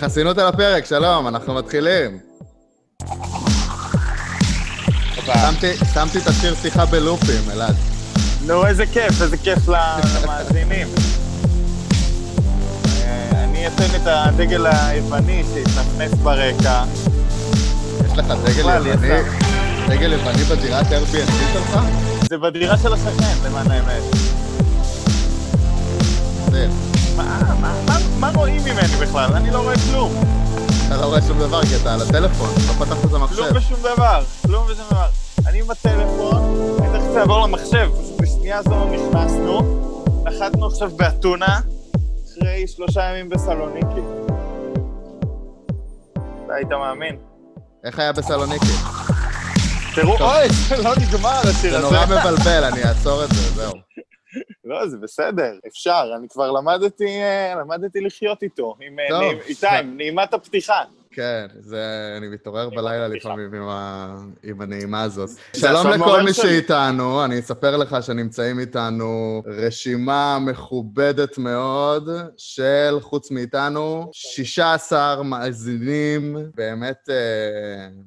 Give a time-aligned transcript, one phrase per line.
[0.00, 2.18] חסינות על הפרק, שלום, אנחנו מתחילים.
[5.24, 7.74] שמתי, שמתי את השיר שיחה בלופים, אלעד.
[8.46, 10.88] נו, איזה כיף, איזה כיף למאזינים.
[13.04, 16.84] אה, אני אתן את הדגל היווני שהתנפנף ברקע.
[18.06, 19.22] יש לך דגל יווני.
[19.88, 21.80] דגל יווני בדירת Airbnb שלך?
[22.30, 24.02] זה בדירה של השכן, למען האמת.
[27.60, 29.32] זה, מה, רואים ממני בכלל?
[29.32, 30.12] אני לא רואה כלום.
[30.86, 33.42] אתה לא רואה שום דבר כי אתה על הטלפון, לא פתחת את כלום המחשב.
[33.54, 34.22] ושום דבר.
[34.46, 35.06] כלום ושום דבר.
[35.46, 37.88] אני עם הטלפון, אני תכף אעבור למחשב.
[37.92, 39.60] פשוט בשנייה זו נכנסנו,
[40.24, 41.60] נחתנו עכשיו באתונה,
[42.32, 44.00] אחרי שלושה ימים בסלוניקי.
[46.44, 47.16] אתה היית מאמין?
[47.84, 48.72] איך היה בסלוניקי?
[49.94, 51.80] תראו, אוי, זה לא נגמר השיר זה הזה.
[51.80, 53.72] נורא מבלבל, אני אעצור את זה, זהו.
[54.66, 56.10] לא, זה בסדר, אפשר.
[56.18, 58.76] אני כבר למדתי, אה, למדתי לחיות איתו.
[58.80, 59.20] עם, אה, טוב.
[59.20, 60.82] נעים- איתי, עם נעימת הפתיחה.
[61.10, 62.14] כן, זה...
[62.16, 63.08] אני מתעורר בלילה.
[63.08, 64.16] לפעמים עם, ה...
[64.42, 65.30] עם הנעימה הזאת.
[65.56, 66.32] שלום לכל מי.
[66.32, 77.08] שאיתנו, אני אספר לך שנמצאים איתנו רשימה מכובדת מאוד של, חוץ מאיתנו, 16 מאזינים באמת
[77.10, 77.16] אה,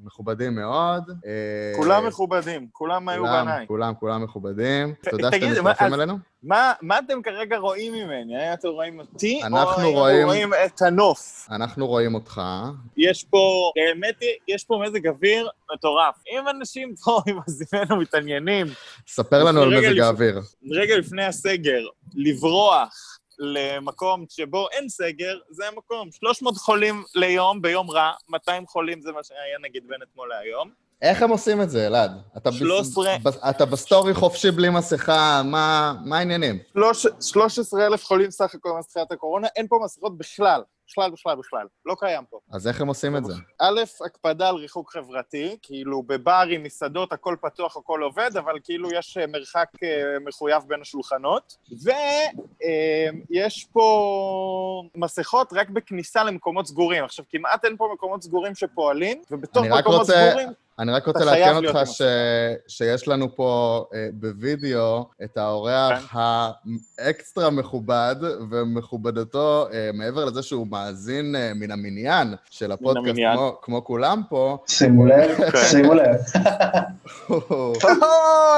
[0.03, 1.03] מכובדים מאוד.
[1.25, 3.67] אה, כולם מכובדים, כולם היו בניי.
[3.67, 4.94] כולם, כולם מכובדים.
[5.11, 6.28] תודה שאתם מצטרפים אלינו.
[6.43, 8.37] מה, מה אתם כרגע רואים ממני?
[8.37, 11.47] האם אתם רואים אותי, או רואים- האם רואים את הנוף?
[11.51, 12.41] אנחנו רואים אותך.
[12.97, 13.71] יש פה,
[14.21, 16.15] היא, יש פה מזג אוויר מטורף.
[16.31, 18.67] אם אנשים פה, אם מאזיננו מתעניינים,
[19.07, 20.39] ספר לנו על מזג האוויר.
[20.71, 21.81] רגע לפני הסגר,
[22.15, 26.11] לברוח למקום שבו אין סגר, זה המקום.
[26.11, 30.69] 300 חולים ליום, ביום רע, 200 חולים זה מה שהיה נגיד בין אתמול להיום.
[31.02, 32.11] איך הם עושים את זה, אלעד?
[32.38, 33.17] אתה, ב- 13.
[33.23, 36.59] ב- אתה ב story חופשי בלי מסכה, מה, מה העניינים?
[37.22, 40.61] 13 אלף חולים סך הכל מתחילת הקורונה, אין פה מסכות בכלל.
[40.91, 41.66] בכלל, בכלל, בכלל.
[41.86, 42.39] לא קיים פה.
[42.52, 43.33] אז איך הם עושים את זה?
[43.61, 49.17] א', הקפדה על ריחוק חברתי, כאילו בברים, מסעדות, הכל פתוח, הכל עובד, אבל כאילו יש
[49.17, 49.88] אה, מרחק אה,
[50.25, 51.57] מחויב בין השולחנות.
[53.31, 53.84] ויש פה
[54.96, 57.03] מסכות רק בכניסה למקומות סגורים.
[57.03, 60.50] עכשיו, כמעט אין פה מקומות סגורים שפועלים, ובתוך מקומות רוצה- סגורים...
[60.79, 62.01] אני רק רוצה לעדכן אותך ש...
[62.67, 66.17] שיש לנו פה אה, בווידאו את האורח כן.
[67.00, 68.16] האקסטרה מכובד,
[68.51, 73.38] ומכובדתו, אה, מעבר לזה שהוא מאזין אה, מן המניין של הפודקאסט, המניין.
[73.38, 75.57] כמו, כמו כולם פה, שימו לב, כן.
[75.72, 76.16] שימו לב.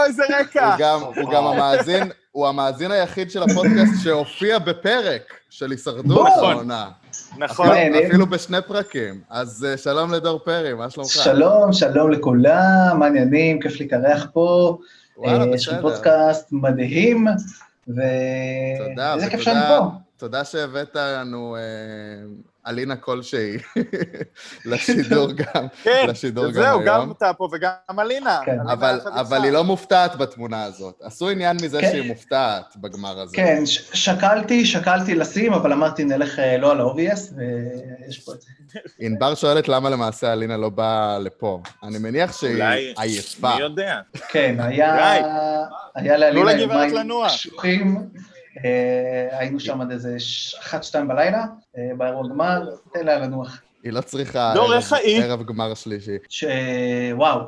[0.05, 0.65] איזה רקע!
[0.65, 6.51] הוא גם, הוא גם המאזין, הוא המאזין היחיד של הפודקאסט שהופיע בפרק של הישרדות נכון.
[6.53, 6.89] העונה.
[7.37, 7.65] נכון.
[7.69, 8.07] אפילו- נהנים.
[8.07, 9.21] אפילו בשני פרקים.
[9.29, 11.09] אז אה, שלום לדור פרי, מה שלומך?
[11.09, 13.59] שלום, שלום לכולם, מה העניינים?
[13.59, 14.77] כיף להתארח פה.
[15.17, 15.81] וואלה, אה, יש לי בסדר.
[15.89, 17.27] פודקאסט מדהים,
[17.87, 18.01] ו...
[18.89, 19.85] תודה, איזה כיף שאני פה.
[20.17, 21.61] תודה שהבאת לנו אה,
[22.67, 23.57] אלינה כלשהי
[24.65, 27.11] לשידור גם, כן, לשידור גם זהו, גם היום.
[27.11, 28.39] אתה פה וגם אלינה.
[28.45, 28.51] כן.
[28.51, 29.43] אלינה אבל, אבל.
[29.43, 30.99] היא לא מופתעת בתמונה הזאת.
[31.01, 31.91] עשו עניין מזה כן.
[31.91, 33.35] שהיא מופתעת בגמר הזה.
[33.37, 38.41] כן, ש- שקלתי, שקלתי לשים, אבל אמרתי נלך אה, לא על ה-obvious, ויש פה את
[38.41, 38.49] זה.
[39.05, 41.61] ענבר שואלת למה למעשה אלינה לא באה לפה.
[41.83, 43.55] אני מניח שהיא אולי- עייפה.
[43.55, 43.99] מי יודע?
[44.29, 45.15] כן, היה...
[45.95, 46.53] היה לאלינה
[46.87, 47.31] לנוח.
[47.31, 47.97] קשוחים.
[48.65, 50.17] אה, היינו שם עד איזה
[50.59, 51.45] אחת, שתיים בלילה,
[51.77, 53.61] אה, באירוע גמר, תן לה לנוח.
[53.83, 54.73] היא לא צריכה דור,
[55.23, 56.17] ערב- גמר שלישי.
[56.29, 57.39] שוואו,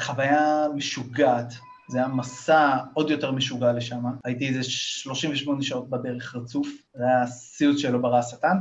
[0.00, 1.52] חוויה משוגעת.
[1.88, 3.96] זה היה מסע עוד יותר משוגע לשם.
[4.24, 8.56] הייתי איזה 38 שעות בדרך רצוף, זה היה סיוט שלא ברא השטן.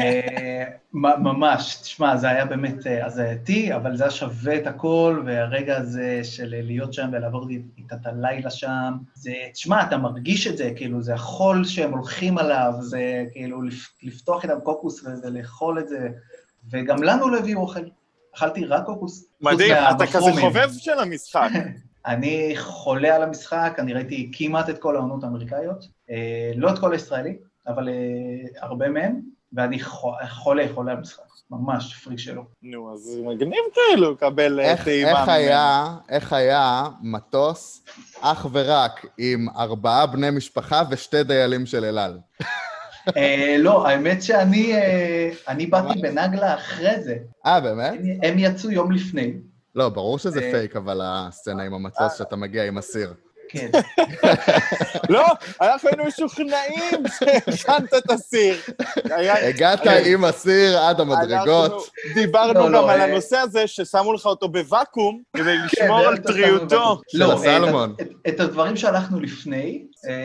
[0.00, 0.64] אה,
[0.94, 6.20] ממש, תשמע, זה היה באמת אה, הזייתי, אבל זה היה שווה את הכל, והרגע הזה
[6.24, 7.48] של להיות שם ולעבור
[7.78, 12.38] איתה את הלילה שם, זה, תשמע, אתה מרגיש את זה, כאילו, זה החול שהם הולכים
[12.38, 16.08] עליו, זה כאילו לפ- לפתוח איתם קוקוס ולאכול את זה,
[16.70, 17.80] וגם לנו לא הביאו אוכל.
[18.36, 19.24] אכלתי רק קוקוס.
[19.40, 20.40] מדהים, אתה כזה.
[20.40, 21.48] חובב של המשחק.
[22.06, 26.92] אני חולה על המשחק, אני ראיתי כמעט את כל העונות האמריקאיות, אה, לא את כל
[26.92, 27.36] הישראלי,
[27.66, 27.94] אבל אה,
[28.62, 29.20] הרבה מהם,
[29.52, 32.42] ואני חו- חולה, חולה על המשחק, ממש פריק שלו.
[32.62, 35.28] נו, אז מגניב כאילו לקבל אה, איך, טעימה איך.
[35.28, 37.84] היה, איך היה מטוס
[38.20, 42.18] אך ורק עם ארבעה בני משפחה ושתי דיילים של אל על?
[43.16, 47.16] אה, לא, האמת שאני אה, אני באתי בנגלה אחרי זה,
[47.46, 47.92] אה, באמת?
[47.92, 49.32] הם, הם יצאו יום לפני.
[49.74, 53.14] לא, ברור שזה פייק, אבל הסצנה עם המטוס שאתה מגיע עם הסיר.
[53.48, 53.70] כן.
[55.14, 55.26] לא,
[55.60, 58.56] אנחנו היינו משוכנעים שהכנת את הסיר.
[59.48, 61.90] הגעת עם הסיר עד המדרגות.
[62.14, 65.98] דיברנו לא, לא, גם על אה, הנושא הזה ששמו לך אותו בוואקום כדי כן, לשמור
[65.98, 66.66] על טריותו.
[66.66, 67.14] בבית.
[67.14, 67.94] לא, של הסלמון.
[68.28, 69.84] את, הדברים שהלכנו לפני,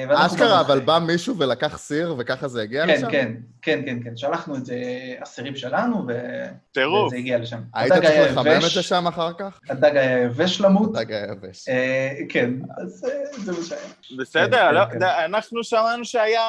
[0.09, 0.61] אשכרה, במחנה.
[0.61, 3.09] אבל בא מישהו ולקח סיר וככה זה הגיע כן, לשם?
[3.11, 3.31] כן,
[3.61, 4.17] כן, כן, כן.
[4.17, 4.75] שלחנו את זה
[5.23, 7.07] אסירים שלנו, ו- טירוף.
[7.07, 7.59] וזה הגיע לשם.
[7.73, 9.59] היית הדג צריך היה לחמם יבש, את זה שם אחר כך?
[9.69, 10.93] הדג היה יבש למות.
[10.93, 11.69] דג היבש.
[11.69, 13.81] אה, כן, אז אה, זה מה שהיה.
[14.19, 15.03] בסדר, כן, לא- כן.
[15.25, 16.41] אנחנו שמענו שהיה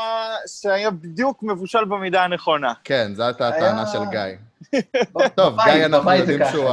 [0.46, 2.72] שהיה בדיוק מבושל במידה הנכונה.
[2.84, 4.20] כן, זו הייתה היה- הטענה של גיא.
[5.36, 6.70] טוב, גיא, אנחנו יודעים שהוא...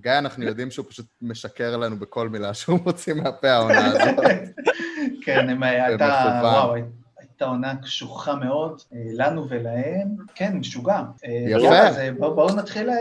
[0.00, 4.24] גיא, אנחנו יודעים שהוא פשוט משקר לנו בכל מילה שהוא מוציא מהפה העונה הזאת.
[5.22, 6.54] כן, הם, הייתה, במכוון.
[6.54, 6.74] וואו,
[7.18, 11.00] הייתה עונה קשוחה מאוד, אה, לנו ולהם, כן, משוגע.
[11.24, 11.78] אה, יפה.
[11.78, 12.90] אז אה, בואו בואו נתחיל...
[12.90, 12.96] אה,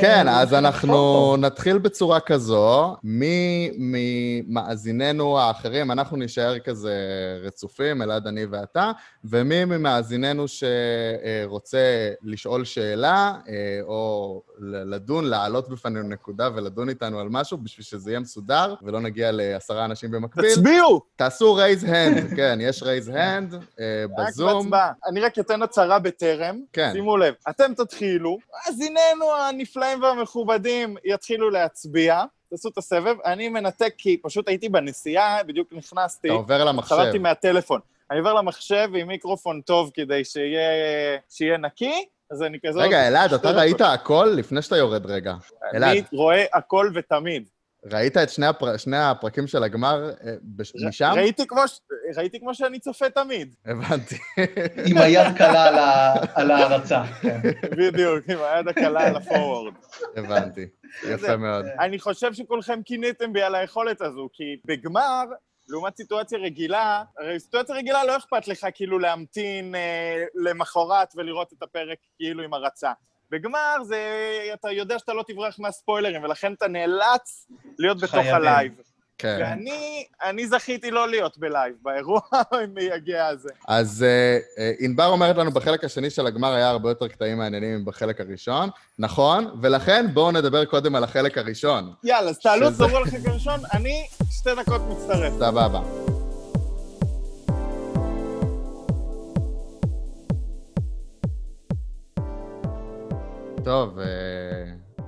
[0.00, 2.96] כן, אז נתחיל אנחנו לחפור נתחיל בצורה כזו.
[3.04, 6.94] מי ממאזיננו האחרים, אנחנו נישאר כזה
[7.42, 8.92] רצופים, אלעד, אני ואתה,
[9.24, 11.78] ומי ממאזיננו שרוצה
[12.22, 18.10] לשאול שאלה, אה, או ל- לדון, להעלות בפנינו נקודה ולדון איתנו על משהו, בשביל שזה
[18.10, 21.00] יהיה מסודר, ולא נגיע לעשרה אנשים במקביל, תצביעו!
[21.16, 24.62] תעשו raise hand, כן, יש raise hand רק בזום.
[24.62, 24.92] בהצבעה.
[25.06, 26.60] אני רק אתן הצהרה בטרם.
[26.72, 26.90] כן.
[26.92, 32.24] שימו לב, אתם תתחילו, אז הננו הנפלאים והמכובדים יתחילו להצביע.
[32.50, 36.94] תעשו את הסבב, אני מנתק כי פשוט הייתי בנסיעה, בדיוק נכנסתי, אתה עובר למחשב.
[36.94, 37.80] חזרתי מהטלפון.
[38.10, 40.60] אני עובר למחשב עם מיקרופון טוב כדי שיהיה,
[41.28, 42.80] שיהיה נקי, אז אני כזה...
[42.80, 43.50] רגע, אלעד, אתה.
[43.50, 45.34] ראית הכל לפני שאתה יורד רגע.
[45.74, 45.90] אלעד.
[45.90, 47.48] אני רואה הכל ותמיד.
[47.92, 48.76] ראית את שני, הפר...
[48.76, 50.72] שני הפרקים של הגמר אה, בש...
[50.76, 51.12] ר- משם?
[51.16, 51.80] ראיתי כמו, ש...
[52.16, 54.14] ראיתי כמו שאני צופה תמיד, הבנתי.
[54.86, 57.02] עם היד קלה על ה- על ההרצה.
[57.20, 57.40] כן.
[57.70, 59.74] בדיוק, עם היד הקלה על הפורוורד.
[60.16, 60.66] הבנתי.
[61.08, 61.64] יפה מאוד.
[61.80, 65.24] אני חושב שכולכם קינאתם בי על היכולת הזו, כי בגמר,
[65.70, 71.62] לעומת סיטואציה רגילה, הרי סיטואציה רגילה לא אכפת לך כאילו להמתין אה, למחרת ולראות את
[71.62, 72.92] הפרק כאילו עם הרצה.
[73.30, 73.98] בגמר זה,
[74.54, 77.46] אתה יודע שאתה לא תברח מהספוילרים, ולכן אתה נאלץ
[77.78, 78.14] להיות בתוך.
[78.14, 78.72] הלייב.
[79.20, 79.38] כן.
[79.40, 82.20] ואני אני זכיתי לא להיות בלייב באירוע
[82.52, 83.48] המייגע הזה.
[83.68, 87.80] אז אה, אה, ענבר אומרת לנו, בחלק השני של הגמר היה הרבה יותר קטעים מעניינים
[87.80, 88.68] מבחלק הראשון.
[88.98, 91.92] נכון, ולכן בואו נדבר קודם על החלק הראשון.
[92.04, 95.32] יאללה, אז תעלו, תדברו על החלק הראשון, אני שתי דקות מצטרף.
[95.38, 95.80] סבבה.
[103.64, 104.59] טוב, אה,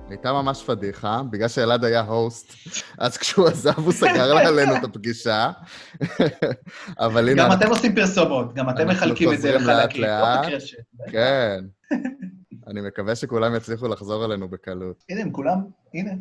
[0.09, 2.53] הייתה ממש פדיחה, בגלל שאלעד היה host,
[2.97, 5.51] אז כשהוא עזב הוא סגר עלינו את הפגישה.
[6.99, 10.03] אבל הנה, גם אתם עושים פרסומות, גם אתם אנחנו מחלקים את זה לחלקים.
[10.03, 10.75] לא ש...
[11.11, 11.63] כן.
[12.67, 15.03] אני מקווה שכולם יצליחו לחזור אלינו בקלות.
[15.09, 15.57] הנה, הם כולם,
[15.93, 16.11] הנה.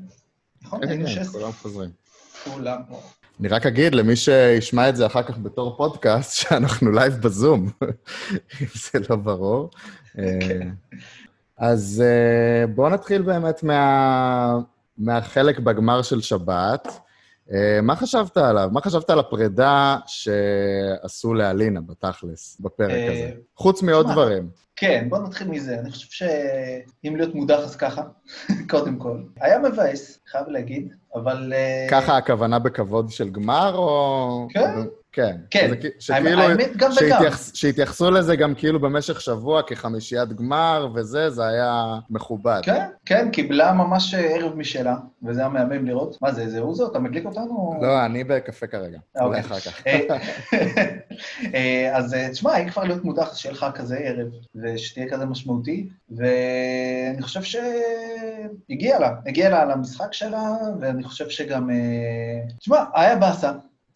[0.63, 1.41] נכון, כן, היינו כן, 16.
[1.41, 1.91] כולם חוזרים.
[2.45, 2.81] כולם.
[3.41, 7.71] אני רק אגיד למי שישמע את זה אחר כך בתור פודקאסט, שאנחנו לייב בזום,
[8.61, 9.71] אם זה לא ברור.
[11.63, 14.59] אז אה, בואו נתחיל באמת מה...
[14.99, 16.89] מהחלק בגמר של שבת.
[17.53, 18.69] אה, מה חשבת עליו?
[18.73, 23.31] מה חשבת על הפרידה שעשו לאלינה בתכלס, בפרק אה, הזה?
[23.57, 24.49] חוץ מעוד דברים.
[24.77, 25.79] כן, בוא נתחיל מזה.
[25.79, 28.03] אני חושב שאם להיות מודח אז ככה,
[28.71, 29.17] קודם כל.
[29.41, 31.53] היה מבאס, חייב להגיד, אבל...
[31.91, 34.47] ככה הכוונה בכבוד של גמר, או...
[34.51, 34.81] כן.
[35.13, 35.37] כן.
[35.51, 35.71] כן.
[35.83, 36.43] זה שכאילו...
[36.43, 37.09] האמת, גם וגם.
[37.09, 42.61] שהתייחס, שהתייחסו לזה גם כאילו במשך שבוע כחמישיית גמר וזה, זה היה מכובד.
[42.63, 46.23] כן, כן, קיבלה ממש ערב משלה, וזה היה מהמם לראות.
[46.23, 46.91] מה זה, זה אוזו?
[46.91, 47.79] אתה מדליק אותנו?
[47.83, 48.99] לא, אני בקפה כרגע.
[49.21, 49.59] אה, אולי אוקיי.
[49.59, 49.87] אחר כך.
[49.87, 50.01] אה,
[51.55, 54.29] אה, אז אה, תשמע, אם כבר להיות מודח, אז שיהיה לך כזה ערב,
[54.63, 61.71] ושתהיה כזה משמעותי, ואני חושב שהגיע לה, הגיע לה למשחק שלה, ואני חושב שגם...
[62.59, 63.53] תשמע, היה באסה.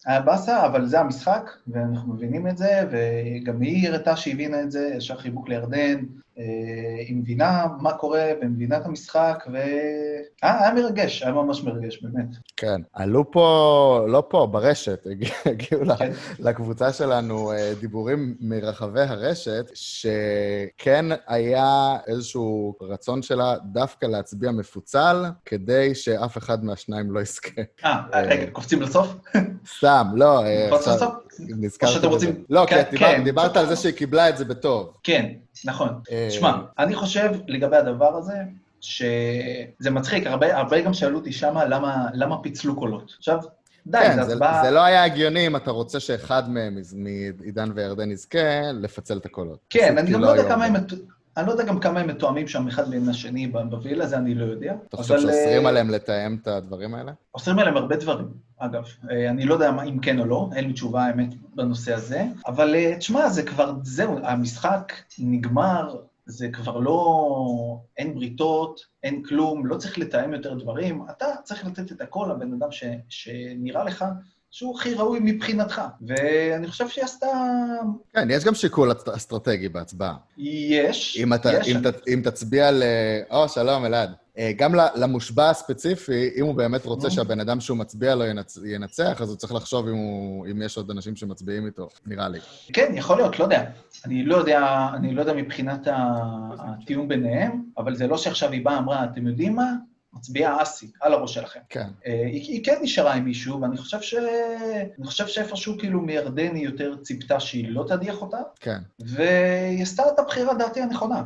[0.07, 4.71] היה באסה, אבל זה המשחק, ואנחנו מבינים את זה, וגם היא הראתה שהיא הבינה את
[4.71, 6.05] זה, ישר חיבוק לירדן,
[7.07, 12.25] היא מבינה מה קורה, ומבינה את המשחק, והיה היה מרגש, היה ממש מרגש, באמת.
[12.57, 12.81] כן.
[12.93, 16.11] עלו פה, לא פה, ברשת, הגיע- הגיעו כן.
[16.39, 25.95] לקבוצה שלנו אה, דיבורים מרחבי הרשת, שכן היה איזשהו רצון שלה דווקא להצביע מפוצל, כדי
[25.95, 27.61] שאף אחד מהשניים לא יזכה.
[27.85, 29.15] אה, רגע, קופצים לסוף?
[29.77, 31.13] סתם, לא, אה, עכשיו לסוף?
[31.39, 32.15] נזכרת או שאתם בזה.
[32.27, 33.23] רוצים- לא, כן, כי דיברת- כן.
[33.23, 34.93] דיברת על זה שהיא קיבלה את זה בטוב.
[35.03, 35.25] כן,
[35.65, 35.89] נכון.
[36.11, 38.33] אה, שמע, אני חושב לגבי הדבר הזה,
[38.81, 43.13] שזה מצחיק, הרבה, הרבה גם שאלו אותי שמה למה, למה פיצלו קולות.
[43.17, 43.37] עכשיו,
[43.87, 44.61] די, כן, זה זה, הצבעה...
[44.63, 48.39] זה לא היה הגיוני אם אתה רוצה שאחד מהם, מעידן וירדן יזכה,
[48.73, 49.59] לפצל את הקולות.
[49.69, 50.75] כן, אני גם לא יודע היו כמה הם...
[51.37, 54.45] אני לא יודע גם כמה הם מתואמים שם אחד בין השני בווילה, זה אני לא
[54.45, 54.75] יודע.
[54.89, 57.11] אתה חושב שאוסרים אה, עליהם לתאם את הדברים האלה?
[57.33, 58.27] אוסרים עליהם הרבה דברים,
[58.57, 58.83] אגב.
[59.11, 62.23] אה, אני לא יודע אם כן או לא, אין לי תשובה, האמת, בנושא הזה.
[62.47, 67.79] אבל אה, תשמע, זה כבר, זהו, המשחק נגמר, זה כבר לא...
[67.97, 71.05] אין בריתות, אין כלום, לא צריך לתאם יותר דברים.
[71.09, 74.05] אתה צריך לתת את הכל לבן אדם ש, שנראה לך
[74.51, 75.81] שהוא הכי ראוי מבחינתך.
[76.07, 77.27] ואני חושב שהיא עשתה...
[78.13, 80.15] כן, יש גם שיקול אסט- אסטרטגי בהצבעה.
[80.37, 81.67] יש, אם, אתה, יש.
[81.69, 82.83] אם, ת, אם תצביע ל...
[83.31, 84.13] או, שלום, אלעד.
[84.37, 87.09] אה, גם למושבע הספציפי, אם הוא באמת רוצה.
[87.09, 88.57] שהבן אדם שהוא מצביע לו ינצ...
[88.65, 90.47] ינצח, אז הוא צריך לחשוב אם, הוא...
[90.51, 92.39] אם יש עוד אנשים שמצביעים איתו, נראה לי.
[92.73, 93.63] כן, יכול להיות, לא יודע.
[94.05, 95.87] אני לא יודע, אני לא יודע מבחינת
[96.59, 99.73] התיאום ביניהם, אבל זה לא שעכשיו היא באה, אמרה, אתם יודעים מה?
[100.13, 101.59] מצביעה אסי, על הראש שלכם.
[101.69, 101.87] כן.
[102.05, 104.13] אה, היא, היא כן נשארה עם מישהו, ואני חושב ש...
[104.97, 108.79] אני חושב שאיפשהו כאילו מירדן היא יותר ציפתה שהיא לא תדיח אותה, כן.
[108.99, 111.23] והיא עשתה את הבחירה, דעתי, הנכונה.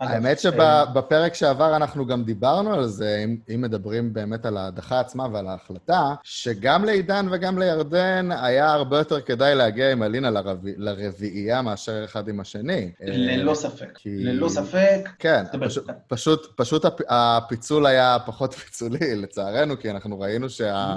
[0.00, 5.00] האמת אה, שבפרק שעבר אנחנו גם דיברנו על זה, אם, אם מדברים באמת על ההדחה
[5.00, 10.74] עצמה ועל ההחלטה, שגם לעידן וגם לירדן היה הרבה יותר כדאי להגיע עם אלינה לרבי,
[10.76, 12.90] לרביעייה מאשר אחד עם השני.
[13.00, 13.88] ללא אה, ספק.
[13.94, 15.08] כי- ללא ספק.
[15.18, 15.86] כן, פשוט.
[16.08, 20.96] פשוט, פשוט הפ- הפיצול היה פחות פיצולי, לצערנו, כי אנחנו ראינו שה,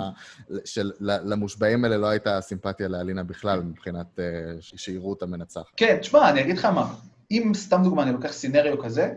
[0.65, 4.23] שלמושבעים האלה לא הייתה סימפתיה לאלינה בכלל, מבחינת אה,
[4.61, 5.65] שיראו אותה מנצחת.
[5.77, 6.93] כן, תשמע, אני אגיד לך מה,
[7.31, 9.13] אם סתם דוגמה, אני לוקח סינריו כזה,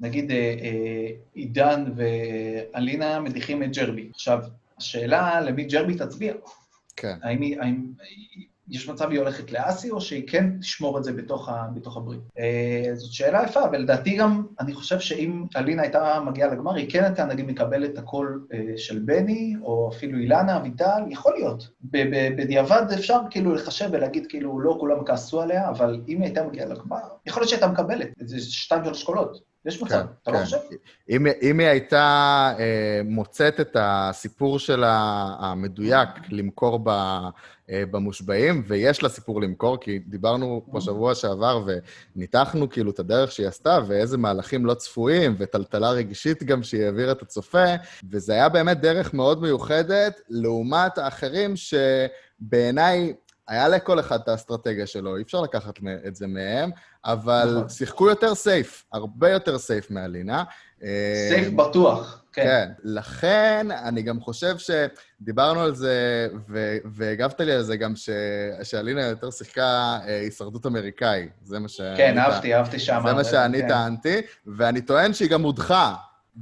[0.00, 4.10] נגיד אה, אה, עידן ואלינה מדיחים את ג'רבי.
[4.14, 4.38] עכשיו,
[4.78, 6.34] השאלה למי ג'רבי תצביע.
[6.96, 7.16] כן.
[7.22, 7.58] האם היא,
[8.70, 12.20] יש מצב היא הולכת לאסי, או שהיא כן תשמור את זה בתוך, ה, בתוך הברית?
[12.38, 17.04] אה, זאת שאלה יפה, ולדעתי גם, אני חושב שאם אלינה הייתה מגיעה לגמר, היא כן
[17.04, 21.68] הייתה, נגיד, מקבלת את הקול אה, של בני, או אפילו אילנה, אביטל, יכול להיות.
[22.36, 26.66] בדיעבד אפשר כאילו לחשב ולהגיד, כאילו, לא כולם כעסו עליה, אבל אם היא הייתה מגיעה
[26.66, 29.48] לגמר, יכול להיות שהייתה מקבלת איזה שתיים, שלוש קולות.
[29.66, 30.56] יש מצב, אתה לא חושב?
[31.10, 34.96] אם, אם היא הייתה אה, מוצאת את הסיפור שלה
[35.38, 36.90] המדויק למכור ב,
[37.70, 41.64] במושבעים, ויש לה סיפור למכור, כי דיברנו פה שבוע שעבר
[42.16, 47.12] וניתחנו כאילו את הדרך שהיא עשתה, ואיזה מהלכים לא צפויים, וטלטלה רגשית גם שהיא העבירה
[47.12, 47.64] את הצופה,
[48.10, 53.14] וזה היה באמת דרך מאוד מיוחדת, לעומת האחרים שבעיניי...
[53.48, 55.74] היה לכל אחד את האסטרטגיה שלו, אי אפשר לקחת
[56.06, 56.70] את זה מהם,
[57.04, 57.68] אבל נכון.
[57.68, 60.44] שיחקו יותר סייף, הרבה יותר סייף מאלינה.
[61.28, 62.42] סייף בטוח, כן.
[62.42, 62.68] כן.
[62.84, 68.10] לכן, אני גם חושב שדיברנו על זה, ו- והגבת לי על זה גם ש-
[68.62, 69.62] שאלינה יותר שיחקה
[70.06, 71.28] אה, הישרדות אמריקאי.
[71.44, 71.80] זה מה ש...
[71.96, 73.06] כן, אהבתי, אהבתי שאמרת.
[73.06, 73.68] זה מה שאני כן.
[73.68, 74.16] טענתי,
[74.56, 75.94] ואני טוען שהיא גם הודחה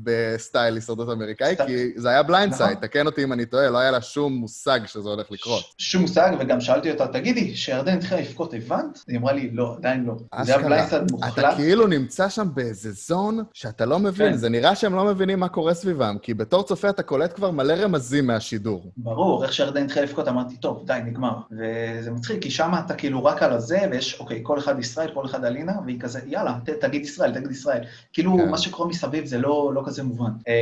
[0.03, 2.67] בסטייל הישרדות אמריקאי, כי זה היה blind נכון.
[2.67, 5.65] side, תקן אותי אם אני טועה, לא היה לה שום מושג שזה הולך לקרות.
[5.79, 9.05] שום מושג, וגם שאלתי אותה, תגידי, שירדן התחילה לבכות, הבנת?
[9.09, 10.15] היא אמרה לי, לא, עדיין לא.
[10.43, 10.67] זה היה.
[10.67, 11.55] blindside מוחלט.
[11.55, 14.37] כאילו נמצא שם באיזה zone שאתה לא מבין, כן.
[14.37, 17.73] זה נראה שהם לא מבינים מה קורה סביבם, כי בתור צופה אתה קולט כבר מלא
[17.73, 18.93] רמזים מהשידור.
[18.97, 21.35] ברור, איך שירדן התחילה לבכות, אמרתי, טוב, די, נגמר.
[21.51, 25.27] וזה מצחיק, כי שם אתה כאילו רק על הזה, ויש, אוקיי, כל אחד ישראל, כל
[25.27, 27.85] אחד אלינה, והיא כזה, יאללה, תגיד ישראל, תגיד ישראל.
[28.13, 28.51] כאילו, כן.
[28.51, 30.31] מה שקורה מסביב זה לא, לא כזה מובן.
[30.49, 30.55] אה,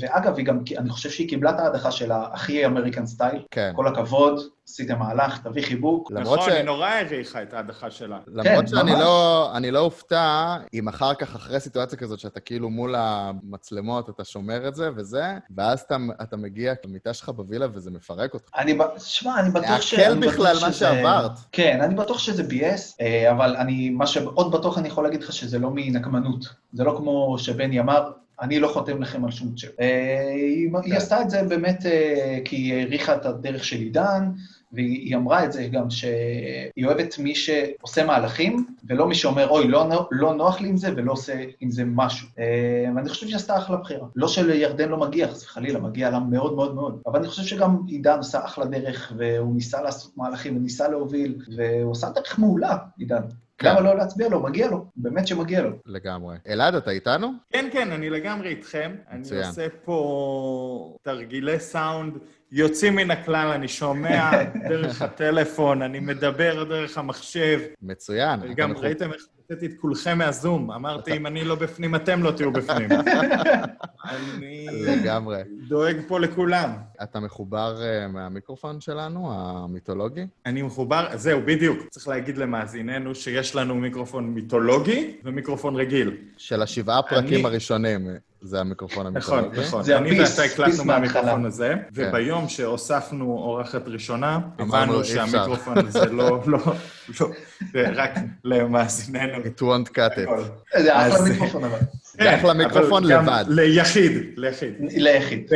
[0.00, 3.42] ואגב, גם, אני חושב שהיא קיבלה את ההדחה שלה הכי אמריקן סטייל.
[3.50, 3.72] כן.
[3.76, 6.12] כל הכבוד, עשיתם מהלך, תביא חיבוק.
[6.12, 8.18] נכון, ש- היא נורא העריכה את ההדחה שלה.
[8.26, 9.00] למרות כן, שאני ממש.
[9.00, 14.24] לא, אני לא אופתע אם אחר כך, אחרי סיטואציה כזאת, שאתה כאילו מול המצלמות, אתה
[14.24, 15.24] שומר את זה וזה,
[15.56, 18.48] ואז אתה, אתה מגיע למיטה שלך בווילה וזה מפרק אותך.
[18.58, 19.94] אני, ב- שמע, אני בטוח ש...
[19.94, 21.30] להקל בכלל מה שזה- שעברת.
[21.52, 25.32] כן, אני בטוח שזה ביאס, אה, אבל אני, מה שעוד בטוח אני יכול להגיד לך
[25.32, 26.44] שזה לא מנקמנות.
[26.72, 28.10] זה לא כמו שבני אמר,
[28.40, 29.68] אני לא חותם לכם על שום צ'ק.
[29.80, 30.92] אה, היא, כן.
[30.92, 34.30] עשתה את זה באמת אה, כי היא העריכה את הדרך של עידן,
[34.72, 40.08] והיא אמרה את זה גם שהיא אוהבת מי שעושה מהלכים, ולא מי שאומר, אוי, לא,
[40.10, 42.28] לא נוח לי עם זה ולא עושה עם זה משהו.
[42.38, 44.06] אה, ואני חושב שהיא עשתה אחלה בחירה.
[44.16, 47.02] לא שלירדן לא מגיע, חס וחלילה, מגיע לה מאוד מאוד מאוד.
[47.06, 51.92] אבל אני חושב שגם עידן עשה אחלה דרך, והוא ניסה לעשות מהלכים, וניסה להוביל, והוא
[51.92, 53.22] עשה דרך מעולה, עידן.
[53.58, 53.68] כן.
[53.68, 54.42] למה לא להצביע לו?
[54.42, 55.70] מגיע לו, באמת שמגיע לו.
[55.86, 56.36] לגמרי.
[56.48, 57.32] אלעד, אתה איתנו?
[57.52, 58.94] כן, כן, אני לגמרי איתכם.
[59.10, 59.46] אני מצוין.
[59.46, 62.14] עושה פה תרגילי סאונד
[62.52, 64.30] יוצאים מן הכלל, אני שומע
[64.68, 67.60] דרך הטלפון, אני מדבר דרך המחשב.
[67.82, 68.40] מצוין.
[68.40, 70.70] אתה גם מכו- ראיתם איך הוצאתי את כולכם מהזום.
[70.70, 72.88] אמרתי, אם אני לא בפנים, אתם לא תהיו בפנים.
[74.10, 75.42] אני לגמרי.
[75.68, 76.70] דואג פה לכולם.
[77.02, 80.26] אתה מחובר אה, מהמיקרופון שלנו, המיתולוגי?
[80.46, 81.78] אני מחובר, זהו, בדיוק.
[81.90, 86.16] צריך להגיד למאזיננו שיש לנו מיקרופון מיתולוגי ומיקרופון רגיל.
[86.36, 88.08] של השבעה פרקים הראשונים,
[88.44, 89.68] זה המיקרופון נכון, המיתולוגי.
[89.68, 89.82] נכון.
[89.82, 90.84] זה אני ואתה הקלטנו.
[90.84, 92.08] מהמיקרופון הזה, כן.
[92.08, 95.04] וביום שהוספנו אורחת ראשונה, אמרנו, הבנו.
[95.04, 96.58] שהמיקרופון הזה לא, לא,
[97.20, 97.26] לא,
[97.72, 98.10] זה רק
[98.44, 99.38] למאזיננו.
[99.44, 100.30] It won't cut it.
[100.82, 101.78] זה אחלה מיקרופון אבל.
[102.02, 103.44] זה אחלה כן, מיקרופון לבד.
[103.48, 104.74] ליחיד, ליחיד.
[104.80, 105.50] ליחיד.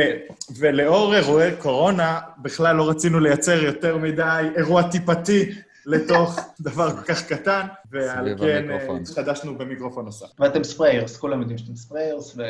[0.59, 5.51] ולאור אירועי קורונה, בכלל לא רצינו לייצר יותר מדי אירוע טיפתי
[5.85, 8.71] לתוך דבר כל כך קטן, ועל כן.
[8.71, 10.25] אה, התחדשנו במיקרופון נוסף.
[10.39, 12.43] ואתם ספריירס, כולם יודעים שאתם ספריירס, ו...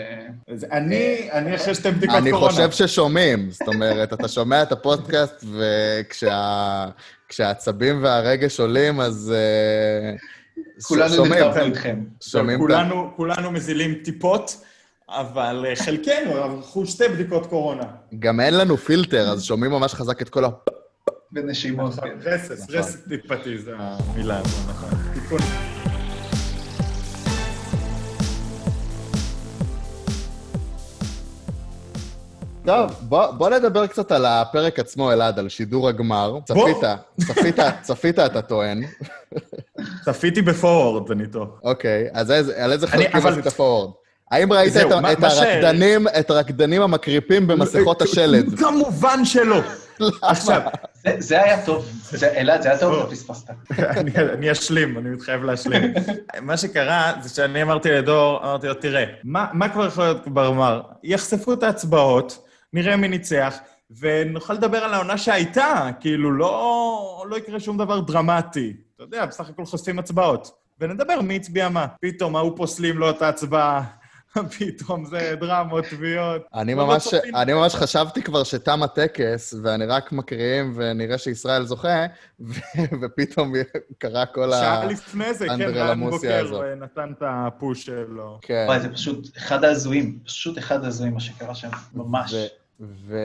[0.72, 2.52] אני, אני אחרי שתי בדיקות אני קורונה.
[2.52, 5.46] חושב ששומעים, זאת אומרת, אתה שומע את הפודקאסט,
[7.28, 10.16] וכשהעצבים והרגש עולים, אז אה,
[10.84, 12.04] כולנו נקרבנו איתכם.
[12.22, 12.60] שומעים.
[12.60, 14.62] כולנו, כולנו מזילים טיפות,
[15.10, 17.84] אבל אה, חלקנו ערכו שתי בדיקות קורונה.
[18.20, 20.50] גם אין לנו פילטר, אז שומעים ממש חזק את כל ה...
[21.34, 22.30] ונשימות, נכון, כן.
[22.30, 22.76] רסס, נכון.
[22.76, 24.90] רסס טיפתי זה המילה הזו, נכון.
[25.14, 25.40] תיקון.
[32.66, 36.32] טוב, בוא, בוא נדבר קצת על הפרק עצמו, אלעד, על שידור הגמר.
[36.32, 36.42] בוא.
[36.46, 36.90] צפית,
[37.28, 38.84] צפית, צפית, אתה טוען.
[40.06, 41.48] צפיתי בפורוורד, אני טוב.
[41.64, 43.92] אוקיי, אז איזה, על איזה אני- חלקים אבל- עשית פורוורד?
[44.32, 48.60] האם ראית זהו, את, מה- את מה ש- הרקדנים, את הרקדנים המקריפים במסכות השלד?
[48.60, 49.62] כמובן שלא.
[50.22, 50.62] עכשיו,
[51.04, 51.86] זה- זה היה טוב.
[52.12, 52.94] זה- אלעד, זה היה טוב.
[53.00, 53.50] אתה פספסת.
[54.34, 55.94] אני, אשלים, אני מתחייב להשלים.
[56.42, 60.82] מה שקרה זה שאני אמרתי לדור, אמרתי לו, תראה, מה, מה כבר יכול להיות בגמר?
[61.04, 63.58] יחשפו את ההצבעות, נראה מי ניצח,
[64.00, 68.74] ונוכל לדבר על העונה שהייתה, כאילו, לא, לא יקרה שום דבר דרמטי.
[68.96, 70.52] אתה יודע, בסך הכל חושפים הצבעות.
[70.82, 71.86] ונדבר מי הצביע מה.
[72.02, 73.84] פתאום ההוא פוסלים לו את ההצבעה,
[74.60, 76.42] פתאום זה דרמות, תביעות.
[76.54, 77.14] אני לא ממש.
[77.14, 82.06] אני ממש חשבתי כבר שתם הטקס, ואני רק מקריאים ונראה שישראל זוכה,
[83.02, 83.54] ופתאום
[83.98, 84.58] קרה כל ה...
[84.58, 86.52] שעה לפני זה, כן, רן האנדרלמוסיה הזאת.
[86.52, 88.40] בוקר אה, נתן את הפוש שלו.
[88.42, 88.66] כן.
[88.68, 90.20] וואי, זה פשוט אחד ההזויים.
[90.26, 92.36] פשוט אחד ההזויים מה שקרה שם, ממש.
[92.80, 93.18] ו...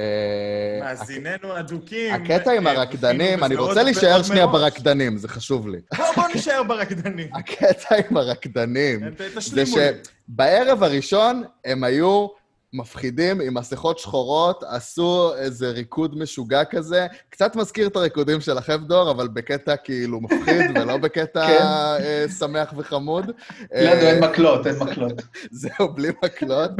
[0.80, 2.14] מאזיננו הדוקים.
[2.14, 4.46] הקטע עם אה, הרקדנים, זכינו אני רוצה להישאר שנייה.
[4.46, 5.78] ברקדנים, זה חשוב לי.
[6.16, 7.28] בוא, נישאר ברקדנים.
[7.34, 9.00] הקטע עם הרקדנים,
[9.40, 9.64] זה.
[9.66, 12.26] שבערב הראשון הם היו
[12.74, 19.10] מפחידים עם מסכות שחורות, עשו איזה ריקוד משוגע כזה, קצת מזכיר את הריקודים שלכם, דור,
[19.10, 21.62] אבל בקטע כאילו מפחיד ולא בקטע כן.
[21.62, 23.26] אה, שמח וחמוד.
[23.26, 23.36] לנו
[23.74, 25.22] אה, אין מקלות, אין מקלות.
[25.50, 26.70] זהו, בלי מקלות.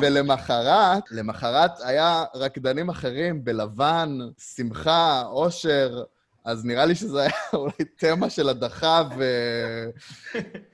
[0.00, 4.18] ולמחרת, למחרת היה רקדנים אחרים בלבן,
[4.54, 6.02] שמחה, אושר.
[6.44, 9.02] אז נראה לי שזה היה אולי תמה של הדחה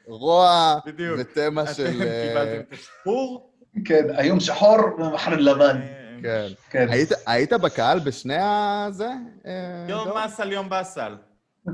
[0.08, 1.16] ורוע, בדיוק.
[1.18, 2.02] ותמה אתם של...
[2.02, 3.47] אה, קיבלתם את השחרור.
[3.84, 5.80] כן, היום שחור ומחר לבן.
[6.22, 6.46] כן.
[6.70, 9.08] כן, היית, היית בקהל בשני הזה?
[9.46, 9.52] אה,
[9.88, 10.14] יום דור?
[10.14, 11.16] באסל, יום באסל.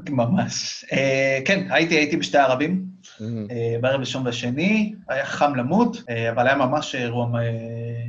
[0.09, 0.85] ממש.
[0.93, 3.23] אה, כן, הייתי, הייתי בשתי ערבים, Mhm.
[3.51, 5.97] אה, בערב ראשון והשני, היה חם למות,
[6.33, 7.29] אבל היה ממש אירוע,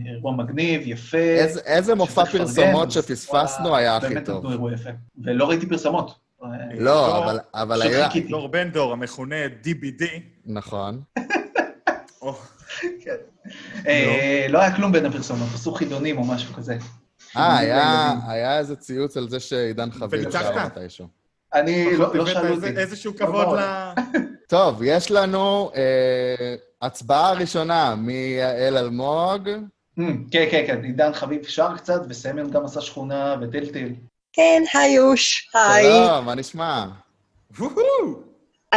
[0.05, 1.17] אירוע מגניב, יפה.
[1.17, 2.91] איזה, איזה מופע פרסומות.
[2.91, 4.37] שפספסנו היה הכי באמת טוב.
[4.37, 4.89] נתנו אירוע יפה.
[5.23, 6.19] ולא ראיתי פרסומות.
[6.77, 8.07] לא, אבל, אבל היה...
[8.29, 10.03] דור בן דור, המכונה DBD.
[10.45, 11.01] נכון.
[12.83, 16.77] או, אה, לא היה כלום בין הפרסומות, עשו חידונים או משהו כזה.
[17.37, 17.57] אה,
[18.27, 20.31] היה, איזה ציוץ על זה שעידן חביב?
[20.31, 21.07] שר מתישהו.
[21.53, 22.67] אני, לא לא שאלו אותי.
[22.67, 23.61] איזשהו לא כבוד ל...
[24.47, 29.49] טוב, יש לנו אה, הצבעה ראשונה מיעל אלמוג.
[29.99, 33.89] Hmm, כן, כן, כן, עידן חביב שר קצת, וסמיון גם עשה שכונה וטלטל.
[34.33, 35.83] כן, היוש, היי.
[35.83, 36.85] שלום, מה נשמע?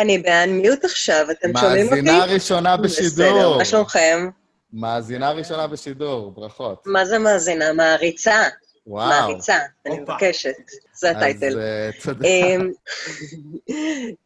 [0.01, 2.01] אני באנמיוט עכשיו, אתם שומעים אותי?
[2.01, 3.59] מאזינה ראשונה בסדר, בשידור.
[3.59, 4.29] מה שלומכם?
[4.73, 6.83] מאזינה ראשונה בשידור, ברכות.
[6.87, 7.73] מה זה מאזינה?
[7.73, 8.43] מעריצה.
[8.87, 9.09] וואו.
[9.09, 10.01] מעריצה, אני.
[10.01, 10.55] מבקשת.
[10.95, 11.47] זה הטייטל.
[11.47, 12.29] אז אה, תודה.
[12.29, 12.71] אמ,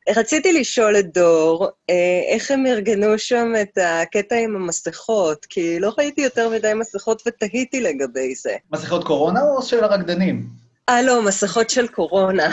[0.18, 5.44] רציתי לשאול את דור, אה, איך הם ארגנו שם את הקטע עם המסכות?
[5.44, 8.56] כי לא ראיתי יותר מדי מסכות ותהיתי לגבי זה.
[8.72, 10.61] מסכות קורונה או של הרקדנים?
[10.88, 12.50] אה, לא, מסכות של קורונה.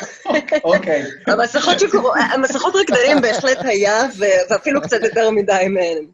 [0.64, 1.04] אוקיי.
[1.28, 6.06] המסכות של קורונה, המסכות רקדנים בהחלט היה, ו- ואפילו קצת יותר מדי מהם.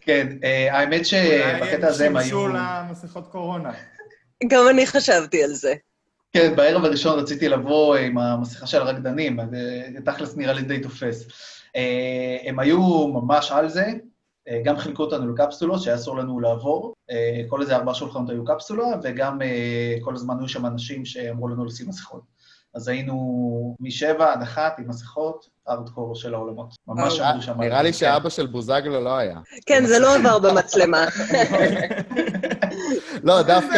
[0.00, 2.24] כן, אה, האמת שבקטע הזה הם היו...
[2.24, 3.72] שימשו למסכות קורונה.
[4.48, 5.74] גם אני חשבתי על זה.
[6.32, 10.80] כן, בערב הראשון רציתי לבוא עם המסכה של הרקדנים, אז אה, תכלס נראה לי די
[10.80, 11.28] תופס.
[11.76, 13.92] אה, הם היו ממש על זה, אה,
[14.64, 16.94] גם חילקו אותנו לקפסולות, שהיה אסור לנו לעבור.
[17.10, 19.48] אה, כל איזה ארבעה שולחנות היו קפסולה, וגם אה,
[20.00, 22.36] כל הזמן היו שם אנשים שאמרו לנו לשים מסכות.
[22.74, 26.74] אז היינו משבע עד אחת עם מסכות, ארדקור של העולמות.
[26.88, 27.60] ממש אה, עמדו שם.
[27.60, 27.92] נראה לי.
[27.92, 29.38] שאבא של בוזגלו לא היה.
[29.66, 31.04] כן, זה לא עבר במצלמה.
[33.22, 33.76] לא, דווקא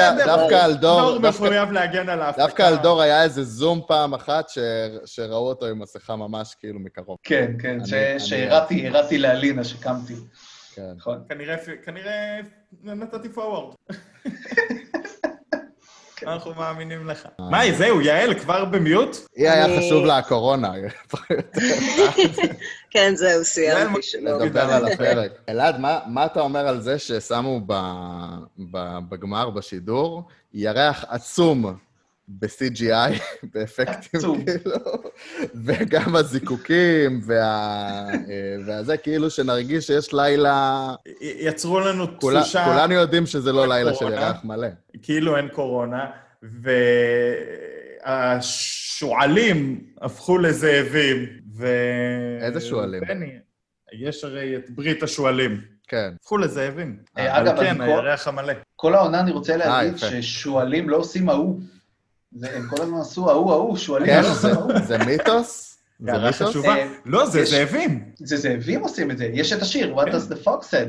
[0.54, 2.42] על דור, דור דווקא- מחויב להגן על ההפקה.
[2.46, 4.46] דווקא על דור היה איזה זום פעם אחת
[5.04, 7.16] שראו אותו עם מסכה ממש כאילו מקרוב.
[7.22, 10.14] כן, כן, ש- אני- שהראתי הראתי לאלינה שקמתי.
[10.78, 10.92] כן.
[10.96, 11.18] נכון.
[11.28, 12.40] כנראה, כנראה
[12.82, 13.74] נתתי פורוורד.
[16.26, 17.28] אנחנו מאמינים לך.
[17.50, 19.16] מה, זהו, יעל, כבר במיוט?
[19.36, 20.72] היא היה חשוב לה הקורונה,
[22.90, 24.42] כן, זהו, סיימתי, שלום.
[24.42, 25.30] לדבר על הפרק.
[25.48, 27.72] אלעד, מה- מה אתה אומר על זה ששמו ב-
[28.70, 30.22] ב- בגמר, בשידור,
[30.54, 31.76] ירח עצום
[32.28, 33.12] ב-CGI,
[33.54, 34.20] באפקטים.
[34.44, 34.74] כאילו,
[35.64, 37.42] וגם הזיקוקים, וה...
[38.12, 38.14] אה,
[38.66, 40.94] והזה, כאילו שנרגיש שיש לילה...
[41.20, 44.04] יצרו לנו כולה- תחושה כולנו יודעים שזה לא לילה של.
[44.04, 44.68] ירח מלא.
[45.02, 46.06] כאילו אין קורונה,
[48.06, 51.66] והשועלים הפכו לזאבים, ו...
[52.40, 53.00] איזה שועלים?
[53.08, 53.32] בני,
[54.00, 55.60] יש הרי את ברית השועלים.
[55.88, 56.10] כן.
[56.20, 56.96] הפכו לזאבים.
[57.18, 58.52] אה, אבל אגב, כן, הירח המלא.
[58.76, 60.06] כל העונה אני רוצה אה, להגיד יפה.
[60.22, 61.60] ששועלים לא עושים ההוא.
[62.38, 64.52] זה- הם כל הזמן עשו ההוא, ההוא, שועלים כן, לא זה-.
[64.86, 65.78] זה מיתוס?
[66.00, 66.42] זה הערה מיתוס?
[66.48, 66.76] חשובה.
[66.76, 68.04] אה, לא, זה זאבים.
[68.18, 70.10] זה זאבים עושים את זה, יש את השיר, What כן.
[70.12, 70.88] does the fox said,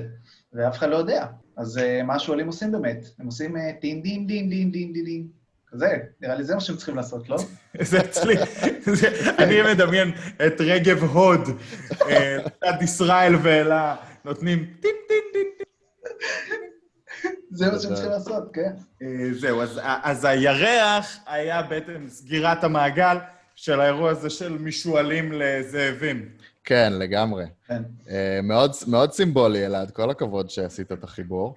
[0.53, 1.25] ואף אחד לא יודע.
[1.57, 3.05] אז אה, מה השועלים עושים באמת?
[3.19, 5.27] הם עושים אה, טין דין דין דין דין דין דין.
[5.71, 5.87] כזה,
[6.21, 7.37] נראה לי זה מה שהם צריכים לעשות, לא?
[7.81, 8.35] זה אצלי,
[8.93, 10.11] זה- אני מדמיין
[10.47, 11.41] את רגב הוד,
[12.09, 15.65] אה, לצד ישראל ואלה, נותנים טין טין טין טין.
[17.51, 18.71] זה מה שהם צריכים לעשות, כן.
[19.01, 23.17] אה, זהו, אז, אז הירח היה בעצם סגירת המעגל
[23.55, 26.29] של האירוע הזה של משועלים לזאבים.
[26.63, 27.45] כן, לגמרי.
[27.67, 27.83] כן.
[28.09, 31.55] אה, מאוד, מאוד סימבולי, אלעד, כל הכבוד שעשית את החיבור.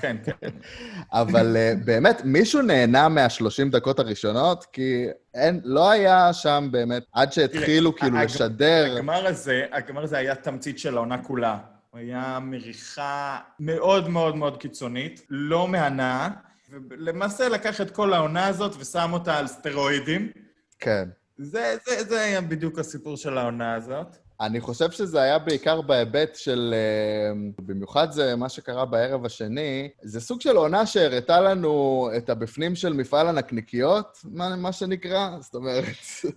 [0.00, 0.48] כן, כן.
[1.12, 4.66] אבל אה, באמת, מישהו נהנה מה-30 דקות הראשונות?
[4.72, 8.94] כי אין, לא היה שם באמת, עד שהתחילו כאילו לשדר...
[8.96, 11.58] הגמר הזה, הגמר הזה היה תמצית של העונה כולה.
[11.94, 16.30] הוא היה מריחה מאוד מאוד מאוד קיצונית, לא מהנה,
[16.70, 20.30] ולמעשה לקח את כל העונה הזאת ושם אותה על סטרואידים.
[20.78, 21.08] כן.
[21.38, 24.16] זה, זה, זה היה בדיוק הסיפור של העונה הזאת.
[24.40, 26.74] אני חושב שזה היה בעיקר בהיבט של...
[26.74, 27.32] אה,
[27.66, 32.92] במיוחד זה מה שקרה בערב השני, זה סוג של עונה שהראתה לנו את הבפנים של
[32.92, 35.30] מפעל הנקניקיות, מה, מה שנקרא.
[35.40, 35.84] זאת אומרת,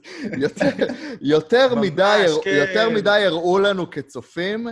[0.44, 0.70] יותר,
[1.22, 2.56] יותר, מדי, כן.
[2.56, 4.68] יותר מדי הראו לנו כצופים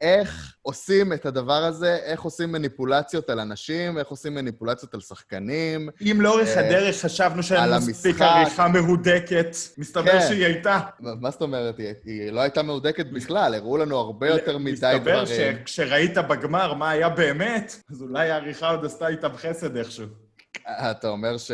[0.00, 5.88] איך עושים את הדבר הזה, איך עושים מניפולציות על אנשים, איך עושים מניפולציות על שחקנים.
[6.00, 8.20] אם לאורך אה, הדרך חשבנו שאין מספיק.
[8.20, 10.28] עריכה מהודקת, מסתבר כן.
[10.28, 10.80] שהיא הייתה.
[11.00, 11.78] מה זאת אומרת?
[11.78, 15.26] היא, היא לא הייתה מהודקת בכלל, הראו לנו הרבה יותר מדי מסתבר דברים.
[15.26, 20.27] שכשראית בגמר מה היה באמת, אז אולי העריכה עוד עשתה איתם חסד איכשהו.
[20.68, 21.50] אתה אומר ש...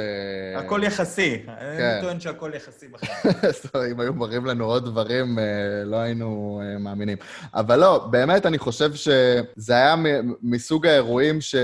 [0.57, 1.43] הכל יחסי.
[1.47, 1.53] כן.
[1.59, 3.35] אני טוען שהכל יחסי בחיים.
[3.63, 5.45] זאת אומרת, אם היו מראים לנו עוד דברים, אה,
[5.85, 7.19] לא היינו אה, מאמינים.
[7.55, 9.95] אבל לא, באמת אני חושב שזה היה
[10.43, 11.55] מסוג האירועים ש...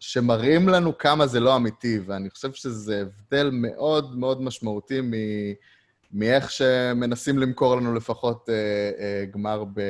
[0.00, 5.10] שמראים לנו כמה זה לא אמיתי, ואני חושב שזה הבדל מאוד מאוד משמעותי מ...
[6.12, 8.54] מאיך שמנסים למכור לנו לפחות אה,
[9.04, 9.80] אה, גמר ב...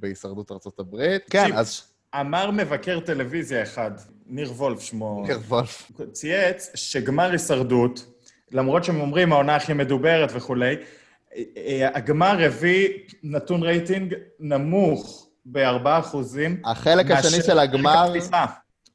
[0.00, 1.22] בהישרדות ארצות הברית.
[1.30, 1.82] כן, אז
[2.20, 3.90] אמר מבקר טלוויזיה אחד,
[4.28, 5.90] ניר וולף שמו, ניר וולף.
[6.12, 8.06] צייץ שגמר הישרדות,
[8.52, 10.76] למרות שהם אומרים העונה הכי מדוברת וכולי,
[11.94, 12.88] הגמר הביא
[13.22, 16.62] נתון רייטינג נמוך ב-4 אחוזים.
[16.64, 18.12] החלק השני של הגמר,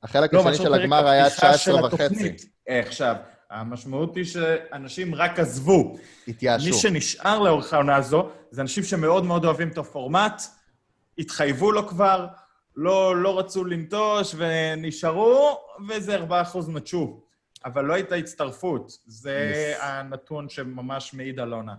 [0.03, 2.35] החלק לא, השני של הגמר היה הפתיחה של 19 וחצי.
[2.69, 3.15] אה, עכשיו,
[3.49, 5.95] המשמעות היא שאנשים רק עזבו.
[6.27, 6.65] התייאשו.
[6.65, 10.41] מי שנשאר לאורך העונה הזו, זה אנשים שמאוד מאוד אוהבים את הפורמט,
[11.17, 12.27] התחייבו לו כבר,
[12.75, 15.57] לא, לא רצו לנטוש ונשארו,
[15.89, 16.23] וזה 4%
[16.67, 17.19] נטשו.
[17.65, 18.97] אבל לא הייתה הצטרפות.
[19.05, 19.83] זה Yes.
[19.83, 21.73] הנתון שממש מעיד על עונה.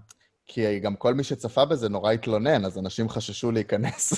[0.47, 4.13] כי גם כל מי שצפה בזה נורא התלונן, אז אנשים חששו להיכנס.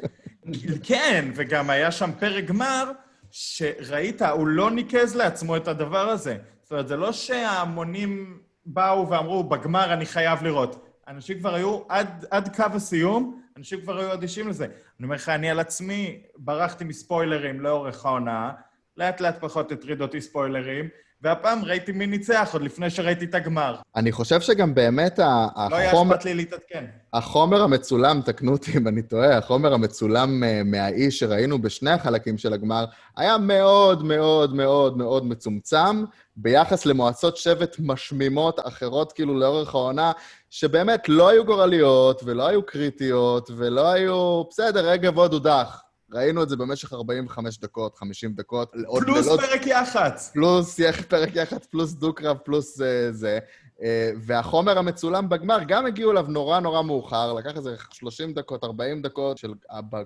[0.88, 2.90] כן, וגם היה שם פרק גמר,
[3.30, 6.36] שראית, הוא לא ניקז לעצמו את הדבר הזה.
[6.62, 10.86] זאת אומרת, זה לא שההמונים באו ואמרו, בגמר אני חייב לראות.
[11.08, 14.64] אנשים כבר היו, עד, עד קו הסיום, אנשים כבר היו אדישים לזה.
[14.64, 14.72] אני
[15.04, 18.52] אומר לך, אני על עצמי ברחתי מספוילרים לאורך העונה,
[18.96, 20.88] לאט לאט פחות הטריד אותי ספוילרים,
[21.22, 23.76] והפעם ראיתי מי ניצח עוד לפני שראיתי את הגמר.
[23.96, 26.84] אני חושב שגם באמת ה- לא היה אכפת לי להתעדכן.
[27.16, 32.52] החומר המצולם, תקנו אותי אם אני טועה, החומר המצולם אה, מהאיש שראינו בשני החלקים של
[32.52, 32.84] הגמר,
[33.16, 36.04] היה מאוד מאוד מאוד מאוד מצומצם
[36.36, 40.12] ביחס למועצות שבט משמימות אחרות, כאילו לאורך העונה,
[40.50, 44.42] שבאמת לא היו גורליות ולא היו קריטיות ולא היו...
[44.50, 45.82] בסדר, רגב עוד הודח.
[46.12, 48.72] ראינו את זה במשך 45 דקות, 50 דקות.
[49.04, 50.30] פלוס לילות- פרק יח"צ.
[50.34, 53.38] פלוס פרק יח"צ, פלוס דו-קרב, פלוס אה, זה.
[53.82, 59.02] אה, והחומר המצולם בגמר גם הגיעו אליו נורא נורא מאוחר, לקח איזה 30 דקות, 40
[59.02, 59.52] דקות של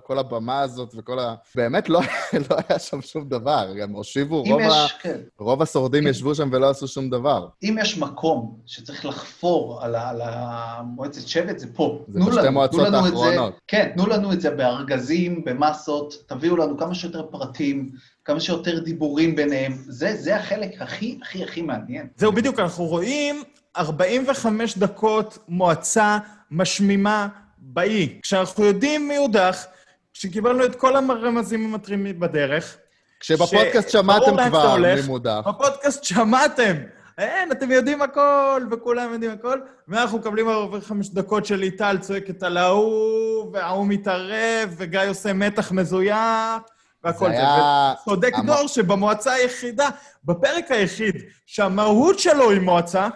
[0.03, 1.35] כל הבמה הזאת וכל ה...
[1.55, 2.01] באמת לא,
[2.49, 4.65] לא היה שם שום דבר, גם הושיבו, רוב, ה...
[4.85, 7.47] יש, כן, רוב השורדים ישבו שם ולא עשו שום דבר.
[7.63, 11.99] אם יש מקום שצריך לחפור על, ה- על המועצת שבט, זה פה.
[12.07, 13.53] זה בשתי לנו- מועצות האחרונות.
[13.53, 17.89] זה, כן, תנו לנו את זה בארגזים, במסות, תביאו לנו כמה שיותר פרטים,
[18.25, 19.73] כמה שיותר דיבורים ביניהם.
[19.87, 22.07] זה, זה החלק הכי הכי הכי מעניין.
[22.17, 23.43] זהו, בדיוק, אנחנו רואים
[23.77, 26.17] 45 דקות מועצה
[26.51, 28.19] משמימה באי.
[28.21, 29.65] כשאנחנו יודעים מי הודח,
[30.13, 32.77] כשקיבלנו את כל הרמזים המטרימים בדרך,
[33.19, 34.75] כשבפודקאסט שברור שמעתם כבר.
[34.77, 35.41] מי מודח.
[35.47, 36.75] בפודקאסט שמעתם
[37.17, 39.59] אין, אתם יודעים הכל, וכולם יודעים הכל.
[39.87, 46.15] ואנחנו מקבלים 45 דקות של ליטל צועקת על ההוא, וההוא מתערב, וגיא עושה מתח מזויף,
[47.03, 47.37] והכל זה זה.
[47.37, 47.93] היה...
[48.05, 49.89] צודק המ- דור שבמועצה היחידה,
[50.25, 53.07] בפרק היחיד, שהמהות שלו היא מועצה,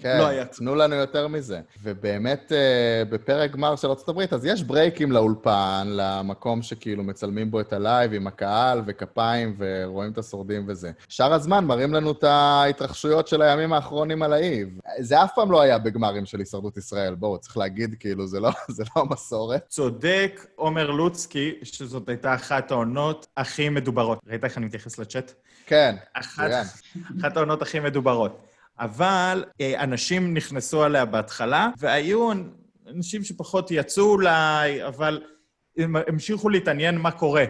[0.00, 0.44] כן, לא היה.
[0.44, 1.60] תנו לנו יותר מזה.
[1.82, 7.72] ובאמת, אה, בפרק גמר של ארה"ב, אז יש ברייקים לאולפן, למקום שכאילו מצלמים בו את
[7.72, 10.90] הלייב עם הקהל וכפיים ורואים את השורדים וזה.
[11.08, 14.64] שאר הזמן מראים לנו את ההתרחשויות של הימים האחרונים על האי.
[14.98, 18.50] זה אף פעם לא היה בגמרים של הישרדות ישראל, בואו, צריך להגיד, כאילו, זה לא,
[18.76, 19.64] זה לא המסורת.
[19.68, 24.18] צודק עומר לוצקי, שזאת הייתה אחת העונות הכי מדוברות.
[24.26, 25.32] ראית איך אני מתייחס לצ'אט?
[25.66, 26.50] כן, אחת.
[27.20, 28.47] אחת העונות הכי מדוברות.
[28.80, 32.30] אבל אה, אנשים נכנסו עליה בהתחלה, והיו
[32.88, 35.22] אנשים שפחות יצאו אולי, אבל
[35.78, 37.44] הם המשיכו להתעניין מה קורה.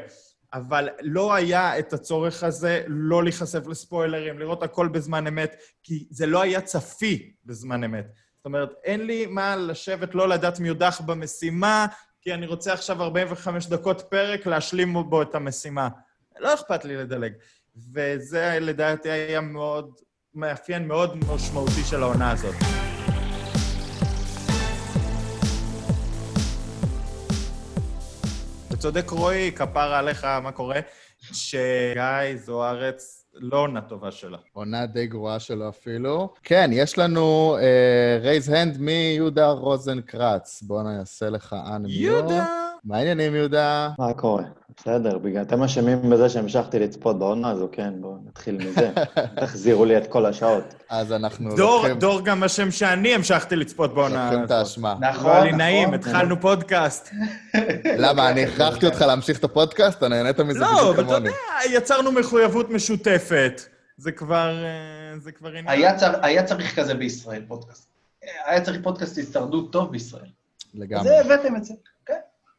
[0.53, 6.27] אבל לא היה את הצורך הזה לא להיחשף לספוילרים, לראות הכל בזמן אמת, כי זה
[6.27, 8.07] לא היה צפי בזמן אמת.
[8.37, 11.87] זאת אומרת, אין לי מה לשבת לא לדעת מי יודח במשימה,
[12.23, 15.88] כי אני רוצה עכשיו 45 דקות פרק להשלים בו את המשימה.
[16.38, 17.33] לא אכפת לי לדלג.
[17.95, 20.01] וזה לדעתי היה מאוד,
[20.35, 22.55] מאפיין מאוד משמעותי של העונה הזאת.
[28.71, 30.81] וצודק רועי, כפרה עליך, מה קורה?
[31.33, 34.38] שגיא זוארץ לא עונה טובה שלה.
[34.53, 36.35] עונה די גרועה שלו אפילו.
[36.43, 37.57] כן, יש לנו
[38.23, 40.62] רייז הנד מיהודה רוזנקרץ.
[40.62, 41.88] בואו נעשה לך unmute.
[41.88, 42.47] יהודה!
[42.85, 43.91] מה העניינים, יהודה?
[43.99, 44.43] מה קורה?
[44.81, 48.91] בסדר, בגלל אתם אשמים בזה שהמשכתי לצפות בעונה הזו, כן, בואו נתחיל מזה.
[49.41, 50.75] תחזירו לי את כל השעות.
[50.88, 54.51] אז אנחנו דור, לוקחים דור גם אשם שאני המשכתי לצפות בעונה לוקחים את.
[54.51, 54.95] האשמה.
[55.01, 55.61] נכון, לא היה לי נכון.
[55.61, 57.11] נעים, התחלנו פודקאסט.
[58.05, 59.99] למה, אני הכרחתי אותך להמשיך את הפודקאסט?
[59.99, 61.29] אתה נהנית מזה לא, בדיוק אבל אתה כמוני.
[61.29, 63.62] יודע, יצרנו מחויבות משותפת.
[63.97, 64.64] זה כבר...
[64.64, 65.69] אה, זה כבר עניין.
[65.69, 67.88] היה, צר, היה צריך כזה בישראל, פודקאסט.
[68.47, 70.31] היה צריך פודקאסט הישרדות טוב בישראל.
[70.75, 71.09] לגמרי.
[71.09, 71.75] זה הבאתם את זה.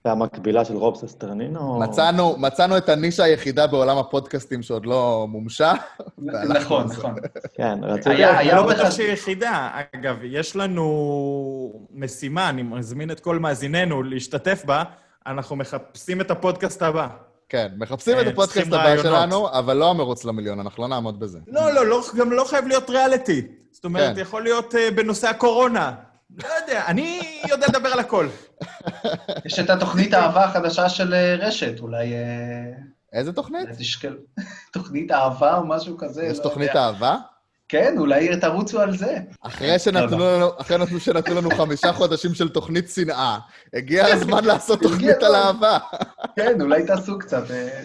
[0.03, 1.79] זה המקבילה של רוב ססטרנינו?
[1.79, 5.73] מצאנו, מצאנו את הנישה היחידה בעולם הפודקאסטים שעוד לא מומשה.
[6.59, 6.85] נכון.
[6.85, 7.15] נכון.
[7.53, 8.09] כן, רציתי...
[8.15, 9.69] היה- היה לא בטוח אחד- שהיא יחידה.
[9.95, 10.85] אגב, יש לנו
[11.93, 14.83] משימה, אני מזמין את כל מאזיננו להשתתף בה,
[15.27, 17.07] אנחנו מחפשים את הפודקאסט הבא.
[17.49, 19.05] כן, מחפשים את אה, הפודקאסט הבא רעיונות.
[19.05, 21.39] שלנו, אבל לא המרוץ למיליון, אנחנו לא נעמוד בזה.
[21.47, 23.41] לא, לא, לא, גם לא חייב להיות ריאליטי.
[23.71, 24.21] זאת אומרת, כן.
[24.21, 25.91] יכול להיות אה, בנושא הקורונה.
[26.37, 28.27] לא יודע, אני יודע לדבר על הכל.
[29.45, 32.13] יש את התוכנית האהבה החדשה של אה, רשת, אולי...
[32.13, 32.71] אה,
[33.13, 33.69] איזה תוכנית?
[33.77, 34.17] תשקל...
[34.73, 36.23] תוכנית אהבה או משהו כזה.
[36.23, 36.85] יש לא תוכנית יודע.
[36.85, 37.17] אהבה?
[37.69, 39.17] כן, אולי תרוצו על זה.
[39.41, 40.35] אחרי שנתנו לא.
[40.37, 43.39] לנו, אחרי נתנו שנתנו לנו חמישה חודשים של תוכנית שנאה,
[43.73, 45.35] הגיע הזמן לעשות תוכנית על.
[45.35, 45.77] אהבה.
[46.35, 47.51] כן, אולי תעשו קצת.
[47.51, 47.81] אה,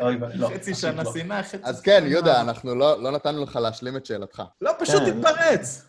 [0.00, 0.48] אוי, לא.
[0.54, 1.02] חצי שנה.
[1.14, 2.04] שנאה, חצי אז כן.
[2.06, 4.42] יהודה, אנחנו לא לא נתנו לך להשלים את שאלתך.
[4.60, 5.20] לא, פשוט כן.
[5.20, 5.84] תתפרץ.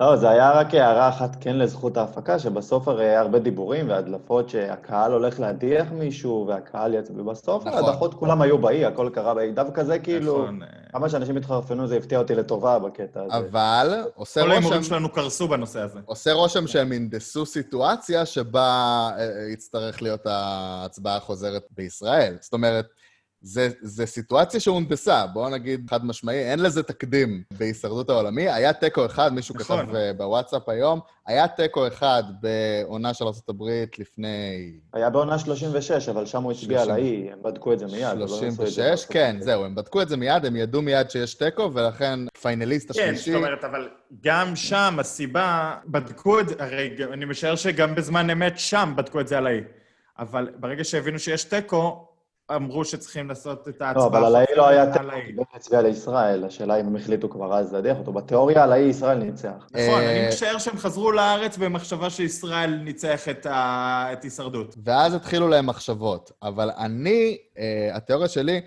[0.00, 4.48] לא, זה היה רק הערה אחת כן לזכות ההפקה, שבסוף הרי היה הרבה דיבורים והדלפות
[4.48, 7.84] שהקהל הולך להדיח מישהו, והקהל יצא, ובסוף נכון.
[7.84, 9.52] ההדחות כולם היו באי, הכל קרה באי.
[9.52, 13.36] דווקא זה כאילו, נכון, אה, כמה שאנשים התחרפנו, זה הפתיע אותי לטובה בקטע הזה.
[13.36, 14.88] אבל עושה כל ההימורים רושם...
[14.88, 16.00] שלנו קרסו בנושא הזה.
[16.04, 22.36] עושה רושם שהם הנדסו סיטואציה שבה אה, אה, יצטרך להיות ההצבעה החוזרת בישראל.
[22.40, 22.86] זאת אומרת,
[23.42, 28.48] זה, זה סיטואציה שהונדסה, בואו נגיד חד משמעי, אין לזה תקדים בהישרדות העולמי.
[28.48, 29.86] היה תיקו אחד, מישהו נכון.
[29.86, 33.62] כתב אה, בוואטסאפ היום, היה תיקו אחד בעונה של ארה"ב
[33.98, 37.04] לפני היה בעונה 36, אבל שם הוא הצביע על 30.
[37.04, 38.04] האי, הם בדקו את זה מיד.
[38.04, 39.12] אבל לא עשו את זה 36, בסוף.
[39.12, 43.02] כן, זהו, הם בדקו את זה מיד, הם ידעו מיד שיש תיקו, ולכן פיינליסט כן,
[43.02, 43.32] השלישי...
[43.32, 43.88] זאת אומרת, אבל
[44.22, 49.28] גם שם הסיבה, בדקו את זה, הרי אני משער שגם בזמן אמת שם בדקו את
[49.28, 49.60] זה על האי.
[50.18, 52.09] אבל ברגע שהבינו שיש תיקו,
[52.56, 54.04] אמרו שצריכים לעשות את ההצבעה.
[54.04, 55.26] לא, אבל על האי לא היה תיקו, האי.
[55.26, 58.12] כי בן הצביע לישראל, השאלה אם הם החליטו כבר אז להדיח אותו.
[58.12, 59.66] בתיאוריה על האי ישראל ניצח.
[59.70, 64.74] נכון, אה, אני משער שהם חזרו לארץ במחשבה שישראל ניצח את הישרדות.
[64.84, 66.32] ואז התחילו להם מחשבות.
[66.42, 68.60] אבל אני, אה, התיאוריה שלי,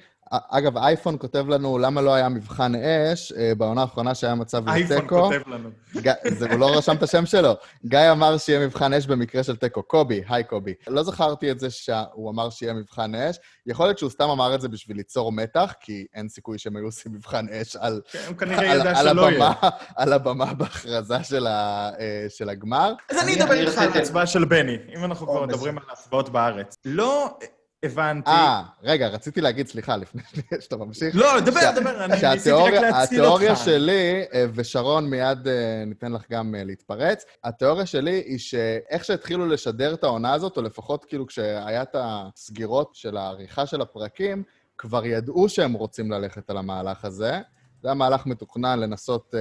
[0.49, 4.97] אגב, אייפון כותב לנו למה לא היה מבחן אש אה, בעונה האחרונה שהיה מצב אייפון
[4.97, 5.15] לתיקו.
[5.23, 5.69] כותב לנו.
[6.01, 7.53] ג- זה, הוא לא רשם את השם שלו.
[7.85, 9.83] גיא אמר שיהיה מבחן אש במקרה של תיקו.
[9.83, 10.73] קובי, היי קובי.
[10.87, 13.35] לא זכרתי את זה שהוא אמר שיהיה מבחן אש.
[13.65, 16.85] יכול להיות שהוא סתם אמר את זה בשביל ליצור מתח, כי אין סיכוי שהם היו
[16.85, 19.47] עושים מבחן אש על, כן, הוא כנראה על, ידע על, שלא יהיה.
[19.47, 22.93] הבמה, על הבמה בהכרזה של, ה, אה, של הגמר.
[23.09, 25.77] אז אני אני- אדבר איתך על ההצבעה של בני, אם אנחנו כבר מדברים.
[25.77, 26.77] על ההצבעות בארץ.
[26.85, 27.37] לא
[27.83, 28.29] הבנתי...
[28.29, 30.21] אה, רגע, רציתי להגיד, סליחה, לפני
[30.61, 31.15] שאתה ממשיך.
[31.15, 33.41] לא, דבר, דבר, אני ניסיתי רק שהתיאוריה להציל אותך.
[33.41, 39.05] התיאוריה שלי, אה, ושרון, מיד אה, ניתן לך גם אה, להתפרץ, התיאוריה שלי היא שאיך
[39.05, 44.43] שהתחילו לשדר את העונה הזאת, או לפחות כאילו כשהיה את הסגירות של העריכה של הפרקים,
[44.77, 47.39] כבר ידעו שהם רוצים ללכת על המהלך הזה,
[47.83, 49.39] זה היה מהלך מתוכנן לנסות אה,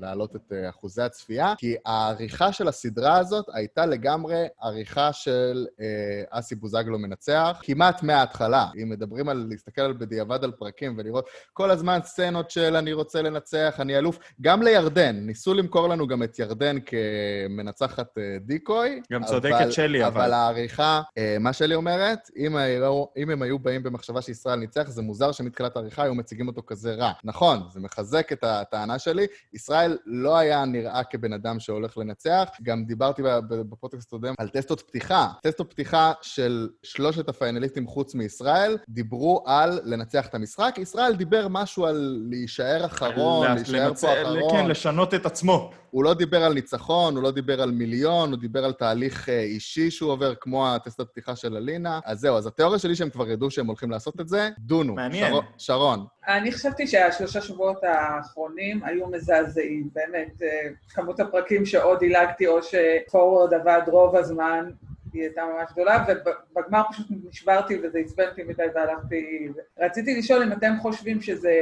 [0.00, 5.86] להעלות את אה, אחוזי הצפייה, כי העריכה של הסדרה הזאת הייתה לגמרי עריכה של אה,
[6.30, 8.66] אסי בוזגלו מנצח, כמעט מההתחלה.
[8.82, 13.22] אם מדברים על להסתכל על בדיעבד על פרקים ולראות כל הזמן סצנות של אני רוצה
[13.22, 19.00] לנצח, אני אלוף, גם לירדן, ניסו למכור לנו גם את ירדן כמנצחת אה, דיקוי.
[19.12, 20.20] גם צודקת שלי, אבל...
[20.22, 24.88] אבל העריכה, אה, מה שלי אומרת, אם, היו, אם הם היו באים במחשבה שישראל ניצח,
[24.88, 27.12] זה מוזר שמתחילת העריכה היו מציגים אותו כזה רע.
[27.24, 29.26] נכון, זה מחזק את הטענה שלי.
[29.52, 32.48] ישראל לא היה נראה כבן אדם שהולך לנצח.
[32.62, 35.28] גם דיברתי בפודקאסט הקודם על טסטות פתיחה.
[35.42, 40.74] טסטות פתיחה של שלושת הפיינליסטים חוץ מישראל דיברו על לנצח את המשחק.
[40.78, 43.94] ישראל דיבר משהו על להישאר אחרון, להישאר.
[43.94, 44.50] פה אחרון.
[44.50, 45.70] כן, לשנות את עצמו.
[45.92, 49.40] הוא לא דיבר על ניצחון, הוא לא דיבר על מיליון, הוא דיבר על תהליך אה,
[49.40, 52.00] אישי שהוא עובר, כמו הטסט הפתיחה של אלינה.
[52.04, 54.94] אז זהו, אז התיאוריה שלי שהם כבר ידעו שהם הולכים לעשות את זה, דונו.
[54.94, 55.30] מעניין.
[55.30, 55.44] שרון.
[55.58, 56.06] שרון.
[56.28, 60.42] אני חשבתי שהשלושה שבועות האחרונים היו מזעזעים, באמת.
[60.42, 64.70] אה, כמות הפרקים שאו דילגתי או שפורוורד עבד רוב הזמן,
[65.12, 69.48] היא הייתה ממש גדולה, ובגמר פשוט נשברתי וזה עצבן אותי מדי והלכתי...
[69.78, 71.52] רציתי לשאול אם אתם חושבים שזה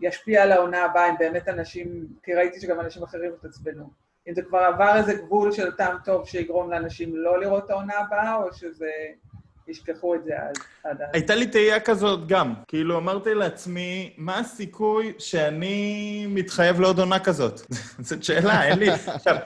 [0.00, 3.90] ישפיע על העונה הבאה, אם באמת אנשים, כי ראיתי שגם אנשים אחרים התעצבנו.
[4.28, 7.94] אם זה כבר עבר איזה גבול של טעם טוב שיגרום לאנשים לא לראות את העונה
[7.94, 8.90] הבאה, או שזה...
[9.68, 11.08] ישכחו את זה עד, עד אז.
[11.12, 12.54] הייתה לי תהייה כזאת גם.
[12.68, 17.60] כאילו, אמרתי לעצמי, מה הסיכוי שאני מתחייב לעוד עונה כזאת?
[17.98, 18.90] זאת שאלה, אין לי...
[18.90, 19.36] עכשיו,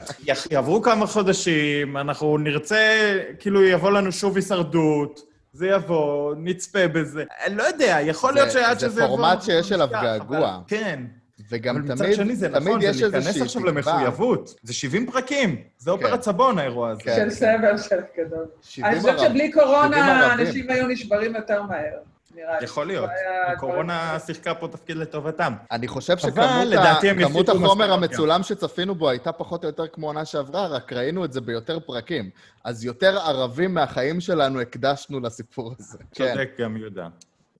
[0.50, 5.20] יעברו כמה חודשים, אנחנו נרצה, כאילו, יבוא לנו שוב הישרדות.
[5.52, 7.24] זה יבוא, נצפה בזה.
[7.46, 9.16] אני לא יודע, יכול להיות שעד שזה יבוא...
[9.16, 10.60] זה פורמט שיש אליו געגוע.
[10.66, 11.02] כן.
[11.50, 13.70] וגם אבל תמיד, מצד שני זה תמיד נכון, יש זה להיכנס עכשיו תקווה.
[13.72, 14.54] למחויבות.
[14.62, 15.62] זה 70 פרקים.
[15.78, 17.02] זה אופרת סבון, האירוע הזה.
[17.02, 17.14] כן.
[17.16, 18.46] של סבל של גדול.
[18.62, 20.34] 70 אני חושבת שבלי 70 קורונה.
[20.34, 21.98] אנשים היו נשברים יותר מהר,
[22.34, 22.64] נראה לי.
[22.64, 23.10] יכול להיות.
[23.46, 25.52] הקורונה שיחקה פה תפקיד לטובתם.
[25.70, 30.24] אני חושב אבל שכמות החומר מסקנות המצולם שצפינו בו הייתה פחות או יותר כמו עונה
[30.24, 32.30] שעברה, רק ראינו את זה ביותר פרקים.
[32.64, 35.98] אז יותר ערבים מהחיים שלנו הקדשנו לסיפור הזה.
[36.14, 36.32] כן.
[36.32, 37.08] צודק גם יהודה.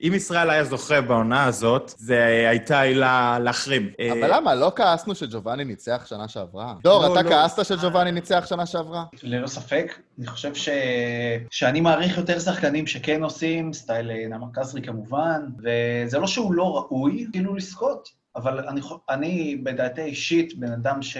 [0.03, 3.91] אם ישראל היה זוכה בעונה הזאת, זה הייתה עילה להחרים.
[4.13, 4.55] אבל למה?
[4.55, 6.75] לא כעסנו שג'ובאני ניצח שנה שעברה?
[6.83, 7.31] דור, לא, אתה לא.
[7.31, 9.05] כעסת שג'ובאני ניצח שנה שעברה?
[9.23, 9.99] ללא ספק.
[10.19, 10.69] אני חושב ש...
[11.51, 16.77] שאני מעריך יותר שחקנים שכן עושים, סטייל אה, נעמה קסרי כמובן, וזה לא שהוא לא
[16.77, 18.09] ראוי כאילו לזכות,
[18.39, 21.17] אבל אני, אני בדעתי האישית, בן אדם ש...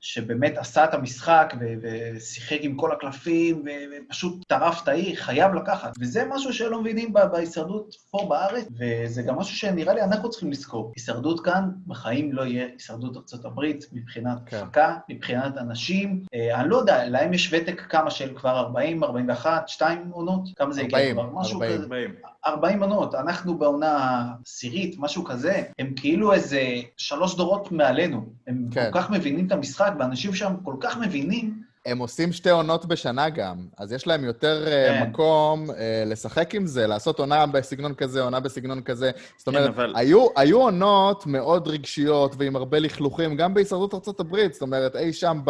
[0.00, 1.74] שבאמת עשה את המשחק ו...
[1.82, 3.68] ושיחק עם כל הקלפים ו...
[4.06, 5.92] ופשוט טרף את העיר, חייב לקחת.
[6.00, 7.18] וזה משהו שלא מבינים ב...
[7.32, 10.92] בהישרדות פה בארץ, וזה גם משהו שנראה לי אנחנו צריכים לזכור.
[10.96, 13.60] הישרדות כאן בחיים לא יהיה הישרדות ארה"ב
[13.92, 14.56] מבחינת כן.
[14.56, 16.22] הפקה, מבחינת אנשים.
[16.34, 20.48] אה, אני לא יודע, להם יש ותק כמה של כבר 40, 41, 2 עונות?
[20.56, 21.40] כמה זה הגיע 40, כבר?
[21.40, 21.72] משהו 40.
[21.72, 21.84] כזה.
[21.84, 22.14] 40.
[22.46, 26.51] 40 עונות, אנחנו בעונה עשירית, משהו כזה, הם כאילו איזה
[26.96, 28.32] שלוש דורות מעלינו.
[28.46, 28.90] הם כן.
[28.92, 33.28] כל כך מבינים את המשחק, ואנשים שם כל כך מבינים, הם עושים שתי עונות בשנה
[33.28, 35.10] גם, אז יש להם יותר אה, כן.
[35.10, 39.10] מקום אה, לשחק עם זה, לעשות עונה בסגנון כזה, עונה בסגנון כזה.
[39.36, 44.36] זאת אומרת, כן, אבל- היו, היו עונות מאוד רגשיות ועם הרבה לכלוכים, גם בהישרדות ארה"ב,
[44.52, 45.40] זאת אומרת, אי שם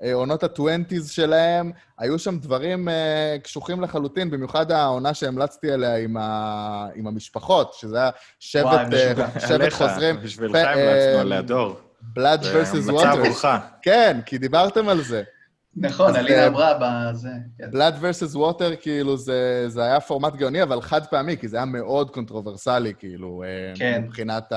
[0.00, 6.86] בעונות ה-20's שלהם, היו שם דברים אה, קשוחים לחלוטין, במיוחד העונה שהמלצתי עליה עם, ה...
[6.94, 9.26] עם המשפחות, שזה היה שבט, וואי, משוגע.
[9.40, 10.16] שבט עליך, חוזרים.
[10.22, 11.76] בשבילך המלצנו עליה, דור.
[12.16, 13.16] זה versus המלצה Water.
[13.16, 13.44] עבורך.
[13.82, 15.22] כן, כי דיברתם על זה.
[15.76, 17.28] נכון, אלינה אה, אמרה בזה.
[17.62, 21.66] Blood versus Water, כאילו, זה, זה היה פורמט גאוני, אבל חד פעמי, כי זה היה
[21.66, 24.02] מאוד קונטרוברסלי, כאילו, אה, כן.
[24.06, 24.52] מבחינת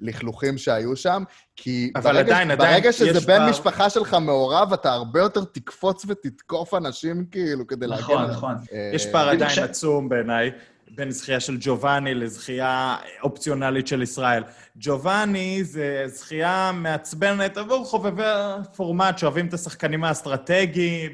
[0.00, 1.22] הלכלוכים שהיו שם.
[1.56, 3.50] כי אבל ברגע, עדיין, עדיין, ברגע שזה יש בן פער.
[3.50, 8.30] משפחה שלך מעורב, אתה הרבה יותר תקפוץ ותתקוף אנשים, כאילו, כדי להגן נכון, עליהם.
[8.30, 8.54] נכון.
[8.72, 10.50] אה, יש פער בדיוק עדיין ש- עצום בעיניי
[10.90, 14.42] בין זכייה של ג'ובאני לזכייה אופציונלית של ישראל.
[14.76, 21.10] ג'ובאני זה זכייה מעצבנת עבור חובבי הפורמט שאוהבים את השחקנים האסטרטגיים,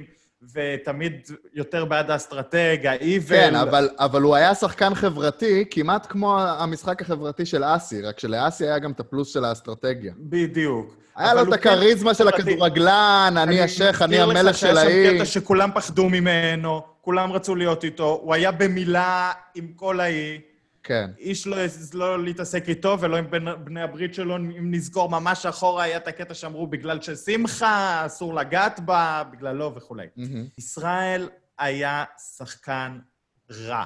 [0.55, 1.13] ותמיד
[1.55, 3.37] יותר בעד האסטרטג, האיבל.
[3.37, 8.65] כן, אבל, אבל הוא היה שחקן חברתי, כמעט כמו המשחק החברתי של אסי, רק שלאסי
[8.65, 10.13] היה גם את הפלוס של האסטרטגיה.
[10.19, 10.97] בדיוק.
[11.17, 12.29] היה לו את כן הכריזמה של.
[12.29, 14.91] הכדורגלן, אני השייח, אני המלך של אני מזכיר לך.
[14.91, 20.01] שהיה שם קטע שכולם פחדו ממנו, כולם רצו להיות איתו, הוא היה במילה עם כל
[20.01, 20.41] האי.
[20.83, 21.11] כן.
[21.19, 21.57] איש לא
[21.95, 24.37] לא להתעסק איתו ולא עם בני, בני הברית שלו.
[24.37, 30.07] אם נזכור ממש אחורה, היה את הקטע שאמרו בגלל ששמחה, אסור לגעת בה, בגללו וכולי.
[30.17, 30.47] מהמם.
[30.59, 31.29] ישראל
[31.59, 32.05] היה
[32.37, 32.99] שחקן
[33.51, 33.85] רע.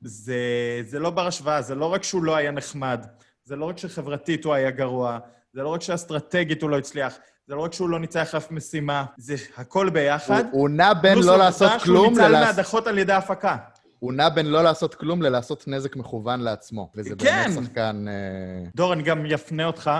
[0.00, 0.36] זה,
[0.84, 3.06] זה לא בר השוואה, זה לא רק שהוא לא היה נחמד,
[3.44, 5.18] זה לא רק שחברתית הוא היה גרוע,
[5.52, 7.18] זה לא רק שאסטרטגית הוא לא הצליח,
[7.48, 10.44] זה לא רק שהוא לא ניצח אף משימה, זה הכל ביחד.
[10.50, 12.56] הוא- הוא נע בין פלוס לא העובדה לעשות שהוא כלום ניצל ללעשות...
[12.56, 13.56] מהדחות על ידי ההפקה.
[13.98, 16.90] הוא נע בין לא לעשות כלום ללעשות נזק מכוון לעצמו.
[16.94, 17.50] וזה כן.
[17.54, 18.04] באמת שחקן...
[18.08, 19.90] אה, דור, אני גם אפנה אותך.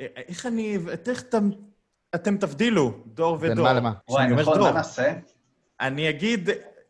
[0.00, 0.78] אה, איך אני...
[1.08, 1.50] איך אתם...
[2.14, 3.48] אתם תבדילו, דור ודור.
[3.54, 3.92] בין מה למה?
[4.08, 5.12] וואי, כשאני אומר דור, נעשה?
[5.80, 6.48] אני אגיד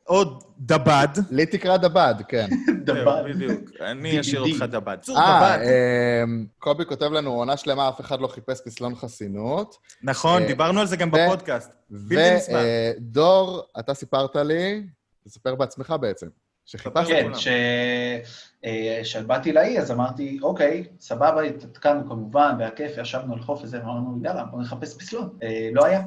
[0.08, 1.08] עוד דבד.
[1.30, 2.48] לי תקרא דבד, כן.
[2.86, 3.60] זהו, בדיוק.
[3.80, 4.40] אני אשאיר.
[4.40, 4.96] אותך דבד.
[5.00, 5.66] צור אה, דבד.
[5.66, 9.76] אמ, קובי כותב לנו, עונה שלמה, אף אחד לא חיפש פסלון חסינות.
[10.02, 11.70] נכון, אה, דיברנו על זה גם בפודקאסט.
[11.90, 14.82] ודור, אתה סיפרת לי,
[15.24, 16.26] תספר בעצמך בעצם.
[17.06, 17.30] כן.
[17.34, 17.48] ש...
[18.64, 23.80] אה, כשבאתי לאי, אז אמרתי, אוקיי, סבבה, התעדכנו כמובן, והיה כיף, ישבנו על חוף וזה,
[23.82, 25.38] אמרנו, יאללה, בוא נחפש פסלון.
[25.42, 26.00] אה, לא היה.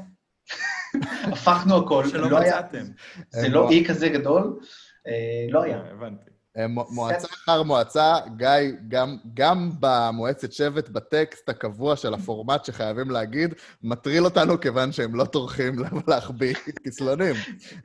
[1.33, 2.51] הפכנו הכל, שלא לא היה.
[2.59, 2.83] מצאתם.
[3.29, 4.59] זה לא לא- אי כזה גדול,
[5.07, 5.13] אה,
[5.49, 5.77] לא היה.
[5.77, 6.23] אה, הבנתי.
[6.57, 8.47] אה, מו- מועצה אחר מועצה, גיא,
[8.87, 15.25] גם, גם במועצת שבט, בטקסט הקבוע של הפורמט שחייבים להגיד, מטריל אותנו כיוון שהם לא
[15.25, 15.75] טורחים
[16.07, 16.53] להחביא
[16.85, 17.35] פסלונים.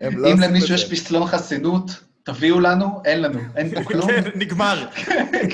[0.01, 0.93] הם לא אם עושים למישהו יש.
[0.93, 1.91] פסלון חסינות,
[2.25, 4.07] תביאו לנו, אין לנו, אין פה כלום.
[4.07, 4.87] כן, נגמר.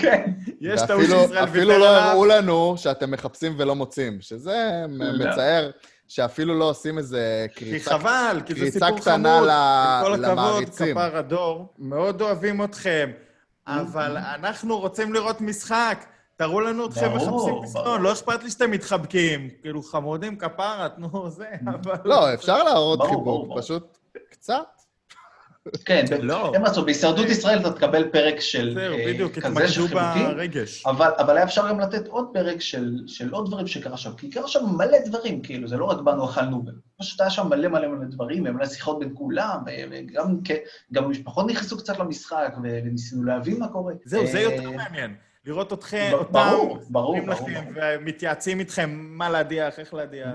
[0.02, 0.32] כן.
[0.60, 2.10] יש טעות שישראל אפילו ויתר לא עליו.
[2.10, 5.26] הראו לנו שאתם מחפשים ולא מוצאים, שזה לא.
[5.30, 5.70] מצער
[6.14, 9.48] שאפילו לא עושים איזה כי קריצה חבל, כי זה סיפור קטנה חמוד.
[9.48, 10.94] עם כל הכבוד, למעריצים.
[10.96, 13.10] כפר הדור, מאוד אוהבים אתכם,
[13.66, 16.04] אבל אנחנו רוצים לראות משחק.
[16.36, 17.54] תראו לנו אתכם מחפשים.
[17.62, 19.48] פסלון, לא אכפת לי שאתם מתחבקים.
[19.62, 21.94] כאילו, חמודים כפרה, תנו זה, אבל...
[22.04, 23.58] לא, אפשר להראות חיבוק.
[23.58, 23.98] פשוט
[24.30, 24.81] קצת.
[25.84, 26.50] כן, לא.
[26.54, 30.86] אין מה לעשות, בהישרדות ישראל אתה תקבל פרק של זהו, אה, בדיוק, כזה של ברגש.
[30.86, 34.30] אבל, אבל היה אפשר גם לתת עוד פרק של, של עוד דברים שקרה שם, כי
[34.30, 36.64] קרה שם מלא דברים, כאילו, זה לא רק באנו אכלנו,
[36.98, 39.58] פשוט היה שם מלא מלא מלא דברים, ומלא שיחות בין כולם,
[39.90, 40.38] וגם
[40.92, 43.94] גם המשפחות נכנסו קצת למשחק, וניסינו להבין מה קורה.
[44.04, 45.14] זהו, זה אה, יותר מעניין.
[45.44, 47.48] לראות אתכם, אותם, ברור, ברור, ברור.
[47.74, 50.34] ומתייעצים איתכם מה להדיח, איך להדיח.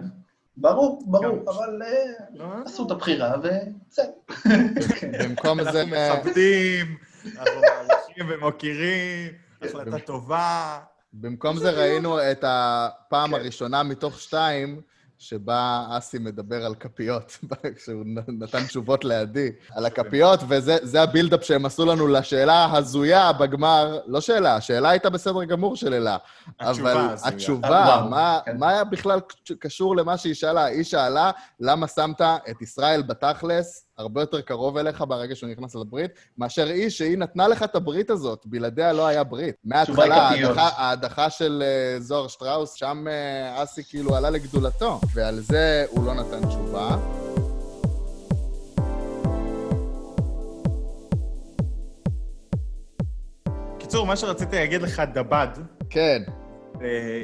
[0.59, 2.45] ברור, ברור, אבל אה, לא?
[2.65, 4.05] עשו את הבחירה, וזהו.
[5.23, 5.81] במקום זה...
[5.81, 9.31] אנחנו מכבדים, אנחנו מעריכים ומוקירים,
[9.61, 10.79] החלטה טובה.
[11.13, 14.81] במקום זה ראינו את הפעם הראשונה מתוך שתיים,
[15.19, 17.37] שבה אסי מדבר על כפיות,
[17.75, 23.99] כשהוא נתן תשובות לידי, על הכפיות, וזה זה הבילדאפ שהם עשו לנו לשאלה ההזויה בגמר,
[24.05, 26.17] לא שאלה, השאלה הייתה בסדר גמור של אלה,
[26.59, 27.33] התשובה אבל הזויה.
[27.33, 28.57] התשובה, וואו, מה, כן.
[28.57, 29.19] מה היה בכלל
[29.59, 30.65] קשור למה שהיא שאלה?
[30.65, 36.11] היא שאלה, למה שמת את ישראל בתכלס הרבה יותר קרוב אליך ברגע שהוא נכנס לברית,
[36.37, 39.55] מאשר היא שהיא נתנה לך את הברית הזאת, בלעדיה לא היה ברית.
[39.63, 40.15] מההתחלה.
[40.15, 46.05] ההדחה, ההדחה של אה, זוהר שטראוס, שם אה, אסי כאילו עלה לגדולתו, ועל זה הוא
[46.05, 46.97] לא נתן תשובה.
[53.79, 55.47] קיצור, מה שרציתי להגיד לך, דבד,
[55.89, 56.23] כן,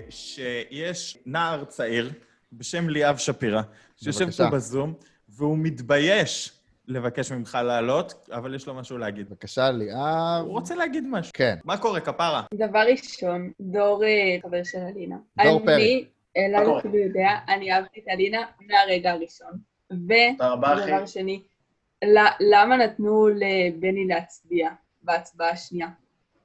[0.09, 2.11] שיש נער צעיר
[2.53, 3.61] בשם ליאב שפירא,
[3.97, 4.31] שיושב.
[4.31, 4.93] פה בזום,
[5.29, 6.51] והוא מתבייש
[6.87, 9.29] לבקש ממך לעלות, אבל יש לו משהו להגיד.
[9.29, 10.41] בבקשה, ליאב.
[10.41, 11.31] הוא רוצה להגיד משהו.
[11.35, 11.55] כן.
[11.63, 12.43] מה קורה, כפרה?
[12.53, 15.15] דבר ראשון, דור אה, חבר של אלינה.
[15.43, 15.75] דור פרי.
[15.75, 16.05] אני,
[16.37, 16.79] אלעד קורה?
[16.79, 19.51] אפילו יודע, אני אהבתי את אלינה מהרגע הראשון.
[19.89, 20.81] תודה רבה, אחי.
[20.91, 21.41] ודבר שני,
[22.05, 24.69] ל- למה נתנו לבני להצביע
[25.03, 25.87] בהצבעה השנייה,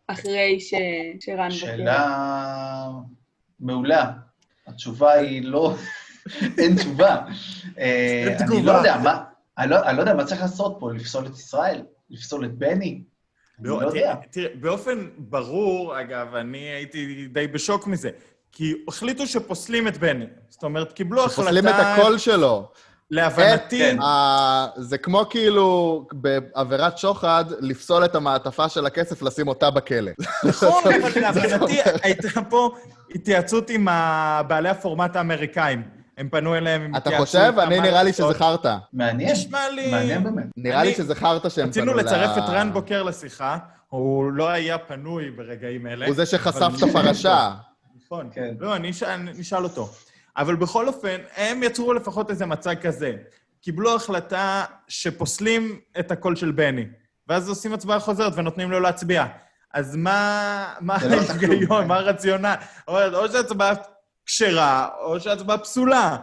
[0.06, 0.74] אחרי ש-
[1.20, 1.50] שרן בוקר?
[1.50, 2.88] שאלה
[3.60, 4.10] מעולה.
[4.66, 5.74] התשובה היא לא...
[6.58, 7.16] אין תשובה.
[7.78, 8.62] אה, אני.
[8.62, 9.24] לא יודע, מה...
[9.58, 11.82] אני לא, אני לא יודע מה צריך לעשות פה, לפסול את ישראל?
[12.10, 13.02] לפסול את בני?
[13.60, 14.14] אני לא יודע.
[14.30, 18.10] תראה, באופן ברור, אגב, אני הייתי די בשוק מזה,
[18.52, 20.24] כי החליטו שפוסלים את בני.
[20.48, 21.42] זאת אומרת, קיבלו החלטה...
[21.42, 22.68] שפוסלים את הקול שלו.
[23.10, 24.02] להבנתי, כן.
[24.02, 30.10] אה, זה כמו כאילו בעבירת שוחד, לפסול את המעטפה של הכסף, לשים אותה בכלא.
[30.44, 32.70] נכון, אבל להבנתי הייתה פה
[33.14, 33.88] התייעצות עם
[34.48, 35.97] בעלי הפורמט האמריקאים.
[36.18, 37.52] הם פנו אליהם, הם אתה חושב?
[37.58, 38.76] אני נראה לי חרטא.
[38.92, 39.32] מעניין.
[39.32, 39.90] נשמע לי...
[39.90, 40.44] מעניין באמת.
[40.56, 41.90] נראה לי חרטא שהם פנו ל...
[41.90, 43.58] רצינו לצרף את רן בוקר לשיחה,
[43.88, 46.06] הוא לא היה פנוי ברגעים אלה.
[46.06, 47.50] הוא זה שחשף את הפרשה.
[48.06, 48.28] נכון.
[48.32, 48.54] כן.
[48.58, 48.90] לא, אני
[49.40, 49.90] אשאל, אותו.
[50.36, 53.12] אבל בכל אופן, הם יצרו לפחות איזה מצג כזה.
[53.62, 56.86] קיבלו החלטה שפוסלים את הקול של בני,
[57.28, 59.26] ואז עושים הצבעה חוזרת ונותנים לו להצביע.
[59.74, 60.94] אז מה, לא
[61.28, 61.86] ההיגיון.
[61.86, 62.54] מה הרציונל?
[62.88, 63.72] או, או שהצבעה
[64.28, 66.16] כשרה, או שהצבעה פסולה.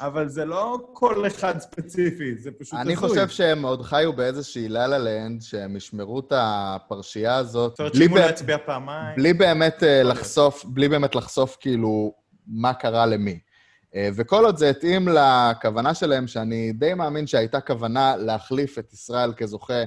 [0.00, 3.08] אבל זה לא קול אחד ספציפי, זה פשוט אני הזוי.
[3.08, 8.30] חושב שהם עוד חיו באיזושהי לה-לה לנד, שהם ישמרו את הפרשייה הזאת, זאת אומרת באמת-
[8.30, 9.16] יצביע פעמיים...
[9.16, 10.02] בלי באמת אה.
[10.02, 12.14] לחשוף, בלי באמת לחשוף כאילו
[12.46, 13.38] מה קרה למי.
[13.94, 19.32] אה, וכל עוד זה התאים לכוונה שלהם, שאני די מאמין שהייתה כוונה להחליף את ישראל
[19.36, 19.82] כזוכה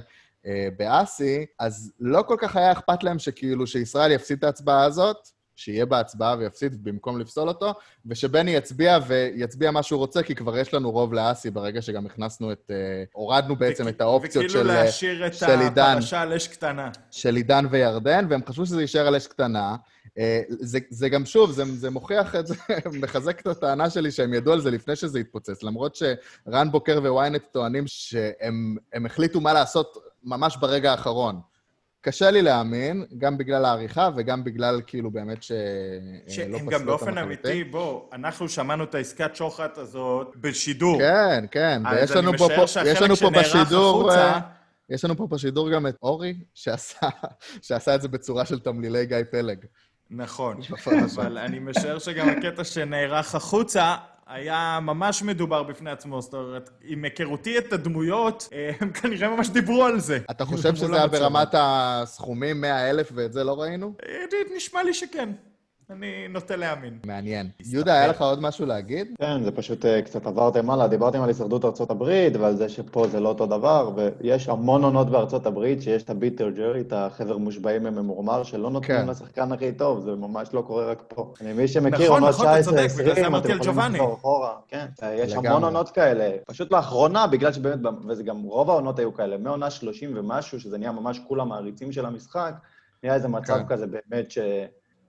[0.46, 5.16] אה, באסי, אז לא כל כך היה אכפת להם שכאילו שישראל יפסיד את ההצבעה הזאת,
[5.56, 7.74] שיהיה בהצבעה ויפסיד במקום לפסול אותו,
[8.06, 12.52] ושבני יצביע ויצביע מה שהוא רוצה, כי כבר יש לנו רוב לאסי ברגע שגם הכנסנו
[12.52, 12.70] את...
[12.70, 15.82] אה, הורדנו בעצם את האופציות של, וכאילו אה, להשאיר את עידן.
[15.82, 16.90] הפרשה על אש קטנה.
[17.10, 19.76] של עידן וירדן, והם חשבו שזה יישאר על אש קטנה.
[20.18, 22.54] אה, זה, זה גם, שוב, זה, זה מוכיח את זה,
[23.02, 27.42] מחזק את הטענה שלי שהם ידעו על זה לפני שזה התפוצץ, למרות שרן בוקר וויינט
[27.52, 31.40] טוענים שהם הם החליטו מה לעשות ממש ברגע האחרון.
[32.08, 35.56] קשה לי להאמין, גם בגלל העריכה וגם בגלל כאילו באמת שלא
[36.28, 37.22] שהם פסלו גם אותם באופן לחלוטין.
[37.24, 40.98] אמיתי, בוא, אנחנו שמענו את העסקת שוחט הזאת בשידור.
[40.98, 44.00] כן, כן, אז ויש אני לנו פה, משער פה, שהחלק יש לנו פה שנערך בשידור,
[44.00, 44.40] החוצה- אה,
[44.90, 47.08] יש לנו פה בשידור גם את אורי, שעשה,
[47.66, 49.58] שעשה את זה בצורה של תמלילי גיא פלג.
[50.10, 50.60] נכון.
[51.04, 53.96] אבל אני משער שגם הקטע שנערך החוצה
[54.26, 56.22] היה ממש מדובר בפני עצמו.
[56.22, 60.18] זאת אומרת, עם היכרותי את הדמויות, אה, הם כנראה ממש דיברו על זה.
[60.30, 61.06] אתה חושב שזה היה.
[61.06, 63.92] ברמת הסכומים 100 אלף ואת זה לא ראינו?
[64.08, 65.28] אה, נשמע לי שכן.
[65.90, 66.98] אני נוטה להאמין.
[67.06, 67.48] מעניין.
[67.64, 69.06] יהודה, היה לך עוד משהו להגיד?
[69.18, 70.88] כן, זה פשוט אה, קצת עברתם הלאה.
[70.88, 75.10] דיברתם על הישרדות ארצות הברית ועל זה שפה זה לא אותו דבר, ויש המון עונות
[75.10, 79.08] בארצות הברית שיש את הביטר ג'רי, את החבר מושבעים מממורמר, שלא נותנים כן.
[79.08, 81.34] לשחקן הכי טוב, זה ממש לא קורה רק פה.
[81.40, 83.98] אני מי שמכיר נכון, נכון, אתה 19-20, צודק, בגלל זה אמרתי על ג'ובאני.
[84.68, 85.48] כן, יש לגמרי.
[85.48, 86.36] המון עונות כאלה.
[86.46, 90.92] פשוט לאחרונה, בגלל שבאמת, וזה גם רוב העונות היו כאלה, מעונה 30 ומשהו, שזה נהיה
[90.92, 92.54] ממש כולם מעריצים של המשחק,
[93.02, 93.66] נהיה איזה מצב כן.
[93.68, 94.38] כזה באמת ש...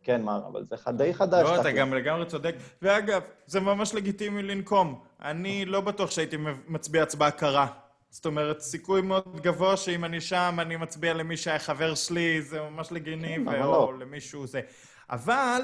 [0.08, 1.44] כן, מה, אבל זה ח- די חדש.
[1.44, 1.72] לא, אתה.
[1.72, 2.56] גם לגמרי צודק.
[2.82, 5.02] ואגב, זה ממש לגיטימי לנקום.
[5.22, 6.38] אני לא בטוח שהייתי
[6.68, 7.68] מצביע הצבעה קרה.
[8.10, 12.62] זאת אומרת, סיכוי מאוד גבוה שאם אני שם, אני מצביע למי שהיה חבר שלי, זה
[12.62, 14.00] ממש לגיטימי, כן, או לא.
[14.00, 14.62] למישהו זה.
[15.10, 15.62] אבל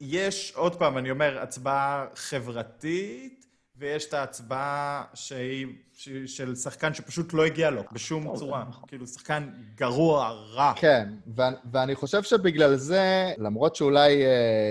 [0.00, 5.66] יש, עוד פעם, אני אומר, הצבעה חברתית, ויש את ההצבעה שהיא,
[6.26, 8.64] של שחקן שפשוט לא הגיע לו, בשום טוב, צורה.
[8.68, 8.84] נכון.
[8.88, 10.72] כאילו, שחקן גרוע, רע.
[10.76, 11.42] כן, ו-
[11.72, 14.30] ואני חושב שבגלל זה, למרות שאולי אה,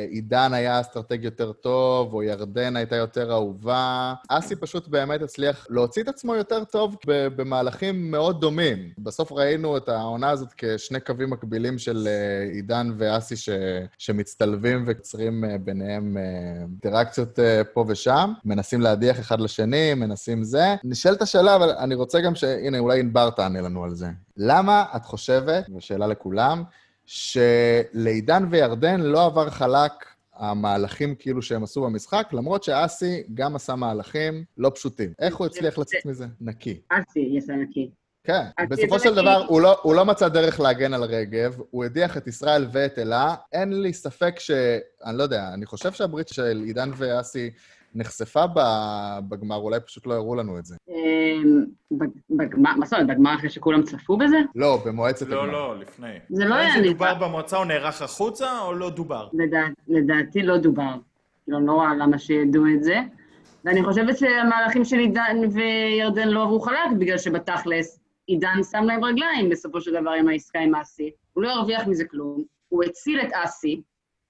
[0.09, 6.03] עידן היה אסטרטג יותר טוב, או ירדן הייתה יותר אהובה, אסי פשוט באמת הצליח להוציא
[6.03, 8.89] את עצמו יותר טוב ב- במהלכים מאוד דומים.
[8.97, 13.49] בסוף ראינו את העונה הזאת כשני קווים מקבילים של אה, עידן ואסי ש-
[13.97, 16.23] שמצטלבים ויוצרים אה, ביניהם אה,
[16.61, 20.75] אינטראקציות אה, פה ושם, מנסים להדיח אחד לשני, מנסים זה.
[20.83, 22.43] נשאלת השאלה, אבל אני רוצה גם ש...
[22.43, 24.07] הנה, אולי ענבר תענה לנו על זה.
[24.37, 26.63] למה את חושבת, זו שאלה לכולם,
[27.05, 29.91] שלעידן וירדן לא עבר חלק
[30.35, 35.13] המהלכים כאילו שהם עשו במשחק, למרות שאסי גם עשה מהלכים לא פשוטים.
[35.19, 36.25] איך הוא הצליח לצאת מזה?
[36.41, 36.81] נקי.
[36.89, 37.91] אסי יצא נקי.
[38.23, 39.15] כן, בסופו של.
[39.15, 42.99] דבר הוא לא, הוא לא מצא דרך להגן על רגב, הוא הדיח את ישראל ואת
[42.99, 43.35] אלה.
[43.53, 44.51] אין לי ספק ש...
[45.05, 47.49] אני לא יודע, אני חושב שהברית של עידן ואסי
[47.95, 48.43] נחשפה
[49.29, 50.75] בגמר, אולי פשוט לא הראו לנו את זה.
[50.89, 54.37] אמ, בג- בגמר, מה זאת אומרת, בגמר אחרי שכולם צפו בזה?
[54.55, 55.35] לא, במועצת הגמר.
[55.41, 56.07] לא, לא, לפני.
[56.29, 59.27] זה לא היה זה דובר במועצה, הוא נערך החוצה, או לא דובר?
[59.33, 60.93] לדע- לדעתי לא דובר.
[61.47, 62.99] לא נורא למה שידעו את זה.
[63.65, 69.49] ואני חושבת שהמהלכים של עידן וירדן לא עברו חלק, בגלל שבתכלס עידן שם להם רגליים
[69.49, 71.11] בסופו של דבר עם העסקה עם אסי.
[71.33, 73.81] הוא לא הרוויח מזה כלום, הוא הציל את אסי,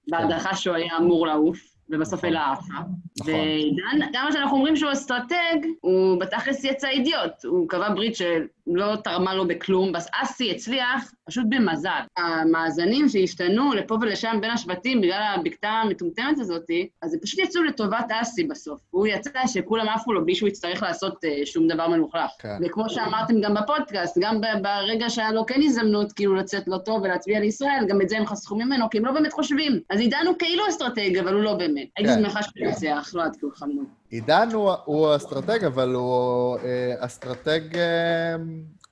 [0.08, 2.28] בהדחה שהוא היה אמור לעוף, ובסוף נכון.
[2.30, 2.62] אלה עפה.
[3.20, 3.34] נכון.
[3.34, 7.44] ועידן, כמה שאנחנו אומרים שהוא אסטרטג, הוא בתכלס יצא אידיוט.
[7.44, 12.00] הוא קבע ברית שלא תרמה לו בכלום, אסי הצליח פשוט במזל.
[12.16, 16.70] המאזנים שהשתנו לפה ולשם בין השבטים בגלל הבקתה המטומטמת הזאת,
[17.02, 18.80] אז הם פשוט יצאו לטובת אסי בסוף.
[18.90, 22.30] הוא יצא שכולם עפו לו בלי שהוא יצטרך לעשות אה, שום דבר מלוכלך.
[22.38, 22.56] כן.
[22.64, 27.40] וכמו שאמרתם גם בפודקאסט, גם ברגע שהיה לו כן הזדמנות כאילו לצאת לא טוב ולהצביע
[27.40, 29.80] לישראל, גם את זה הם חסכו ממנו, כי הם לא באמת חושבים.
[29.90, 31.88] אז עידן הוא כאילו אסטרטג, אבל הוא לא באמת.
[31.96, 32.22] הייתי כן.
[32.22, 33.84] שמחה שהוא ינצח, לא עד כאילו חמוד.
[34.10, 38.36] עידן הוא, הוא אסטרטג, אבל הוא אה, אסטרטג אה,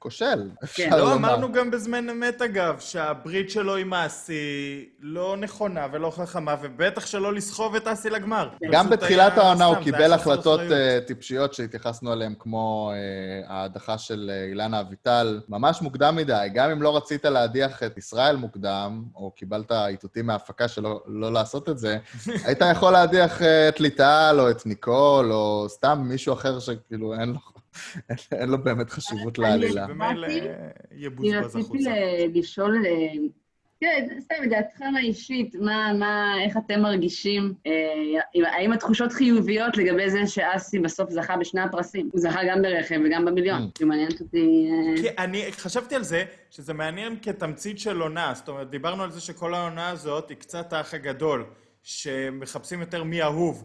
[0.01, 0.91] כושל, אפשר כן.
[0.91, 1.15] לא, לומר.
[1.15, 7.35] אמרנו גם בזמן אמת, אגב, שהברית שלו עם אסי לא נכונה ולא חכמה, ובטח שלא
[7.35, 8.49] לסחוב את אסי לגמר.
[8.73, 10.61] גם פשוט בתחילת העונה הוא קיבל החלטות.
[10.61, 16.47] אה, טיפשיות שהתייחסנו אליהן, כמו אה, ההדחה של אה, אילנה אביטל, ממש מוקדם מדי.
[16.55, 21.69] גם אם לא רצית להדיח את ישראל מוקדם, או קיבלת איתותים מההפקה שלא לא לעשות
[21.69, 21.99] את זה,
[22.47, 27.60] היית יכול להדיח את ליטל, או את ניקול, או סתם מישהו אחר שכאילו אין לו,
[28.33, 29.87] אין לו באמת חשיבות אני- לעלילה.
[30.93, 31.85] יבוזבז רציתי
[32.35, 32.93] לשאול, אה,
[33.81, 37.55] כן, סתם, דעתכם האישית, מה, מה, איך אתם מרגישים?
[37.67, 37.73] אה,
[38.35, 42.09] אם- האם התחושות חיוביות לגבי זה שאסי בסוף זכה בשני הפרסים?
[42.13, 43.63] הוא זכה גם ברכב וגם במיליון.
[43.63, 43.79] Mm.
[43.79, 44.69] כי מעניינת אותי...
[44.97, 48.33] אה, כי אני חשבתי על זה, שזה מעניין כתמצית של עונה.
[48.35, 51.45] זאת אומרת, דיברנו על זה שכל העונה הזאת היא קצת האח הגדול,
[51.83, 53.65] שמחפשים יותר מי אהוב.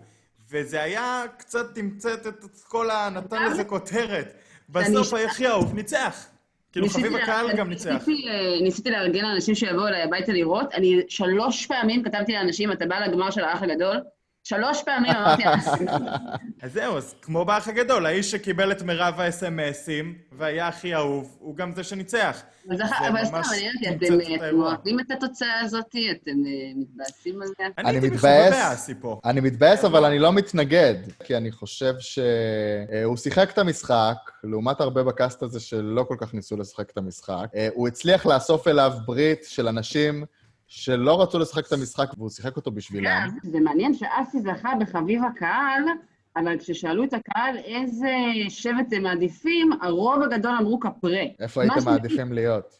[0.51, 3.09] וזה היה קצת תמצת את כל ה...
[3.09, 4.33] נתן לזה כותרת.
[4.69, 6.27] בסוף הכי אהוב ניצח.
[6.71, 8.05] כאילו חביב הקהל גם ניצח.
[8.61, 13.31] ניסיתי לארגן לאנשים שיבואו אליי הביתה לראות, אני שלוש פעמים כתבתי לאנשים, אתה בא לגמר
[13.31, 13.97] של האח הגדול?
[14.47, 15.43] שלוש פעמים אמרתי.
[16.63, 21.55] אז זהו, אז כמו באח הגדול, האיש שקיבל את מירב האס.אם.אסים והיה הכי אהוב, הוא
[21.55, 22.41] גם זה שניצח.
[22.69, 22.77] אבל
[23.25, 24.51] סתם, אותי, נמצאת אתם את אה.
[24.51, 25.85] אוהבים את התוצאה הזאת?
[25.89, 27.53] אתם אה, מתבאסים על זה?
[27.59, 28.89] אני אני הייתי מתבאס.
[29.25, 35.03] אני מתבאס, אבל אני לא מתנגד, כי אני חושב שהוא שיחק את המשחק, לעומת הרבה
[35.03, 37.45] בקאסט הזה שלא כל כך ניסו לשחק את המשחק.
[37.55, 40.25] אה, הוא הצליח לאסוף אליו ברית של אנשים
[40.67, 43.05] שלא רצו לשחק את המשחק, והוא שיחק אותו בשבילם.
[43.05, 45.83] אגב, זה מעניין שאסי זכה בחביב הקהל,
[46.37, 48.11] אבל כששאלו את הקהל איזה
[48.49, 51.23] שבט הם מעדיפים, הרוב הגדול אמרו קפרה.
[51.39, 52.75] איפה הייתם משהו- מעדיפים להיות?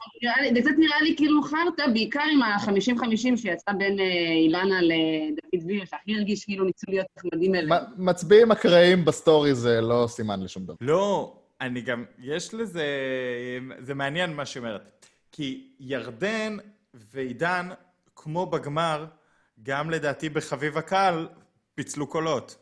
[0.54, 4.06] זה קצת נראה לי כאילו חרטא, בעיקר עם ה-50-50 שיצא בין אה,
[4.44, 7.84] אילנה לדוד ויר, שהכי הרגיש כאילו ניסו להיות נחמדים אליהם.
[7.98, 10.76] מ- מצביעים אקראיים בסטורי זה לא סימן לשום דבר.
[10.82, 12.86] לא, אני גם, יש לזה,
[13.80, 15.06] זה מעניין מה שהיא אומרת.
[15.32, 16.58] כי ירדן
[17.14, 17.70] ועידן,
[18.16, 19.06] כמו בגמר,
[19.64, 21.28] גם לדעתי בחביב הקהל,
[21.76, 22.58] פיצלו קולות.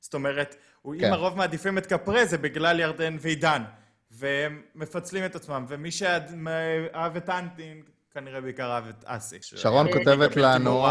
[0.00, 0.54] זאת אומרת,
[0.84, 0.90] כן.
[1.06, 3.62] אם הרוב מעדיפים את קפרה, זה בגלל ירדן ועידן.
[4.10, 9.36] והם מפצלים את עצמם, ומי שאהב את אנטינג, כנראה בעיקר אהב את אסי.
[9.42, 10.84] שרון אה, כותבת לנו.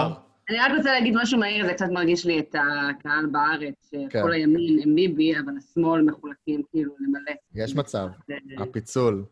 [0.49, 4.07] אני רק רוצה להגיד משהו מהיר, זה קצת מרגיש לי את הקהל בארץ, כן.
[4.19, 7.31] שכל הימין הם ביבי, אבל השמאל מחולקים כאילו למלא.
[7.55, 9.25] יש מצב, זה- הפיצול.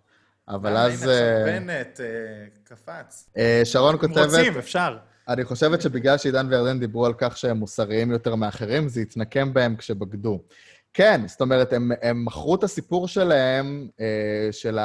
[0.50, 2.06] אבל אז הנה, אה, בנט אה,
[2.64, 3.30] קפץ.
[3.38, 4.98] אה, שרון אם כותבת, רוצים, אפשר.
[5.28, 9.76] אני חושבת שבגלל שעידן וירדן דיברו על כך שהם מוסריים יותר מאחרים, זה התנקם בהם
[9.76, 10.42] כשבגדו.
[10.94, 14.80] כן, זאת אומרת, הם, הם מכרו את הסיפור שלהם, אה, של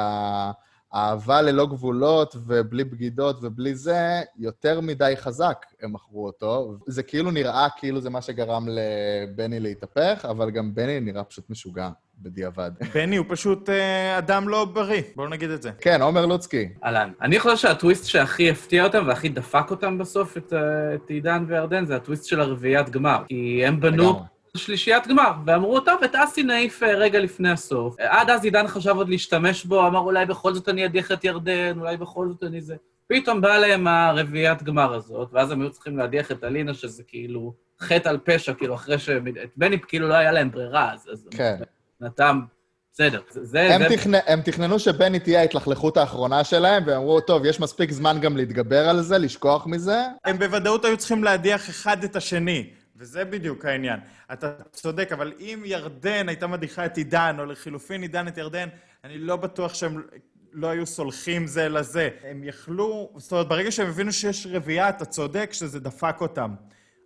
[0.91, 6.75] האהבה ללא גבולות ובלי בגידות ובלי זה, יותר מדי חזק הם מכרו אותו.
[6.87, 11.89] זה כאילו נראה כאילו זה מה שגרם לבני להתהפך, אבל גם בני נראה פשוט משוגע
[12.21, 12.71] בדיעבד.
[12.93, 15.71] בני הוא פשוט אה, אדם לא בריא, בואו נגיד את זה.
[15.81, 16.69] כן, עומר לוצקי.
[16.83, 17.11] אהלן.
[17.21, 21.85] אני חושב שהטוויסט שהכי הפתיע אותם והכי דפק אותם בסוף, את, אה, את עידן וירדן,
[21.85, 23.23] זה הטוויסט של הרביעיית גמר.
[23.27, 24.21] כי הם בנו לגמרי.
[24.57, 27.95] שלישיית גמר, ואמרו, טוב, את אסי נעיף אה, רגע לפני הסוף.
[27.99, 31.79] עד אז עידן חשב עוד להשתמש בו, אמר, אולי בכל זאת אני אדיח את ירדן,
[31.79, 32.75] אולי בכל זאת אני זה.
[33.07, 37.53] פתאום באה להם הרביעיית גמר הזאת, ואז הם היו צריכים להדיח את אלינה, שזה כאילו
[37.79, 39.09] חטא על פשע, כאילו, אחרי ש...
[39.09, 41.09] את בני כאילו לא היה להם ברירה, אז...
[41.11, 41.55] אז כן.
[42.01, 42.41] מבחינתם,
[42.93, 43.21] בסדר.
[43.29, 43.45] זה...
[43.45, 43.97] זה, הם, זה...
[43.97, 44.11] תכנ...
[44.27, 48.89] הם תכננו שבני תהיה ההתלכלכות האחרונה שלהם, והם אמרו, טוב, יש מספיק זמן גם להתגבר
[48.89, 50.01] על זה, לשכוח מזה.
[50.25, 53.99] הם בוודאות היו צריכים להדיח אחד את השני, וזה בדיוק העניין.
[54.33, 58.69] אתה צודק, אבל אם ירדן הייתה מדיחה את עידן, או לחילופין עידן את ירדן,
[59.03, 60.01] אני לא בטוח שהם
[60.53, 62.09] לא היו סולחים זה לזה.
[62.23, 66.53] הם יכלו, זאת אומרת, ברגע שהם הבינו שיש רביעייה, אתה צודק שזה דפק אותם.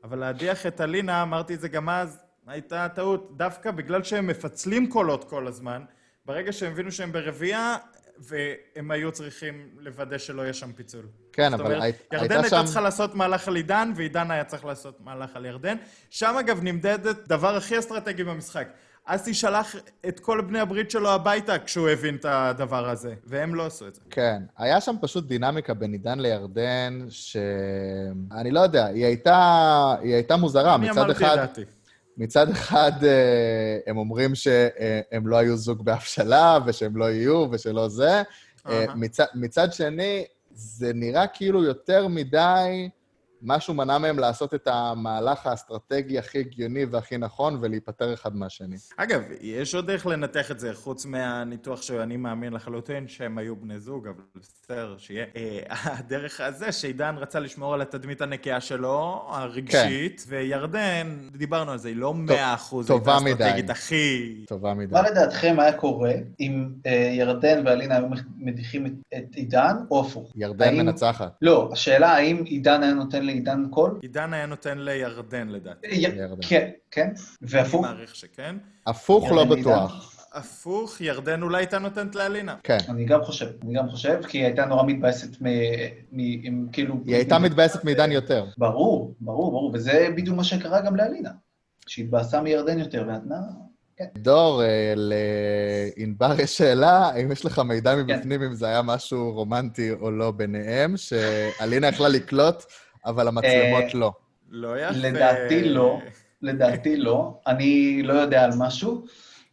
[0.04, 3.38] אבל להדיח את אלינה, אמרתי את זה גם אז, הייתה טעות.
[3.38, 5.82] דווקא בגלל שהם מפצלים קולות כל הזמן,
[6.26, 7.78] ברגע שהם הבינו שהם ברביעייה,
[8.20, 11.06] והם היו צריכים לוודא שלא יהיה שם פיצול.
[11.34, 11.90] כן, אבל אומרת, הי...
[11.90, 12.66] ירדן הייתה הייתה שם...
[12.66, 15.76] צריכה לעשות מהלך על עידן, ועידן היה צריך לעשות מהלך על ירדן.
[16.10, 18.68] שם אגב נמדדת דבר הכי אסטרטגי במשחק.
[19.06, 19.76] אסי שלח
[20.08, 23.96] את כל בני הברית שלו הביתה כשהוא הבין את הדבר הזה, והם לא עשו את
[23.96, 24.02] זה.
[24.10, 27.38] כן, היה שם פשוט דינמיקה בין עידן לירדן, ש...
[28.32, 30.76] אני לא יודע, היא הייתה, היא הייתה מוזרה.
[30.76, 31.62] אני מצד אמרתי את אחד, דעתי.
[32.18, 38.12] מצד אחד אה, הם אומרים שהם לא היו זוג בהבשלה, ושהם לא יהיו, ושלא זה.
[38.12, 38.24] אה,
[38.68, 38.96] אהה.
[38.96, 42.90] מצד, מצד שני, זה נראה כאילו יותר מדי,
[43.46, 48.76] משהו מנע מהם לעשות את המהלך האסטרטגי הכי הגיוני והכי נכון, ולהיפטר אחד מהשני.
[48.98, 53.80] אגב, יש עוד דרך לנתח את זה, חוץ מהניתוח שאני מאמין לחלוטין שהם היו בני
[53.80, 55.26] זוג, אבל בסדר, שיהיה.
[55.36, 60.36] אה, הדרך הזה שעידן רצה לשמור על התדמית הנקייה שלו, הרגשית, כן.
[60.36, 63.44] וירדן, דיברנו על זה, היא לא מאה אחוז, טובה הייתה מדי.
[63.44, 64.46] אסטרטגית הכי...
[64.48, 64.94] טובה מדי.
[64.94, 68.06] מה לדעתכם היה קורה אם אה, ירדן ואלינה היו
[68.38, 68.92] מדיחים את,
[69.36, 70.32] עידן, או הפוך?
[70.36, 71.36] ירדן האם- מנצחת.
[71.42, 74.00] לא, השאלה האם עידן היה נותן לעידן קול?
[74.02, 75.88] עידן היה נותן לירדן לדעתי.
[75.88, 76.42] י- לירדן.
[76.42, 77.08] כן, כן.
[77.08, 77.82] אני והפוך?
[77.82, 78.56] מעריך שכן.
[78.88, 80.12] הפוך לא בטוח.
[80.34, 82.56] הפוך, ירדן אולי הייתה נותנת לאלינה.
[82.64, 82.78] כן.
[82.90, 85.46] אני גם חושב, אני גם חושב, כי היא הייתה נורא מתבאסת מ...
[86.12, 86.20] מ...
[86.44, 86.96] עם, כאילו...
[87.06, 88.46] היא הייתה מתבאסת מעידן יותר.
[88.58, 91.32] ברור, ברור, ברור, וזה בדיוק מה שקרה גם לאלינה.
[91.88, 93.36] שהתבאסה מירדן יותר ונתנה...
[94.18, 99.92] דור, אה, לענבר יש שאלה, האם יש לך מידע מבפנים אם זה היה משהו רומנטי
[99.92, 102.64] או לא ביניהם, שאלינה יכלה לקלוט,
[103.06, 104.14] אבל המצלמות לא.
[104.50, 104.98] לא יפה.
[104.98, 106.00] לדעתי לא,
[106.42, 107.40] לדעתי לא.
[107.48, 109.06] אני לא יודע על משהו,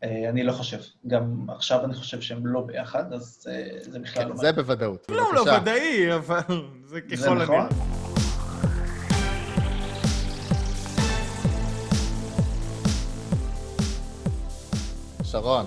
[0.04, 0.78] אה, אני לא חושב.
[1.06, 4.36] גם עכשיו אני חושב שהם לא ביחד, אז אה, זה בכלל כן, לא...
[4.36, 5.06] זה בוודאות.
[5.08, 5.40] לא, לא.
[5.40, 6.40] ודאי, אבל
[6.90, 7.40] זה ככל נכון.
[7.40, 7.66] הנראה.
[15.24, 15.64] שרון,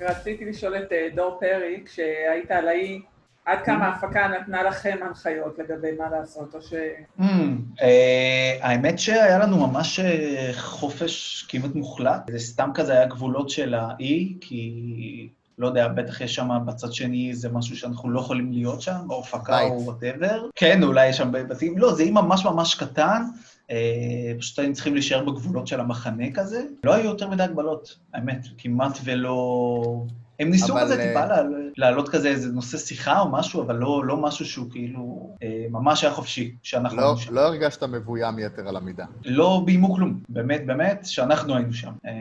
[0.00, 3.00] רציתי לשאול את אה, דור פרי, כשהיית על האי,
[3.44, 6.72] עד כמה ההפקה נתנה לכם הנחיות לגבי מה לעשות, או ש...
[7.20, 7.22] Hmm,
[7.82, 12.30] אה, האמת שהיה לנו ממש אה, חופש כמעט מוחלט.
[12.30, 15.28] זה סתם כזה היה גבולות של האי, כי
[15.58, 19.20] לא יודע, בטח יש שם בצד שני איזה משהו שאנחנו לא יכולים להיות שם, או
[19.20, 19.60] הפקה.
[19.60, 20.46] או וואטאבר.
[20.54, 21.78] כן, אולי יש שם בתים.
[21.78, 23.22] לא, זה אי ממש ממש קטן.
[23.70, 26.62] אה, פשוט היינו צריכים להישאר בגבולות של המחנה כזה.
[26.84, 30.04] לא היו יותר מדי הגבלות, האמת, כמעט ולא...
[30.40, 31.34] הם ניסו אבל, כזה אה, טיפה
[31.76, 36.04] להעלות- כזה איזה נושא שיחה או משהו, אבל לא, לא משהו שהוא כאילו אה, ממש
[36.04, 37.34] היה חופשי, שאנחנו לא, שם.
[37.34, 39.04] לא הרגשת מבוים יתר על המידה.
[39.24, 41.92] לא ביימו כלום, באמת, באמת, שאנחנו היינו שם.
[42.06, 42.12] אה,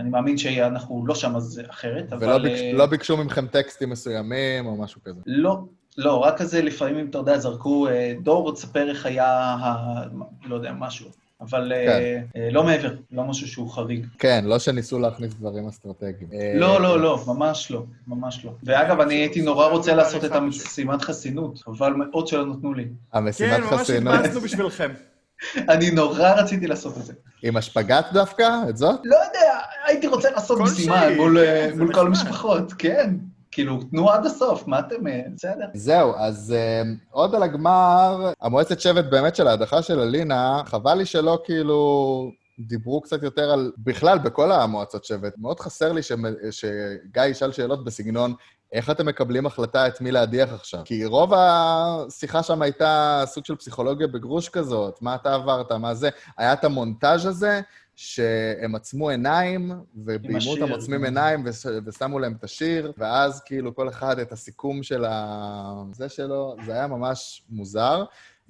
[0.00, 2.24] אני מאמין שאנחנו לא שם, אז אחרת, אבל...
[2.26, 5.20] ולא ביקש, אה, לא ביקשו מכם טקסטים מסוימים או משהו כזה.
[5.26, 5.58] לא,
[5.98, 9.26] לא, רק כזה לפעמים, אתה יודע, זרקו, אה, דור, תספר איך היה,
[9.60, 10.02] ה...
[10.44, 11.08] לא יודע, משהו.
[11.40, 11.88] אבל כן.
[11.90, 14.06] אה, אה, לא מעבר, לא משהו שהוא חריג.
[14.18, 16.30] כן, לא שניסו להכניס דברים אסטרטגיים.
[16.32, 18.52] אה, לא, לא, לא, ממש לא, ממש לא.
[18.62, 22.88] ואגב, אני הייתי נורא רוצה לעשות את המשימת חסינות, חבל מאוד שלא נתנו לי.
[23.12, 24.14] המשימת כן, ממש חסינות.
[24.14, 24.90] התבאסנו בשבילכם.
[25.72, 27.12] אני נורא רציתי לעשות את זה.
[27.42, 28.48] עם השפגאט דווקא?
[28.68, 29.00] את זאת?
[29.04, 32.06] לא יודע, הייתי רוצה לעשות משימה מול, אה, כן, מול כל.
[32.06, 33.14] המשפחות, כן.
[33.50, 35.06] כאילו, תנו עד הסוף, מה אתם...
[35.06, 35.66] אה, בסדר.
[35.74, 41.06] זהו, אז uh, עוד על הגמר, המועצת שבט באמת של ההדחה של אלינה, חבל לי
[41.06, 42.30] שלא כאילו
[42.60, 45.34] דיברו קצת יותר על, בכלל, בכל המועצות שבט.
[45.38, 48.34] מאוד חסר לי שמ- שגיא ישאל שאלות בסגנון,
[48.72, 50.80] איך אתם מקבלים החלטה את מי להדיח עכשיו?
[50.84, 56.08] כי רוב השיחה שם הייתה סוג של פסיכולוגיה בגרוש כזאת, מה אתה עברת, מה זה.
[56.38, 57.60] היה את המונטאז' הזה,
[58.00, 61.04] שהם עצמו עיניים, וביימו אותם עוצמים.
[61.04, 65.82] עיניים, וש- ושמו להם את השיר, ואז כאילו כל אחד את הסיכום של ה...
[65.92, 68.04] זה שלו, זה היה ממש מוזר.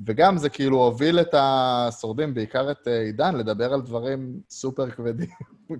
[0.07, 5.29] וגם זה כאילו הוביל את השורדים, בעיקר את אה, עידן, לדבר על דברים סופר כבדים,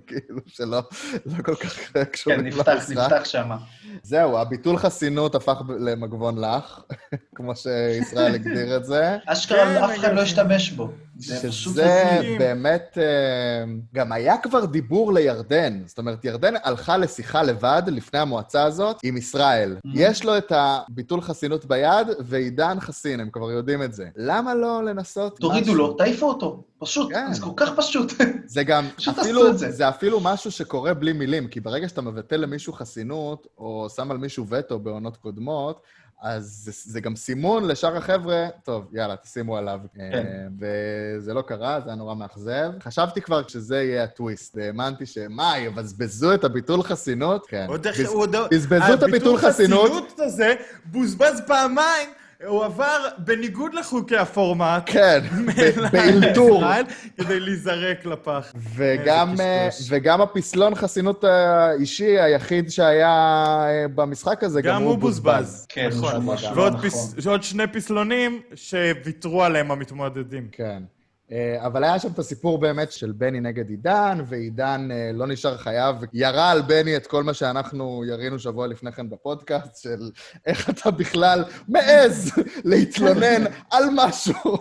[0.07, 0.81] כאילו שלא
[1.25, 3.57] לא כל כך כן, קשורים נפתח, נפתח שמה.
[4.03, 6.81] זהו, הביטול חסינות הפך למגבון לך,
[7.35, 9.17] כמו שישראל הגדיר את זה.
[9.25, 10.17] אשכרה כן, אף אחד לא כן.
[10.17, 10.89] השתמש בו.
[11.19, 12.19] שזה.
[12.39, 13.63] באמת, אה,
[13.93, 15.81] גם היה כבר דיבור לירדן.
[15.85, 19.77] זאת אומרת, ירדן הלכה לשיחה לבד לפני המועצה הזאת עם ישראל.
[19.77, 19.89] Mm-hmm.
[19.93, 24.07] יש לו את הביטול חסינות ביד, ועידן חסין, הם כבר יודעים את זה.
[24.15, 25.75] למה לא לנסות תורידו משהו?
[25.75, 26.63] לו, תעיפו אותו.
[26.79, 27.33] פשוט, כן.
[27.33, 28.13] זה כל כך פשוט.
[28.45, 29.71] זה גם אפילו, זה.
[29.71, 34.17] זה אפילו משהו שקורה בלי מילים, כי ברגע שאתה מבטל למישהו חסינות, או שם על
[34.17, 35.81] מישהו וטו בעונות קודמות,
[36.21, 39.79] אז זה, זה גם סימון לשאר החבר'ה, טוב, יאללה, תשימו עליו.
[39.95, 40.11] כן.
[40.13, 40.47] אה,
[41.19, 42.71] וזה לא קרה, זה היה נורא מאכזב.
[42.83, 47.45] חשבתי כבר שזה יהיה הטוויסט, האמנתי שמה, יבזבזו את הביטול חסינות?
[47.47, 47.65] כן.
[47.69, 49.91] עוד איך- בז- עוד- בזבזו את הביטול חסינות.
[49.91, 50.53] הביטול הזה
[50.85, 52.09] בוזבז פעמיים,
[52.47, 54.83] הוא עבר בניגוד לחוקי הפורמט.
[54.85, 55.19] כן,
[55.93, 56.63] באלתור.
[57.17, 58.53] כדי להיזרק לפח.
[58.75, 59.69] וגם, אה.
[59.89, 63.07] וגם הפסלון חסינות האישי היחיד שהיה
[63.67, 65.65] אה, במשחק הזה, גם הוא בוזבז.
[65.69, 66.27] כן, נכון.
[66.55, 66.89] ועוד נכון.
[66.89, 70.47] פס- ועוד שני פסלונים שוויתרו עליהם המתמודדים.
[70.51, 70.83] כן.
[71.31, 75.57] אה, אבל היה שם את הסיפור באמת של בני נגד עידן, ועידן אה, לא נשאר
[75.57, 80.09] חייב, ירה על בני את כל מה שאנחנו ירינו שבוע לפני כן בפודקאסט, של
[80.45, 82.31] איך אתה בכלל מעז
[82.65, 84.57] להתלונן על משהו.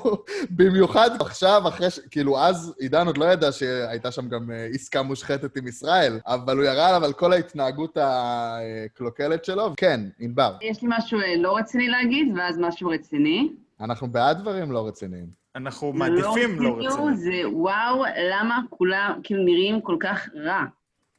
[0.51, 2.01] במיוחד עכשיו, אחרי ש...
[2.11, 6.57] כאילו, אז עידן עוד לא ידע שהייתה שם גם אה, עסקה מושחתת עם ישראל, אבל
[6.57, 9.73] הוא ירה עליו על כל ההתנהגות הקלוקלת שלו.
[9.77, 13.49] כן, ענבר, יש לי משהו לא רציני להגיד, ואז משהו רציני.
[13.81, 15.27] אנחנו בעד דברים לא רציניים.
[15.57, 17.15] אנחנו מעדיפים לא רציני, רציניים.
[17.15, 20.65] זה וואו, למה כולם כאילו נראים כל כך רע?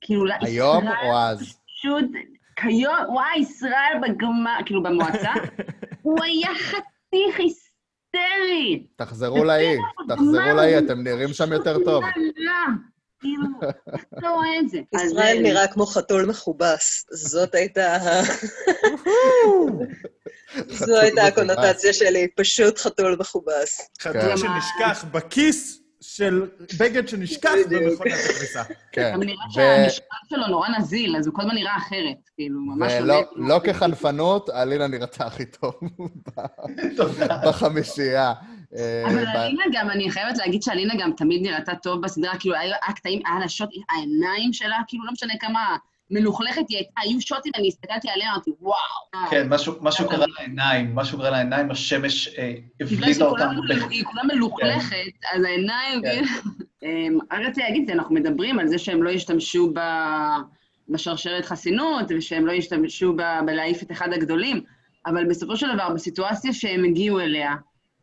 [0.02, 1.60] כאילו, לא- היום ישראל או אז?
[1.66, 2.06] פשוט,
[2.56, 5.34] כיום, וואי, ישראל בגמר, כאילו במועצה,
[6.02, 8.88] הוא היה חתיך היסטרי.
[8.96, 12.04] תחזרו לאי, תחזרו לאי, אתם נראים שם יותר טוב.
[13.20, 13.44] כאילו,
[13.94, 14.78] איך אתה רואה את זה?
[14.96, 17.06] אז, ישראל אה, נראה כמו חתול מכובס.
[17.12, 17.98] זאת הייתה...
[20.68, 23.90] זו הייתה הקונוטציה שלי, פשוט חתול מכובס.
[24.00, 24.10] כן.
[24.10, 27.52] חתול שנשכח בכיס של בגד שנשכח.
[27.70, 28.64] במכונת הכביסה.
[28.92, 29.12] כן.
[29.14, 32.30] גם נראה שהמשקל שלו נורא נזיל, אז הוא כל הזמן נראה אחרת.
[32.36, 33.20] כאילו, ממש עולה.
[33.36, 35.74] לא כחנפנות, אלינה נראתה הכי טוב.
[37.48, 38.34] בחמישייה.
[38.76, 42.76] אה, אבל אלינה גם, אני חייבת להגיד שאלינה גם תמיד נראתה טוב בסדרה, כאילו, היה
[42.96, 45.78] קטעים, היה לה שוט, העיניים שלה, כאילו, לא משנה כמה
[46.12, 48.78] מלוכלכת היא הייתה, היו שוטים, אני הסתכלתי עליה, אמרתי, וואו.
[49.30, 53.50] כן, משהו- קרה לעיניים, משהו קרה לעיניים, השמש אה, בגלל הבליטה אותם.
[53.90, 54.96] היא כולה מלוכלכת,
[55.34, 56.24] אז העיניים, כן.
[56.84, 60.38] אמ, רק רציתי להגיד, אנחנו מדברים על זה שהם לא ישתמשו ב-
[60.90, 64.62] בשרשרת חסינות, ושהם לא ישתמשו ב- בלהעיף את אחד הגדולים,
[65.06, 67.56] אבל בסופו של דבר, בסיטואציה שהם הגיעו אליה,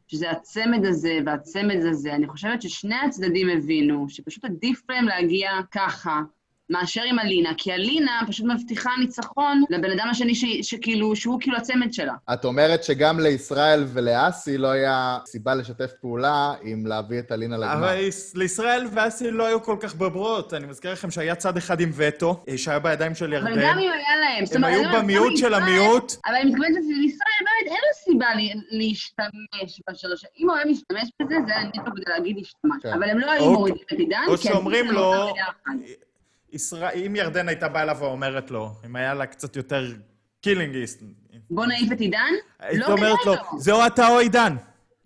[0.09, 6.21] שזה הצמד הזה והצמד הזה, אני חושבת ששני הצדדים הבינו שפשוט עדיף להם להגיע ככה,
[6.71, 10.45] מאשר עם אלינה, כי אלינה פשוט מבטיחה ניצחון לבן אדם השני ש...
[10.63, 12.15] שכאילו, שהוא כאילו הצמד שלה.
[12.33, 17.73] את אומרת שגם לישראל ולאסי לא היה סיבה לשתף פעולה עם להביא את אלינה לגמר.
[17.79, 20.55] אבל יש- לישראל ואסי לא היו כל כך בברות.
[20.55, 23.63] אני מזכיר לכם שהיה צד אחד עם וטו, אה, שהיה בידיים של אבל ירדן.
[23.63, 26.13] גם אם היה להם, זאת הם אומרת, היו במיעוט של לישראל- המיעוט.
[26.27, 28.27] אבל אני מתכוונת שלישראל באמת אין לו סיבה
[28.71, 30.31] להשתמש בשרשרת.
[30.39, 32.83] אם הוא היה משתמש בזה, זה היה נטו כדי להגיד השתמש.
[32.83, 32.93] כן.
[32.93, 35.35] אבל הם לא היו מורידים את עידן, או כי שאומרים עדיף לו.
[36.53, 39.93] ישראל, אם ירדן הייתה באה אליו ואומרת לו, אם היה לה קצת יותר
[40.41, 41.03] קילינגיסט,
[41.51, 42.33] בוא נעיף את עידן?
[42.59, 43.61] היית לא אומרת כדאי לו, לו.
[43.61, 44.57] זה או אתה או עידן.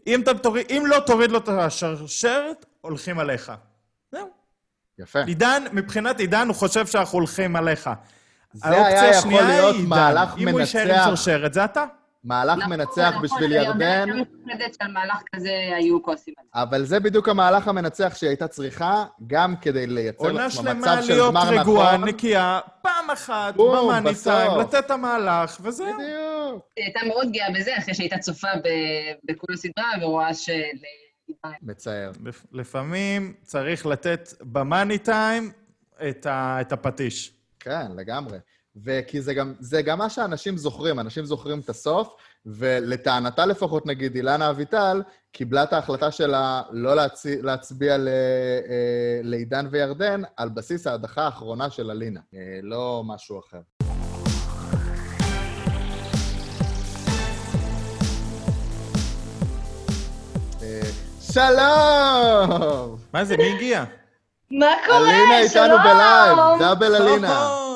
[0.07, 3.53] אם, אתה תוריד, אם לא תוריד לו את השרשרת, הולכים עליך.
[4.13, 4.29] זהו.
[4.99, 5.21] יפה.
[5.27, 7.91] עידן, מבחינת עידן, הוא חושב שאנחנו הולכים עליך.
[8.53, 11.85] זה היה יכול להיות מהלך אם הוא יישאר עם מנצח, שרשרת, זה אתה.
[12.25, 16.63] מהלך נכון, מנצח נכון, בשביל ירדן, הייתה מפחדת שעל מהלך כזה היו כועסים על זה.
[16.63, 21.03] אבל זה בדיוק המהלך המנצח שהיא הייתה צריכה, גם כדי לייצר עונה לעצמה שלמה מצב
[21.03, 22.09] של להיות גמר רגועה, נכון.
[22.09, 24.25] נקייה, פעם אחת, בום, במאני בסוף.
[24.35, 25.87] טיים, לתת את המהלך, וזהו.
[25.87, 26.65] בדיוק.
[26.77, 30.61] היא הייתה מאוד גאה בזה, אחרי שהייתה צופה ב- בכל הסדרה ורואה של...
[31.63, 32.11] מצער.
[32.25, 35.53] לפ- לפעמים צריך לתת במאני טיים
[36.09, 37.33] את ה- את הפטיש.
[37.61, 38.39] כן, לגמרי.
[38.77, 42.15] וכי זה גם, זה גם מה שאנשים זוכרים, אנשים זוכרים את הסוף,
[42.47, 45.03] ולטענתה לפחות, נגיד, אילנה אביטל,
[45.33, 47.27] קיבלה את ההחלטה שלה לא להצ...
[47.27, 48.09] להצביע ל...
[48.09, 53.61] אה, לעידן וירדן על בסיס ההדחה האחרונה של אלינה, אה, לא משהו אחר.
[60.63, 60.81] אה,
[61.21, 62.97] שלום!
[63.13, 63.85] מה זה, מי הגיע?
[64.51, 65.11] מה קורה?
[65.11, 65.77] אלינה איתנו!
[65.79, 67.70] בלייב, דאבל אלינה.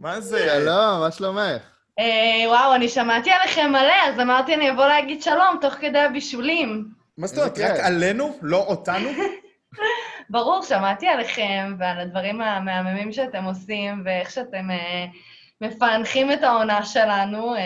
[0.00, 0.48] מה זה?
[0.62, 1.62] שלום, מה שלומך?
[1.98, 6.88] אה, וואו, אני שמעתי עליכם מלא, אז אמרתי אני אבוא להגיד שלום תוך כדי הבישולים.
[7.18, 7.80] מה זאת אומרת, רק.
[7.80, 8.38] עלינו?
[8.42, 9.08] לא אותנו?
[10.30, 15.06] ברור, שמעתי עליכם ועל הדברים המהממים שאתם עושים, ואיך שאתם אה,
[15.60, 17.60] מפענחים את העונה שלנו, אה,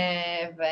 [0.59, 0.63] ו...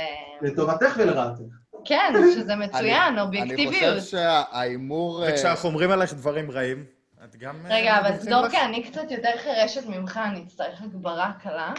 [0.47, 1.41] לטובתך ולרעתך.
[1.85, 3.99] כן, שזה מצוין, אני אובייקטיביות.
[3.99, 5.25] חושב שההימור...
[5.29, 6.85] וכשאנחנו אומרים עליך דברים רעים,
[7.25, 7.67] את גם...
[7.67, 8.65] אה, רגע, אבל דורקה, לך?
[8.65, 11.73] אני קצת יותר חירשת ממך, אני אצטרך הגברה קלה.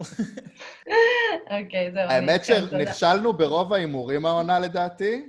[1.50, 2.10] אוקיי, זהו.
[2.10, 2.44] האמת.
[2.44, 5.26] שנכשלנו ברוב ההימורים העונה לדעתי,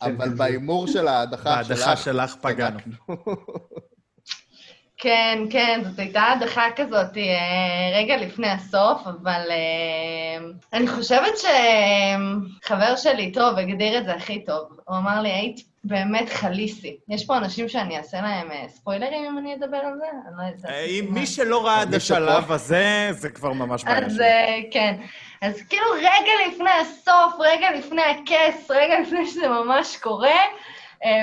[0.00, 1.78] אבל כן, בהימור של ההדחה שלך...
[1.78, 2.78] בהדחה שלך פגענו.
[5.02, 11.32] כן, כן, זאת הייתה הדחה כזאת אה, רגע לפני הסוף, אבל אה, אני חושבת
[12.62, 14.68] שחבר שלי, טוב, הגדיר את זה הכי טוב.
[14.84, 16.96] הוא אמר לי, היית באמת חליסי.
[17.08, 20.04] יש פה אנשים שאני אעשה להם אה, ספוילרים אם אני אדבר על זה?
[20.28, 20.72] אני לא יודעת.
[20.86, 24.22] אם מי שלא ראה עד השלב הזה, זה כבר ממש בעיה אז
[24.70, 24.94] כן.
[25.42, 30.40] אז כאילו רגע לפני הסוף, רגע לפני הכס, רגע לפני שזה ממש קורה,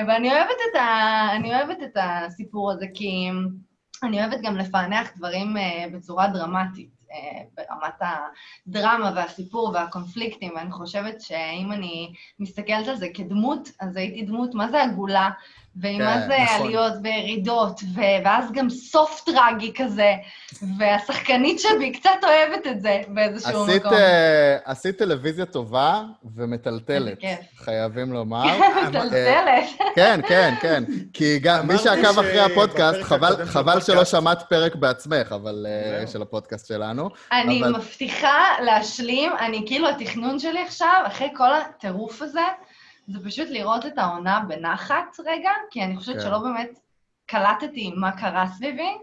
[0.08, 1.26] ואני אוהבת את, ה...
[1.36, 3.30] אני אוהבת את הסיפור הזה, כי
[4.02, 7.94] אני אוהבת גם לפענח דברים אה, בצורה דרמטית, אה, ברמת
[8.66, 14.68] הדרמה והסיפור והקונפליקטים, ואני חושבת שאם אני מסתכלת על זה כדמות, אז הייתי דמות, מה
[14.68, 15.30] זה עגולה?
[15.80, 16.66] ועם כן, מה זה נכון.
[16.66, 18.00] עליות וירידות, ו...
[18.24, 20.12] ואז גם סוף טרגי כזה,
[20.78, 23.92] והשחקנית שבי קצת אוהבת את זה באיזשהו עשית, מקום.
[23.98, 26.02] אה, עשית טלוויזיה טובה
[26.36, 27.38] ומטלטלת, כיף.
[27.56, 28.44] חייבים לומר.
[28.88, 29.64] מטלטלת.
[29.94, 30.84] כן, כן, כן.
[31.12, 35.66] כי גם מי שעקב אחרי הפודקאסט, חבל- חבל שלא שמעת פרק בעצמך, אבל
[36.00, 36.06] אה.
[36.06, 37.08] של הפודקאסט שלנו.
[37.32, 42.40] אני אבל- מבטיחה להשלים, אני כאילו, התכנון שלי עכשיו, אחרי כל הטירוף הזה,
[43.08, 46.20] זה פשוט לראות את העונה בנחת רגע, כי אני חושבת כן.
[46.20, 46.70] שלא באמת
[47.26, 48.96] קלטתי מה קרה סביבי.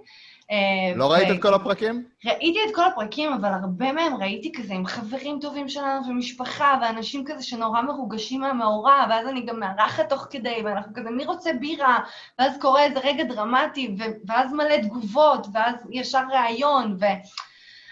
[0.52, 0.58] אה,
[0.96, 2.04] לא ו- ראית את כל הפרקים?
[2.26, 7.24] ראיתי את כל הפרקים, אבל הרבה מהם ראיתי כזה עם חברים טובים שלנו ומשפחה, ואנשים
[7.28, 12.00] כזה שנורא מרוגשים מהמאורע, ואז אני גם מארחת תוך כדי, ואנחנו כזה, מי רוצה בירה?
[12.40, 16.98] ואז קורה איזה רגע דרמטי, ו- ואז מלא תגובות, ואז ישר ראיון,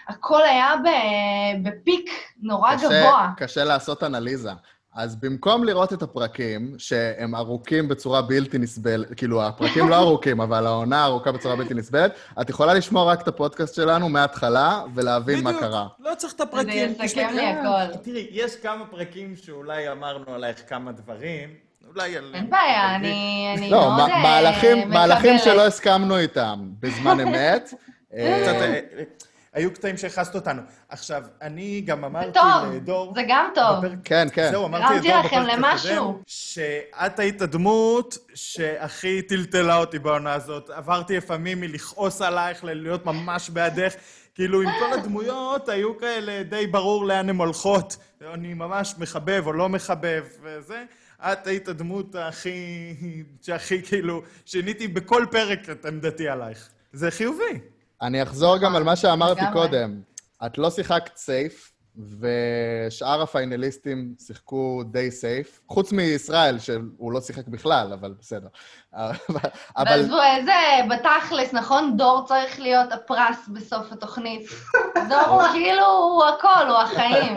[0.08, 2.10] והכל היה ב- בפיק
[2.42, 3.30] נורא קשה- גבוה.
[3.36, 4.52] קשה לעשות אנליזה.
[4.94, 10.66] אז במקום לראות את הפרקים, שהם ארוכים בצורה בלתי נסבלת, כאילו, הפרקים לא ארוכים, אבל
[10.66, 15.50] העונה ארוכה בצורה בלתי נסבלת, את יכולה לשמוע רק את הפודקאסט שלנו מההתחלה ולהבין מה
[15.50, 15.86] בדיוק, קרה.
[15.98, 16.90] לא צריך את זה הפרקים.
[16.90, 17.96] יסכם תשמעי, לי הכל.
[18.02, 21.48] תראי, יש כמה פרקים שאולי אמרנו עלייך כמה דברים,
[21.88, 22.16] אולי.
[22.16, 25.38] אין בעיה, אני לא, מאוד אה, מהלכים.
[25.38, 27.74] שלא הסכמנו איתם בזמן אמת.
[29.54, 30.62] היו קטעים שהכנסת אותנו.
[30.88, 33.12] עכשיו, אני גם אמרתי טוב, לדור...
[33.14, 33.84] זה גם טוב.
[33.86, 34.50] בפרק- כן, כן.
[34.50, 35.92] זהו, אמרתי הרמתי לדור לכם בפרק למשהו.
[36.08, 40.70] הקודם, שאת היית הדמות שהכי טלטלה אותי בעונה הזאת.
[40.70, 43.94] עברתי לפעמים מלכעוס עלייך ללהיות ממש בעדך.
[44.34, 47.96] כאילו, עם כל הדמויות היו כאלה די ברור לאן הן הולכות.
[48.34, 50.84] אני ממש מחבב או לא מחבב וזה.
[51.20, 52.94] את היית הדמות הכי...
[53.42, 54.22] שהכי כאילו...
[54.46, 56.68] שיניתי בכל פרק את עמדתי עלייך.
[56.92, 57.60] זה חיובי.
[58.04, 59.40] אני אחזור גם על מה שאמרתי.
[59.52, 60.00] קודם.
[60.46, 61.72] את לא שיחקת סייף,
[62.20, 68.48] ושאר הפיינליסטים שיחקו די סייף, חוץ מישראל, שהוא לא שיחק בכלל, אבל בסדר.
[68.94, 69.90] אבל...
[69.90, 70.52] ועזבו, איזה,
[70.90, 71.96] בתכלס, נכון?
[71.96, 74.48] דור צריך להיות הפרס בסוף התוכנית.
[75.10, 77.34] דור הוא כאילו, הוא הכל, הוא החיים.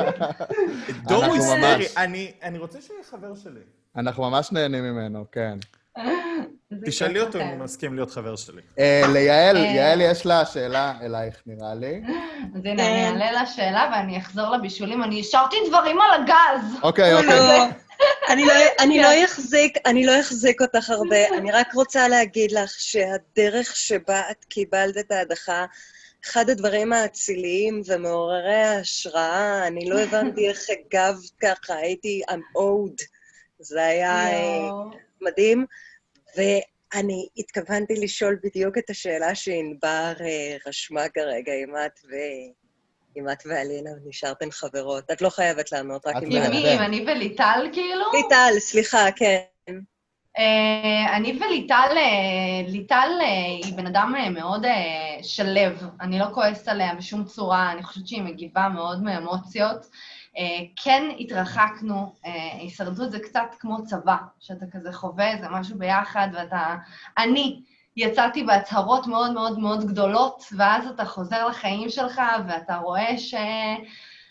[1.03, 3.61] דור אנחנו היסטרי, אני רוצה שיהיה חבר שלי.
[3.95, 5.57] אנחנו ממש נהנים ממנו, כן.
[6.85, 7.47] תשאלי אותו אם.
[7.47, 8.61] הוא מסכים להיות חבר שלי.
[8.79, 9.61] אה, ליעל, אה.
[9.61, 12.01] יעל יש לה שאלה אלייך, נראה לי.
[12.55, 15.03] אז הנה, אני אעלה לשאלה ואני אחזור לבישולים.
[15.03, 16.79] אני השארתי דברים על הגז.
[16.83, 17.39] אוקיי, לא, אוקיי.
[17.39, 17.63] לא.
[18.29, 19.01] אני לא, אני כן.
[19.01, 21.37] לא אחזיק, אני לא אחזיק אותך הרבה.
[21.37, 25.65] אני רק רוצה להגיד לך שהדרך שבה את קיבלת את ההדחה,
[26.25, 33.03] אחד הדברים האציליים ומעוררי ההשראה, אני לא הבנתי איך הגבת ככה, הייתי I'm owed.
[33.59, 34.69] זה היה אה.
[35.21, 35.65] מדהים.
[36.37, 42.13] ואני התכוונתי לשאול בדיוק את השאלה שענבר אה, רשמה כרגע, אם את ו...
[43.17, 45.11] אם את ואלינה נשארתן חברות.
[45.11, 46.31] את לא חייבת לענות, רק אם...
[46.31, 46.51] עם.
[46.51, 46.77] מי?
[46.77, 48.05] אני וליטל, כאילו?
[48.13, 49.37] ליטל, סליחה, כן.
[50.37, 53.27] אה, אני וליטל, אה, ליטל אה,
[53.63, 55.61] היא בן אדם אה, מאוד אה, שלו,
[56.01, 59.85] אני לא כועסת עליה בשום צורה, אני חושבת שהיא מגיבה מאוד מאמוציות.
[60.37, 66.27] אה, כן התרחקנו, אה, הישרדות זה קצת כמו צבא, שאתה כזה חווה איזה משהו ביחד,
[66.33, 66.75] ואתה...
[67.17, 67.61] אני
[67.95, 73.35] יצאתי בהצהרות מאוד מאוד מאוד גדולות, ואז אתה חוזר לחיים שלך, ואתה רואה ש...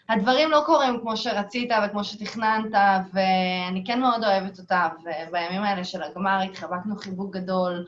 [0.09, 2.73] הדברים לא קורים כמו שרצית וכמו שתכננת,
[3.13, 7.87] ואני כן מאוד אוהבת אותה, ובימים האלה של הגמר התחבקנו חיבוק גדול,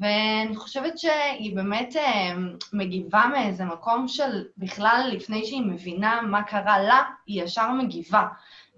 [0.00, 2.34] ואני חושבת שהיא באמת אה,
[2.72, 8.26] מגיבה מאיזה מקום של בכלל, לפני שהיא מבינה מה קרה לה, היא ישר מגיבה.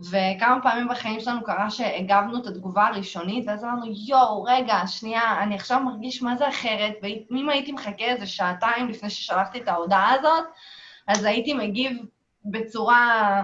[0.01, 5.55] וכמה פעמים בחיים שלנו קרה שהגבנו את התגובה הראשונית, ואז אמרנו, יואו, רגע, שנייה, אני
[5.55, 10.45] עכשיו מרגיש מה זה אחרת, ואם הייתי מחכה איזה שעתיים לפני ששלחתי את ההודעה הזאת,
[11.07, 11.99] אז הייתי מגיב
[12.45, 13.43] בצורה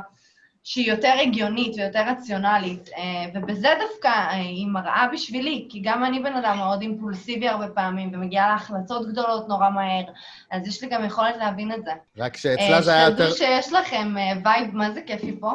[0.65, 3.03] שהיא יותר הגיונית ויותר רציונלית, אה,
[3.35, 8.11] ובזה דווקא אה, היא מראה בשבילי, כי גם אני בן אדם מאוד אימפולסיבי הרבה פעמים,
[8.15, 10.05] ומגיעה להחלטות גדולות נורא מהר,
[10.51, 11.91] אז יש לי גם יכולת להבין את זה.
[12.19, 13.31] רק שאצלה זה היה יותר...
[13.31, 15.51] שתדעו שיש לכם אה, vibe, מה זה כיפי פה?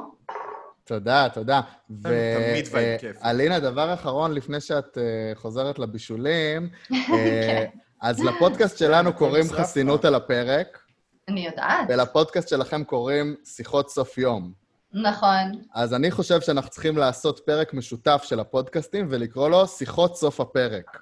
[0.84, 1.62] תודה, תודה.
[1.88, 3.18] תמיד vibe כיף.
[3.24, 5.04] ואלינה, דבר אחרון, לפני שאת אה,
[5.36, 7.66] חוזרת לבישולים, אה, כן.
[8.02, 9.56] אז לפודקאסט שלנו קוראים צפה.
[9.56, 10.80] חסינות על הפרק,
[11.28, 11.86] אני יודעת.
[11.90, 14.65] ולפודקאסט שלכם קוראים שיחות סוף יום.
[14.96, 15.52] נכון.
[15.74, 20.98] אז אני חושב שאנחנו צריכים לעשות פרק משותף של הפודקאסטים ולקרוא לו שיחות סוף הפרק.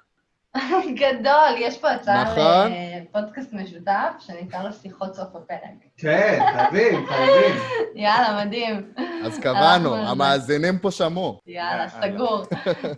[1.00, 2.72] גדול, יש פה הצעה נכון.
[3.02, 5.74] לפודקאסט משותף, שנקרא לו שיחות סוף הפרק.
[5.96, 7.56] כן, חייבים, חייבים.
[8.04, 8.92] יאללה, מדהים.
[9.24, 9.96] אז קבענו.
[9.96, 11.40] המאזינים פה שמעו.
[11.46, 11.88] יאללה, יאללה.
[11.88, 12.42] סגור.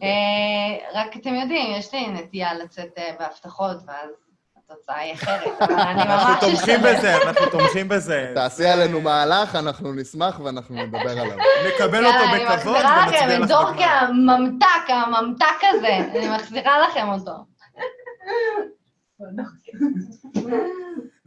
[0.02, 4.10] אה, רק אתם יודעים, יש לי נטייה לצאת אה, בהבטחות, ואז
[4.70, 6.80] התוצאה היא אחרת, אבל אני ממש אנחנו תומכים.
[6.80, 8.32] בזה, אנחנו תומכים בזה.
[8.34, 11.36] תעשי עלינו מהלך, אנחנו נשמח ואנחנו נדבר עליו.
[11.68, 13.86] נקבל אותו יאללה, אני בכבוד מחזירה לכם ונצביע את לך דור בגמר.
[14.06, 17.32] כממתק, הממתק הזה, אני מחזירה לכם אותו.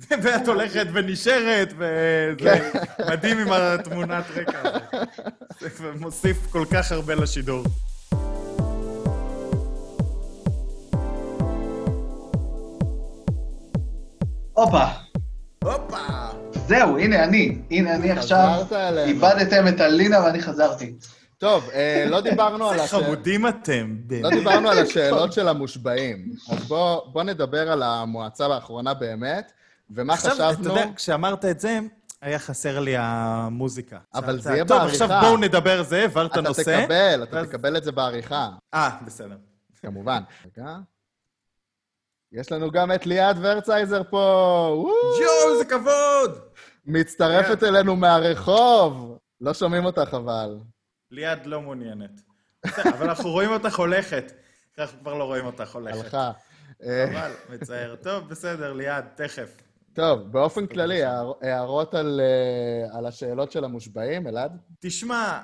[0.24, 2.72] ואת הולכת ונשארת, וזה
[3.10, 4.84] מדהים עם התמונת רקע הזאת.
[5.78, 7.64] זה מוסיף כל כך הרבה לשידור.
[14.60, 14.86] הופה,
[15.64, 15.98] הופה!
[16.68, 17.58] זהו, הנה אני.
[17.72, 18.66] הנה אני עכשיו.
[19.06, 20.94] איבדתם את הלינה ואני חזרתי.
[21.38, 23.06] טוב, אה, לא דיברנו על איזה השאלות.
[23.06, 24.30] חמודים אתם, לא.
[24.30, 26.34] דיברנו על השאלות של המושבעים.
[26.52, 29.52] אז בוא, בוא נדבר על המועצה האחרונה באמת,
[29.90, 30.70] ומה עכשיו, אתה חשבנו...
[30.70, 31.80] יודע, כשאמרת את זה,
[32.22, 33.98] היה חסר לי המוזיקה.
[34.16, 35.06] אבל זה היה יהיה טוב, בעריכה.
[35.06, 36.82] עכשיו בואו נדבר זה, העברת אתה נושא.
[36.84, 39.38] תקבל, אתה תקבל את זה בעריכה, אה, בסדר.
[39.82, 40.24] כמובן.
[40.58, 40.76] רגע.
[42.34, 44.86] יש לנו גם את ליעד ורצייזר פה!
[45.22, 46.40] יואו, איזה כבוד!
[46.86, 49.18] מצטרפת אלינו מהרחוב.
[49.42, 50.58] לא שומעים אותך אבל.
[51.12, 52.22] ליעד לא מעוניינת.
[52.66, 54.32] אבל אנחנו רואים אותך הולכת.
[54.80, 56.04] אנחנו כבר לא רואים אותך הולכת.
[56.04, 56.32] הלכה.
[56.84, 57.96] אה, אבל, מצער.
[57.96, 59.62] טוב, בסדר, ליעד, תכף.
[59.94, 64.58] טוב, באופן כללי, הער- הערות על, אה, על השאלות של המושבעים, אלעד?
[64.80, 65.40] תשמע,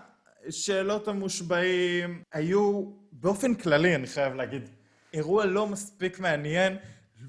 [0.49, 4.69] שאלות המושבעים היו, באופן כללי, אני חייב להגיד,
[5.15, 6.77] אירוע לא מספיק מעניין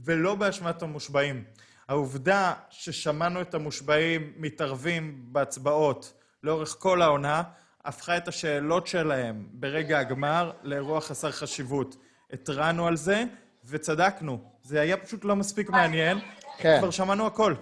[0.04, 1.44] ולא באשמת המושבעים.
[1.88, 6.12] העובדה ששמענו את המושבעים מתערבים בהצבעות
[6.42, 7.42] לאורך כל העונה,
[7.84, 11.96] הפכה את השאלות שלהם ברגע הגמר לאירוע חסר חשיבות.
[12.32, 13.24] התרענו על זה,
[13.64, 14.38] וצדקנו.
[14.62, 16.18] זה היה פשוט לא מספיק מעניין,
[16.58, 16.76] כן.
[16.80, 17.54] כבר שמענו הכל.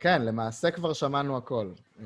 [0.00, 1.68] כן, למעשה כבר שמענו הכל.
[2.00, 2.04] אה,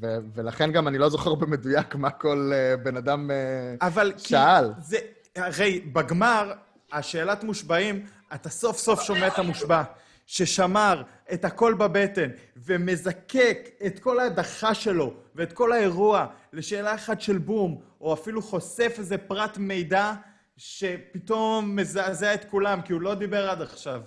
[0.00, 4.28] ו- ולכן גם אני לא זוכר במדויק מה כל אה, בן אדם אה, אבל כי...
[4.28, 4.72] שאל.
[4.78, 4.96] זה,
[5.36, 6.52] הרי בגמר,
[6.92, 9.82] השאלת מושבעים, אתה סוף סוף שומע את המושבע.
[10.26, 17.38] ששמר את הכל בבטן ומזקק את כל ההדחה שלו ואת כל האירוע לשאלה אחת של
[17.38, 20.12] בום, או אפילו חושף איזה פרט מידע
[20.56, 24.02] שפתאום מזעזע את כולם, כי הוא לא דיבר עד עכשיו.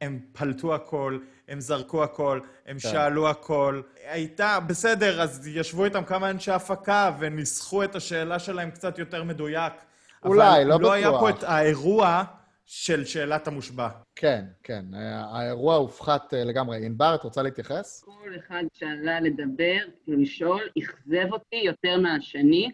[0.00, 1.18] הם פלטו הכל,
[1.48, 2.78] הם זרקו הכל, הם כן.
[2.78, 3.80] שאלו הכל.
[4.04, 9.72] הייתה, בסדר, אז ישבו איתם כמה אנשי הפקה וניסחו את השאלה שלהם קצת יותר מדויק.
[10.24, 11.20] אולי, לא אבל לא היה בטוח.
[11.20, 12.24] פה את האירוע
[12.66, 13.88] של שאלת המושבע.
[14.16, 16.86] כן, כן, אה, האירוע הופחת אה, לגמרי.
[16.86, 18.04] ענבר, את רוצה להתייחס?
[18.04, 22.70] כל אחד שעלה לדבר, לשאול, אכזב אותי יותר מהשני,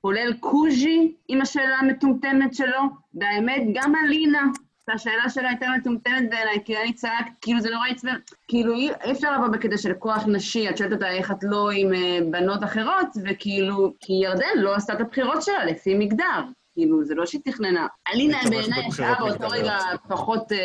[0.00, 2.80] כולל קוז'י עם השאלה המטומטמת שלו,
[3.14, 4.42] והאמת, גם אלינה,
[4.90, 8.14] שהשאלה שלה הייתה מטומטמת בעיניי, כי אני צעקת, כאילו זה נורא עצבן,
[8.48, 11.70] כאילו אי אי אפשר לבוא בקטע של כוח נשי, את שואלת אותה איך את לא
[11.70, 16.40] עם אה, בנות אחרות, וכאילו, כי ירדן לא עשתה את הבחירות שלה לפי מגדר.
[16.74, 17.86] כאילו, זה לא שהיא תכננה.
[18.12, 19.48] אלינה בעיניי ישבה באותו.
[19.48, 20.58] רגע פחות אה,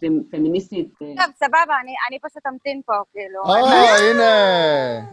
[0.00, 0.88] פמ- פמיניסטית.
[1.02, 3.40] אה, טוב, סבבה, אני, אני פשוט אמתין פה, כאילו.
[3.44, 3.68] או,
[4.10, 5.06] הנה!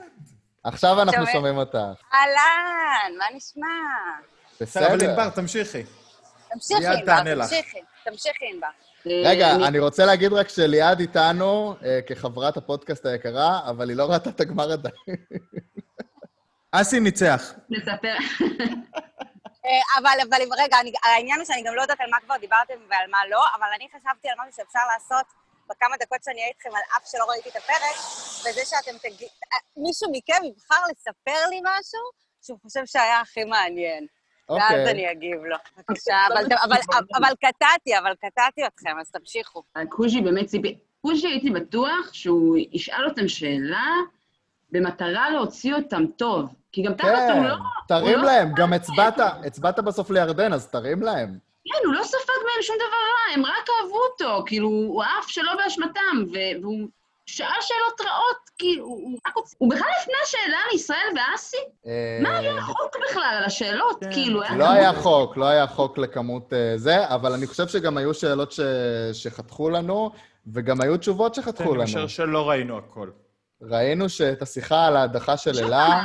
[0.63, 1.31] עכשיו אנחנו שומע?
[1.33, 1.77] שומעים אותך.
[2.13, 3.67] אהלן, מה נשמע?
[4.61, 5.09] בסדר, אבל.
[5.09, 5.83] ענבר, תמשיכי.
[6.53, 7.33] תמשיכי, ענבר.
[7.43, 8.67] תמשיכי, תמשיכי, ענבר.
[9.29, 14.29] רגע, אני רוצה להגיד רק שליעד איתנו אה, כחברת הפודקאסט היקרה, אבל היא לא ראתה
[14.29, 14.95] את הגמר עדיין.
[16.71, 17.53] אסי ניצח.
[17.69, 18.15] נספר.
[19.65, 22.73] אה, אבל, אבל רגע, אני, העניין הוא שאני גם לא יודעת על מה כבר דיברתם
[22.89, 25.25] ועל מה לא, אבל אני חשבתי על משהו שאפשר לעשות
[25.69, 27.95] בכמה דקות שאני אהיה איתכם על אף שלא ראיתי את הפרק,
[28.39, 29.29] וזה שאתם תגיד...
[29.53, 32.01] אה, מישהו מכם יבחר לספר לי משהו
[32.41, 34.07] שהוא חושב שהיה הכי מעניין.
[34.49, 34.91] ואז אוקיי.
[34.91, 35.57] אני אגיב לו.
[35.77, 39.63] בבקשה, אבל, אבל, אבל, אבל קטעתי, אבל קטעתי אתכם, אז תמשיכו.
[39.89, 40.79] קוז'י באמת ציפי...
[41.01, 43.91] קוז'י הייתי בטוח שהוא ישאל אותם שאלה
[44.71, 46.53] במטרה להוציא אותם טוב.
[46.75, 47.55] כי גם תכלס כן, הוא לא...
[47.87, 48.47] תרים הוא לא להם.
[48.49, 48.73] ספג גם.
[48.73, 51.37] הצבעת, הצבעת בסוף לירדן, אז תרים להם.
[51.65, 54.43] כן, הוא לא ספג מהם שום דבר רע, הם רק אהבו אותו.
[54.45, 56.87] כאילו, הוא עף שלא באשמתם, והוא
[57.25, 59.55] שאל שאלות רעות, כי הוא, הוא רק רוצה...
[59.59, 61.57] הוא בכלל הפנה שאלה לישראל ואסי?
[61.87, 64.03] אה, מה היה החוק בכלל על השאלות?
[64.11, 67.67] כאילו, היה לא כמות- היה חוק, לא היה חוק לכמות אה, זה, אבל אני חושב
[67.67, 68.59] שגם היו שאלות ש...
[69.13, 70.11] שחתכו לנו,
[70.53, 71.83] וגם היו תשובות שחתכו אני לנו.
[71.83, 73.09] משער שלא ראינו הכל.
[73.61, 76.03] ראינו שאת השיחה על ההדחה של אלה.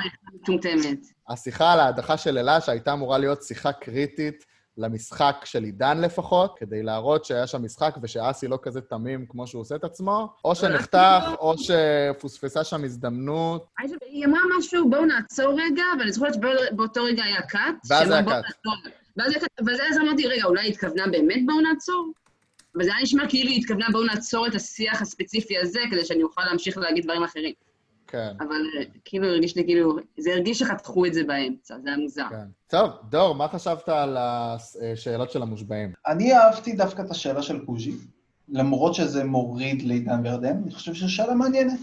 [1.29, 4.45] השיחה על ההדחה של אלה, שהייתה אמורה להיות שיחה קריטית
[4.79, 9.61] למשחק של עידן לפחות, כדי להראות שהיה שם משחק ושאסי לא כזה תמים כמו שהוא
[9.61, 13.67] עושה את עצמו, או שנחתך, או שפוספסה שם הזדמנות.
[14.07, 17.75] היא אמרה משהו, בואו נעצור רגע, ואני זוכרת שבאותו רגע היה קאט.
[17.91, 18.45] ואז שאמר, היה "בואו קאט.
[18.45, 18.73] נעצור".
[19.17, 22.13] ואז היה קאט, ואז אמרתי, רגע, אולי היא התכוונה באמת בואו נעצור?
[22.77, 26.23] אבל זה היה נשמע כאילו היא התכוונה בואו נעצור את השיח הספציפי הזה, כדי שאני
[26.23, 27.53] אוכל להמשיך להגיד דברים אחרים.
[28.07, 31.99] כן, אבל אה, כאילו הרגיש לי כאילו, זה הרגיש שחתכו את זה באמצע, זה היה
[31.99, 32.27] מוזר.
[32.31, 32.47] כן.
[32.67, 35.93] טוב, דור, מה חשבת על השאלות של המושבעים?
[36.07, 37.93] אני אהבתי דווקא את השאלה של קוז'י,
[38.49, 41.81] למרות שזה מוריד לעידן וירדן, אני חושב שזו שאלה מעניינת.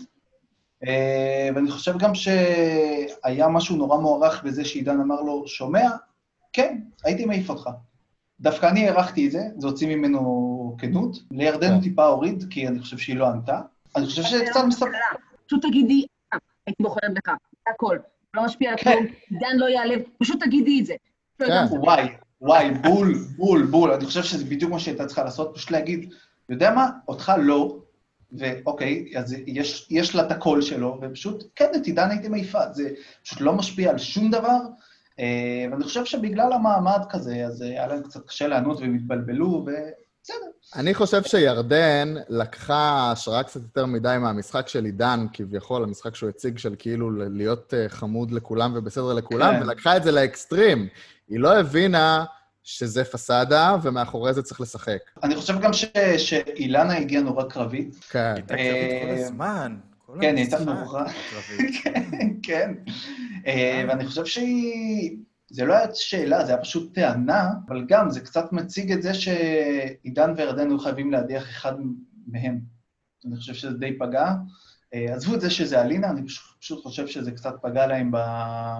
[0.87, 5.89] אה, ואני חושב גם שהיה משהו נורא מוערך בזה שעידן אמר לו, שומע?
[6.53, 7.69] כן, הייתי מעיף אותך.
[8.39, 11.17] דווקא אני הערכתי את זה, זה הוציא ממנו כנות.
[11.31, 13.61] לירדן הוא טיפה הוריד, כי אני חושב שהיא לא ענתה.
[13.95, 14.85] אני חושב שזה קצת מספר...
[15.47, 17.97] פשוט תגידי, "אה, הייתי בוחרת בך, זה הכל.
[18.33, 20.93] לא משפיע על כלום, עידן לא ייעלב, פשוט תגידי את זה.
[21.39, 21.63] כן.
[21.69, 22.07] וואי,
[22.41, 23.91] וואי, בול, בול, בול.
[23.91, 26.13] אני חושב שזה בדיוק מה שהייתה צריכה לעשות, פשוט להגיד,
[26.49, 27.77] יודע מה, אותך לא,
[28.31, 32.89] ואוקיי, אז יש, יש לה את הקול שלו, ופשוט, כן, את עידן הייתי מעיפה, זה
[33.23, 34.59] פשוט לא משפיע על שום דבר,
[35.19, 39.65] אה, ואני חושב שבגלל המעמד כזה, אז אה, היה להם קצת קשה לענות והם התבלבלו,
[40.29, 40.47] ובסדר.
[40.75, 46.57] אני חושב שירדן לקחה השראה קצת יותר מדי מהמשחק של עידן, כביכול, המשחק שהוא הציג
[46.57, 49.61] של כאילו להיות אה, חמוד לכולם ובסדר לכולם, כן.
[49.63, 50.87] ולקחה את זה לאקסטרים.
[51.29, 52.25] היא לא הבינה
[52.63, 54.99] שזה פסאדה, ומאחורי זה צריך לשחק.
[55.23, 55.85] אני חושב גם ש,
[56.17, 57.95] שאילנה הגיעה נורא קרבית.
[58.09, 58.33] כן.
[58.35, 59.77] הייתה קרבית כל הזמן.
[60.05, 61.03] כל כן, היא הייתה נורא...
[61.03, 61.75] קרבית.
[62.43, 62.73] כן.
[63.47, 65.17] אה, ואני חושב שהיא...
[65.49, 69.13] זה לא היה שאלה, זה היה פשוט טענה, אבל גם זה קצת מציג את זה
[69.13, 71.73] שעידן וירדן היו חייבים להדיח אחד
[72.27, 72.59] מהם.
[73.25, 74.33] אני חושב שזה די פגע.
[74.93, 76.21] אה, עזבו את זה שזה אלינה, אני
[76.59, 78.17] פשוט, חושב שזה קצת פגע להם ב...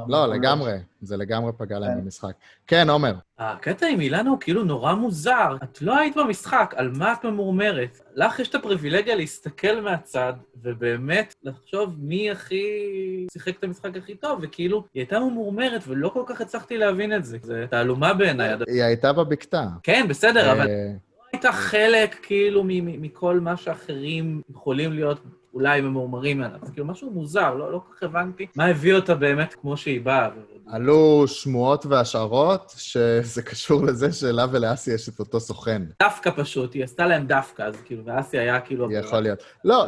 [0.07, 0.27] לא.
[0.27, 0.73] לגמרי.
[1.01, 2.01] זה לגמרי פגע להם כן.
[2.01, 2.31] במשחק.
[2.67, 3.13] כן, עומר.
[3.39, 5.55] הקטע עם אילנה הוא כאילו נורא מוזר.
[5.63, 7.99] את לא היית במשחק, על מה את ממורמרת?
[8.15, 12.63] לך יש את הפריבילגיה להסתכל מהצד, ובאמת לחשוב מי הכי
[13.33, 17.25] שיחק את המשחק הכי טוב, וכאילו, היא הייתה ממורמרת, ולא כל כך הצלחתי להבין את
[17.25, 17.37] זה.
[17.41, 18.53] זה תעלומה בעיניי.
[18.67, 19.67] היא הייתה בבקתה.
[19.83, 25.19] כן, בסדר, אבל אה, לא הייתה חלק כאילו מ- מ- מכל מה שאחרים יכולים להיות.
[25.57, 26.59] אולי ממורמרים עליו.
[26.63, 30.01] זה כאילו משהו מוזר, לא לא כל כך הבנתי מה הביא אותה באמת כמו שהיא
[30.01, 30.29] באה.
[30.67, 35.81] עלו שמועות והשערות שזה קשור לזה שלה ולאסי יש את אותו סוכן.
[35.99, 38.91] דווקא פשוט, היא עשתה להם דווקא, אז כאילו, ואסי היה כאילו...
[38.91, 39.43] יכול להיות.
[39.65, 39.85] לא,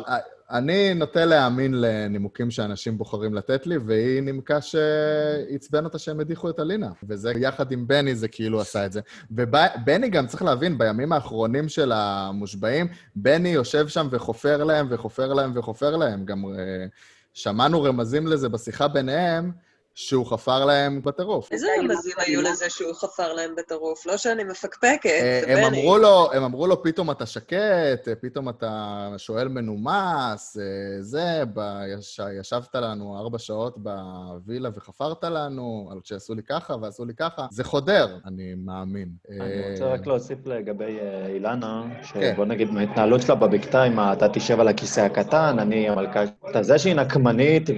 [0.51, 6.59] אני נוטה להאמין לנימוקים שאנשים בוחרים לתת לי, והיא נימקה שעצבן אותה שהם הדיחו את
[6.59, 6.89] אלינה.
[7.03, 9.01] וזה, יחד עם בני, זה כאילו עשה את זה.
[9.31, 15.51] ובני גם, צריך להבין, בימים האחרונים של המושבעים, בני יושב שם וחופר להם וחופר להם
[15.55, 16.25] וחופר להם.
[16.25, 16.85] גם אה,
[17.33, 19.51] שמענו רמזים לזה בשיחה ביניהם,
[19.99, 21.51] שהוא חפר להם בטירוף.
[21.51, 24.05] איזה רמזים היו לזה שהוא חפר להם בטירוף?
[24.05, 25.81] לא שאני מפקפקת, אה, זה הם בני.
[25.81, 30.63] אמרו לו, הם אמרו לו, פתאום אתה שקט, אה, פתאום אתה שואל מנומס, אה,
[31.01, 31.43] זה,
[32.39, 37.45] ישבת לנו ארבע שעות בווילה וחפרת לנו, על שעשו לי ככה ועשו לי ככה.
[37.51, 39.09] זה חודר, אני מאמין.
[39.29, 40.97] אני רוצה רק להוסיף לגבי
[41.33, 42.31] אילנה, כן.
[42.33, 46.23] שבוא נגיד מההתנהלות שלה בבקתה, ה- אתה תשב על הכיסא הקטן, אני המלכה...
[46.51, 47.69] אתה זה שהיא נקמנית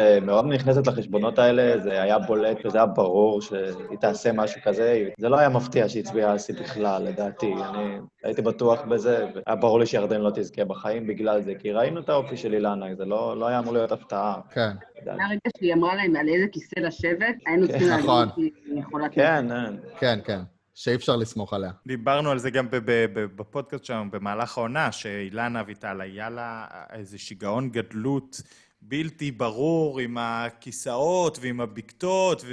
[0.00, 5.08] ומאוד נכנסת לחשבונות האלה, זה היה בולט וזה היה ברור שהיא תעשה משהו כזה.
[5.18, 7.52] זה לא היה מפתיע שהיא הצביעה אסי בכלל, לדעתי.
[7.52, 12.00] אני הייתי בטוח בזה, והיה ברור לי שירדן לא תזכה בחיים בגלל זה, כי ראינו
[12.00, 14.40] את האופי של אילנה, זה לא לא היה אמור להיות הפתעה.
[14.50, 14.70] כן.
[15.06, 18.28] מהרגע שהיא אמרה להם על איזה כיסא לשבת, היינו צריכים להגיד נכון.
[18.34, 18.50] שהיא
[18.80, 19.08] יכולה...
[19.08, 19.46] כן,
[19.98, 20.40] כן, כן.
[20.74, 21.70] שאי אפשר לסמוך עליה.
[21.86, 22.66] דיברנו על זה גם
[23.36, 28.42] בפודקאסט שלנו במהלך העונה, שאילנה אביטל, היה לה איזה שיגעון גדלות
[28.82, 32.44] בלתי ברור עם הכיסאות ועם הבקתות,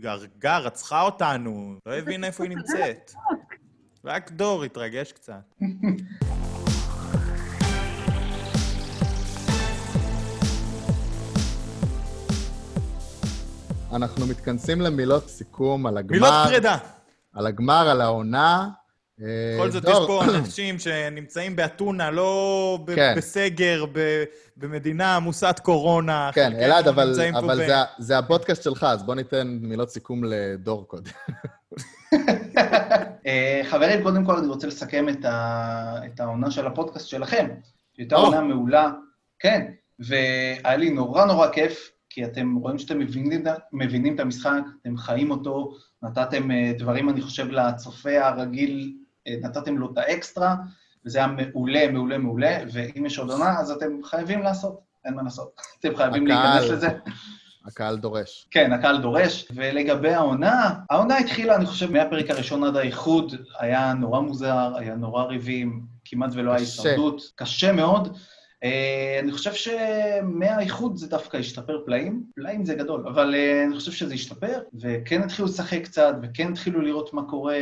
[0.00, 3.12] והרגה, רצחה אותנו, לא הבינה איפה היא נמצאת.
[4.04, 5.54] רק דור התרגש קצת.
[13.92, 16.12] אנחנו מתכנסים למילות סיכום על הגמר.
[16.12, 16.76] מילות פרידה.
[17.32, 18.68] על הגמר, על העונה.
[19.22, 23.14] אה, בכל זאת, דור, יש פה אנשים שנמצאים באתונה, לא ב- כן.
[23.16, 24.24] בסגר, ב-
[24.56, 26.30] במדינה עמוסת קורונה.
[26.34, 30.24] כן, אלעד, אבל, אבל ב- זה, ה- זה הפודקאסט שלך, אז בוא ניתן מילות סיכום
[30.24, 31.10] לדור קודם.
[33.26, 35.98] אה, חברים, קודם כל אני רוצה לסכם את, ה...
[36.06, 37.46] את העונה של הפודקאסט שלכם.
[37.96, 38.20] שהייתה או.
[38.24, 38.90] עונה מעולה,
[39.38, 39.66] כן,
[39.98, 44.50] והיה לי נורא נורא כיף, כי אתם רואים שאתם מבינים, מבינים את המשחק,
[44.82, 45.72] אתם חיים אותו,
[46.02, 50.54] נתתם אה, דברים, אני חושב, לצופה הרגיל, אה, נתתם לו את האקסטרה,
[51.06, 55.22] וזה היה מעולה, מעולה, מעולה, ואם יש עוד עונה, אז אתם חייבים לעשות, אין מה
[55.22, 55.60] לעשות.
[55.80, 56.54] אתם חייבים הקהל.
[56.54, 56.88] להיכנס לזה.
[57.66, 58.48] הקהל דורש.
[58.50, 59.48] כן, הקהל דורש.
[59.54, 65.24] ולגבי העונה, העונה התחילה, אני חושב, מהפרק הראשון עד האיחוד, היה נורא מוזר, היה נורא
[65.24, 66.60] ריבים, כמעט ולא היה.
[66.60, 68.16] הישרדות, קשה מאוד.
[68.64, 73.92] אה, אני חושב שמהאיחוד זה דווקא השתפר פלאים, פלאים זה גדול, אבל אה, אני חושב
[73.92, 77.58] שזה השתפר, וכן התחילו לשחק קצת, וכן התחילו לראות מה קורה,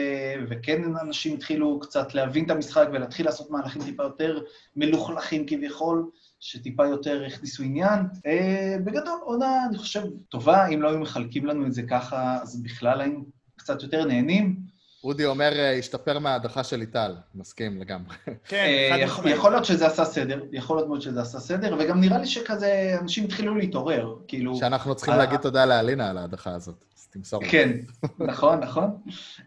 [0.48, 4.38] וכן אנשים התחילו קצת להבין את המשחק ולהתחיל לעשות מהלכים טיפה יותר
[4.76, 6.10] מלוכלכים כביכול.
[6.40, 7.98] שטיפה יותר הכניסו עניין.
[8.26, 12.62] אה, בגדול, עונה, אני חושב, טובה, אם לא היו מחלקים לנו את זה ככה, אז
[12.62, 13.24] בכלל היינו
[13.56, 14.69] קצת יותר נהנים.
[15.04, 17.14] אודי אומר, אה, השתפר מההדחה של ליטל.
[17.34, 18.16] מסכים לגמרי.
[18.44, 19.36] כן, אה, חד יכול- משמעית.
[19.36, 22.96] יכול להיות שזה עשה סדר, יכול להיות מאוד שזה עשה סדר, וגם נראה לי שכזה,
[23.00, 24.56] אנשים התחילו להתעורר, כאילו...
[24.56, 26.84] שאנחנו צריכים אה, להגיד תודה לאלינה על ההדחה הזאת.
[26.98, 27.42] אז תמסור.
[27.50, 27.70] כן,
[28.18, 28.90] נכון, נכון.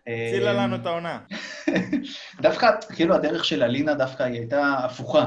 [0.08, 1.20] הצילה לנו את העונה.
[2.42, 5.26] דווקא, כאילו, הדרך של אלינה דווקא היא הייתה הפוכה.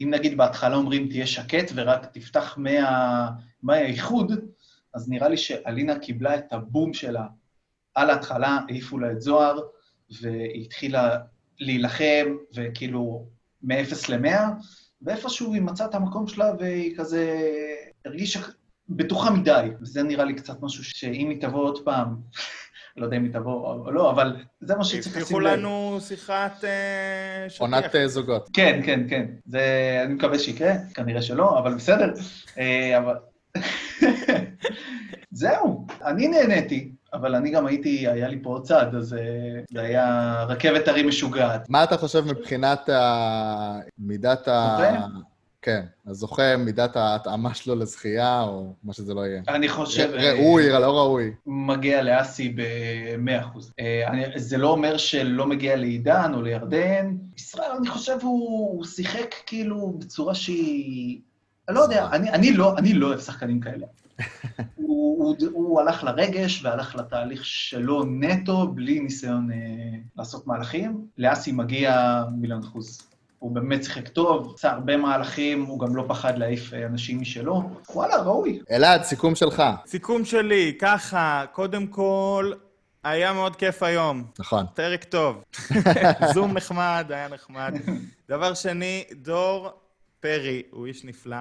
[0.00, 3.30] אם נגיד בהתחלה אומרים תהיה שקט ורק תפתח מה-
[3.62, 4.32] מהאיחוד,
[4.94, 7.22] אז נראה לי שאלינה קיבלה את הבום שלה
[8.00, 9.60] על ההתחלה, העיפו לה את זוהר,
[10.22, 11.16] והיא התחילה
[11.60, 13.26] להילחם, וכאילו,
[13.62, 14.40] מ-0 ל-100,
[15.02, 17.40] ואיפשהו היא מצאה את המקום שלה, והיא כזה
[18.04, 18.40] הרגישה
[18.88, 19.68] בטוחה מדי.
[19.80, 22.16] וזה נראה לי קצת משהו שאם היא תבוא עוד פעם,
[22.96, 25.58] לא יודע אם היא תבוא או לא, אבל זה מה שצריך לשים הבטיחו לב.
[25.58, 27.60] לנו שיחת אה, שטיח.
[27.60, 28.48] עונת אה, זוגות.
[28.52, 29.26] כן, כן, כן.
[29.46, 29.62] זה,
[30.04, 32.12] אני מקווה שיקרה, כנראה שלא, אבל בסדר.
[32.58, 33.14] אה, אבל...
[35.30, 39.18] זהו, אני נהניתי, אבל אני גם הייתי, היה לי פה עוד צעד, אז אה,
[39.70, 41.70] זה היה רכבת הרים משוגעת.
[41.70, 43.78] מה אתה חושב מבחינת ה...
[43.98, 44.76] מידת ה...
[44.78, 45.28] זוכה?
[45.62, 49.42] כן, הזוכה, מידת ההתאמה שלו לזכייה, או מה שזה לא יהיה.
[49.48, 50.10] אני חושב...
[50.12, 51.32] ראוי, לא ראוי.
[51.46, 53.58] מגיע לאסי ב-100%.
[54.36, 57.16] זה לא אומר שלא מגיע לעידן או לירדן.
[57.36, 61.20] ישראל, אני חושב, הוא שיחק כאילו בצורה שהיא...
[61.68, 63.86] אני לא יודע, אני, אני, לא, אני לא אוהב שחקנים כאלה.
[64.74, 69.56] הוא, הוא, הוא הלך לרגש והלך לתהליך שלו נטו, בלי ניסיון אה,
[70.16, 71.06] לעשות מהלכים.
[71.18, 73.02] לאסי מגיע מיליון אחוז.
[73.38, 77.62] הוא באמת שיחק טוב, עשה הרבה מהלכים, הוא גם לא פחד להעיף אה, אנשים משלו.
[77.94, 78.60] וואלה, ראוי.
[78.70, 79.62] אלעד, סיכום שלך.
[79.86, 82.52] סיכום שלי, ככה, קודם כל,
[83.04, 84.24] היה מאוד כיף היום.
[84.38, 84.66] נכון.
[84.74, 85.44] פרק טוב.
[86.34, 87.74] זום נחמד, היה נחמד.
[88.28, 89.70] דבר שני, דור,
[90.20, 91.36] פרי הוא איש נפלא.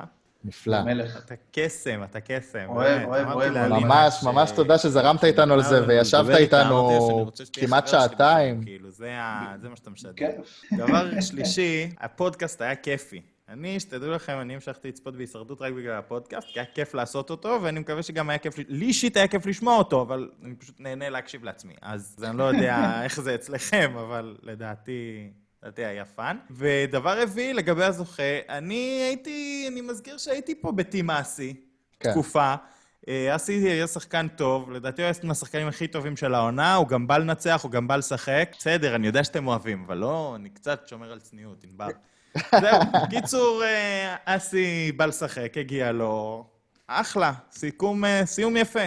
[0.47, 0.83] נפלא.
[0.83, 1.17] מלך.
[1.17, 2.65] אתה קסם, אתה קסם.
[2.67, 3.07] אוהב.
[3.07, 8.63] אוהב, אוהב, ממש, ממש תודה שזרמת איתנו על זה, וישבת איתנו כמעט שעתיים.
[8.63, 9.09] כאילו, זה
[9.69, 10.13] מה שאתה משדר.
[10.15, 10.61] כיף.
[10.77, 13.21] דבר שלישי, הפודקאסט היה כיפי.
[13.49, 17.59] אני, שתדעו לכם, אני המשכתי לצפות בהישרדות רק בגלל הפודקאסט, כי היה כיף לעשות אותו,
[17.61, 21.09] ואני מקווה שגם היה כיף, לי אישית היה כיף לשמוע אותו, אבל אני פשוט נהנה
[21.09, 21.73] להקשיב לעצמי.
[21.81, 25.29] אז אני לא יודע איך זה אצלכם, אבל לדעתי...
[25.63, 26.37] לדעתי היה fun.
[26.51, 31.53] ודבר רביעי, לגבי הזוכה, אני הייתי, אני מזכיר שהייתי פה ב team אסי,
[31.99, 32.11] כן.
[32.11, 32.55] תקופה.
[33.07, 37.07] אה, אסי היה שחקן טוב, לדעתי הוא היה מהשחקנים הכי טובים של העונה, הוא גם
[37.07, 38.55] בא לנצח, הוא גם בא לשחק.
[38.59, 41.87] בסדר, אני יודע שאתם אוהבים, אבל לא, אני קצת שומר על צניעות, ענבר.
[42.61, 46.45] זהו, קיצור, אה, אסי בא לשחק, הגיע לו.
[46.87, 48.85] אחלה, סיכום, אה, סיום יפה.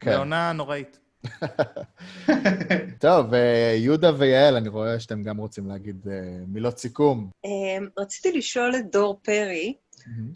[0.00, 0.10] כן.
[0.10, 0.98] לעונה נוראית.
[3.00, 6.14] טוב, אה, יהודה ויעל, אני רואה שאתם גם רוצים להגיד אה,
[6.46, 7.30] מילות סיכום.
[7.44, 9.74] אמ, רציתי לשאול את דור פרי,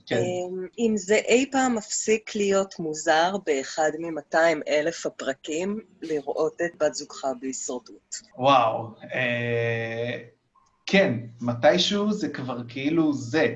[0.07, 0.17] כן.
[0.17, 4.37] אמ, אם זה אי פעם מפסיק להיות מוזר באחד מ-200
[4.69, 8.17] אלף הפרקים לראות את בת זוגך בהישרדות.
[8.39, 8.89] וואו.
[9.15, 10.19] אה,
[10.87, 13.55] כן, מתישהו זה כבר כאילו זה.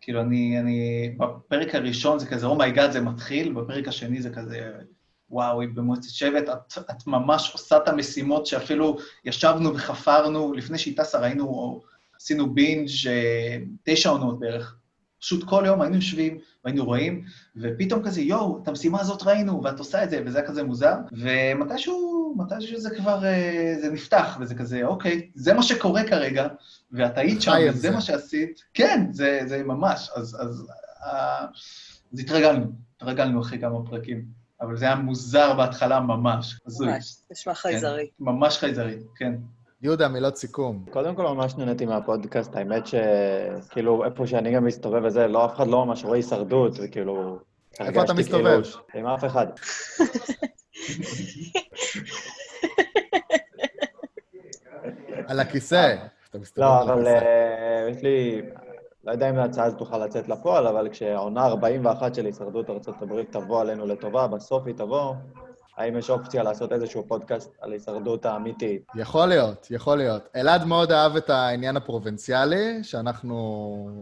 [0.00, 4.30] כאילו, אני, אני, בפרק הראשון זה כזה, oh my god, זה מתחיל, בפרק השני זה
[4.30, 4.70] כזה,
[5.32, 10.96] וואו, היא במועצת שבט, את, את ממש עושה את המשימות שאפילו ישבנו וחפרנו, לפני שהיא
[10.96, 11.80] טסה ראינו,
[12.16, 14.76] עשינו בינג' אה, תשע עונות בערך.
[15.20, 17.24] פשוט כל יום היינו יושבים והיינו רואים,
[17.56, 20.94] ופתאום כזה, יואו, את המשימה הזאת ראינו, ואת עושה את זה, וזה היה כזה מוזר.
[21.12, 26.48] ומתישהו, מתישהו זה כבר, אה, זה נפתח, וזה כזה, אוקיי, זה מה שקורה כרגע,
[26.92, 27.90] ואת היית שם, וזה זה.
[27.90, 28.62] מה שעשית.
[28.74, 30.10] כן, זה, זה ממש.
[30.16, 30.70] אז, אז,
[31.04, 31.46] אה,
[32.12, 34.41] אז התרגלנו, התרגלנו אחרי כמה פרקים.
[34.62, 36.60] אבל זה היה מוזר בהתחלה ממש.
[36.66, 36.88] הזוי.
[36.88, 38.06] ממש, נשמע חייזרי.
[38.18, 39.34] כן, ממש חייזרי, כן.
[39.82, 40.84] יהודה, מילות סיכום.
[40.90, 42.56] קודם כל, ממש נהניתי מהפודקאסט.
[42.56, 47.38] האמת שכאילו, איפה שאני גם מסתובב וזה, לא, אף אחד לא ממש רואה הישרדות, וכאילו...
[47.80, 48.62] איפה אתה מסתובב?
[48.88, 49.46] כאילו עם אף אחד.
[55.26, 55.94] על הכיסא.
[56.30, 57.06] אתה מסתובב לא, על אבל.
[57.06, 58.42] אה, יש לי...
[59.04, 63.60] לא יודע אם ההצעה הזאת תוכל לצאת לפועל, אבל כשהעונה 41 של הישרדות ארה"ב תבוא
[63.60, 65.14] עלינו לטובה, בסוף היא תבוא,
[65.76, 68.82] האם יש אופציה לעשות איזשהו פודקאסט על הישרדות האמיתית?
[68.94, 70.22] יכול להיות, יכול להיות.
[70.36, 73.36] אלעד מאוד אהב את העניין הפרובינציאלי, שאנחנו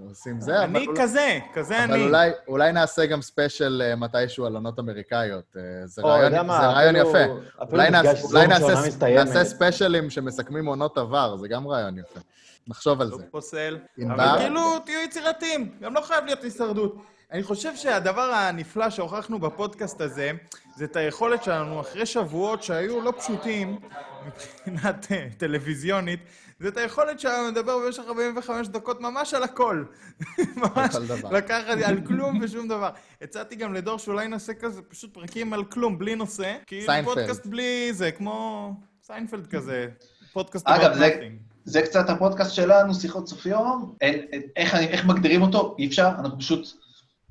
[0.09, 2.05] עושים זה, אבל אני אולי- כזה, כזה אבל אני.
[2.07, 5.45] אולי, אולי נעשה גם ספיישל אה, מתישהו על עונות אמריקאיות.
[5.57, 7.19] אה, זה או, רעיון, מה, זה רעיון אפילו- יפה.
[7.63, 7.89] אפילו אולי,
[8.33, 9.15] אולי נעשה.
[9.25, 12.21] נעשה ספיישלים שמסכמים עונות עבר, זה גם רעיון יפה.
[12.69, 13.25] נחשוב על לא זה.
[13.31, 13.79] פוסל.
[13.99, 14.15] ענבר?
[14.31, 16.97] אבל כאילו, תהיו יצירתיים, גם לא חייב להיות הישרדות.
[17.33, 20.31] אני חושב שהדבר הנפלא שהוכחנו בפודקאסט הזה,
[20.77, 23.79] זה את היכולת שלנו, אחרי שבועות שהיו לא פשוטים
[24.27, 26.21] מבחינת אה, טלוויזיונית,
[26.61, 29.85] זה את היכולת שלנו לדבר במשך 45 דקות ממש על הכל.
[30.63, 30.95] ממש.
[31.31, 32.91] לקחת על כלום ושום דבר.
[33.23, 36.57] הצעתי גם לדור שאולי נעשה כזה פשוט פרקים על כלום, בלי נושא.
[36.67, 37.15] כאילו סיינפלד.
[37.15, 39.89] פודקאסט בלי זה, כמו סיינפלד כזה.
[40.33, 41.29] פודקאסט אגב, זה.
[41.65, 43.95] זה קצת הפודקאסט שלנו, שיחות סוף יום.
[44.01, 45.77] אין, אין, איך, איך מגדירים אותו?
[45.79, 46.67] אי אפשר, אנחנו פשוט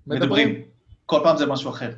[0.09, 0.61] מדברים.
[1.05, 1.91] כל פעם זה משהו אחר.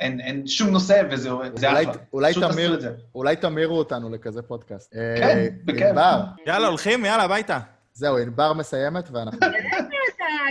[0.00, 1.22] אין, אין שום נושא וזה
[1.54, 1.92] זה אולי- אחלה.
[2.12, 2.90] אולי פשוט תמיר- את זה.
[3.14, 4.94] אולי תמירו אותנו לכזה פודקאסט.
[4.96, 5.82] אה, כן, בכיף.
[5.82, 7.04] ענבר, יאללה, הולכים?
[7.04, 7.58] יאללה, הביתה.
[7.92, 9.40] זהו, ענבר מסיימת ואנחנו...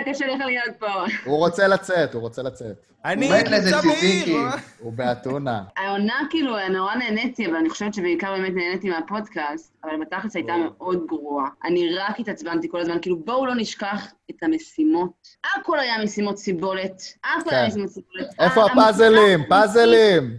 [0.02, 1.06] אתה קשה לך להיות פה.
[1.26, 2.88] הוא רוצה לצאת, הוא רוצה לצאת.
[3.06, 3.82] אני נמצא.
[3.82, 4.38] בעיר.
[4.38, 4.52] אה?
[4.80, 5.64] הוא באתונה.
[5.78, 11.06] העונה, כאילו, נורא נהניתי, אבל אני חושבת שבעיקר באמת נהניתי מהפודקאסט, אבל בתכלס הייתה מאוד
[11.08, 11.49] גרועה.
[11.66, 15.28] אני רק התעצבנתי כל הזמן, כאילו, בואו לא נשכח את המשימות.
[15.56, 17.02] הכל היה משימות סיבולת.
[17.24, 17.68] הכל היה כן.
[17.68, 18.28] משימות סיבולת.
[18.40, 19.40] איפה הפאזלים?
[19.49, 20.38] פאזלים!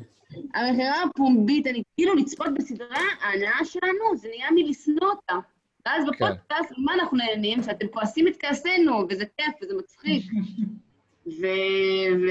[0.55, 5.35] המכירה הפומבית, אני כאילו לצפות בסדרה, ההנאה שלנו, זה נהיה מלשנוא אותה.
[5.89, 6.10] ואז כן.
[6.10, 7.62] בפודקאסט, מה אנחנו נהנים?
[7.62, 10.24] שאתם כועסים את כעסנו, וזה כיף, וזה מצחיק.
[11.40, 11.47] ו...
[12.20, 12.28] ו...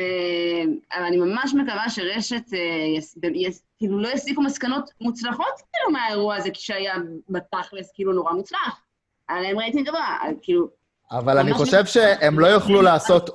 [0.96, 3.50] אבל אני ממש מקווה שרשת, אה.
[3.78, 6.94] כאילו, לא יסיקו מסקנות מוצלחות כאילו מהאירוע הזה, כשהיה
[7.30, 8.82] בתכלס כאילו נורא מוצלח.
[9.30, 10.68] היה להם רייטינג גבוה, כאילו...
[11.12, 13.30] אבל אני חושב שהם לא יוכלו לעשות...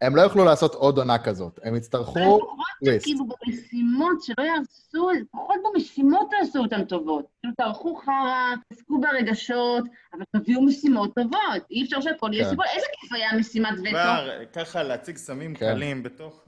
[0.00, 1.60] הם- לא יוכלו לעשות עוד עונה כזאת.
[1.64, 2.48] הם יצטרכו לפחות
[2.84, 3.04] טוויסט.
[3.04, 7.24] כאילו במשימות, שלא יהרסו, לפחות במשימות תעשו אותן טובות.
[7.40, 9.84] כאילו, תערכו חרא, תעסקו ברגשות,
[10.14, 11.38] אבל תביאו משימות טובות.
[11.70, 12.50] אי אפשר שהכל יהיה כן.
[12.50, 12.64] סיפור.
[12.74, 13.90] איזה כיף היה משימת וטו.
[13.90, 15.72] כבר ככה להציג סמים כן.
[15.74, 16.44] קלים בתוך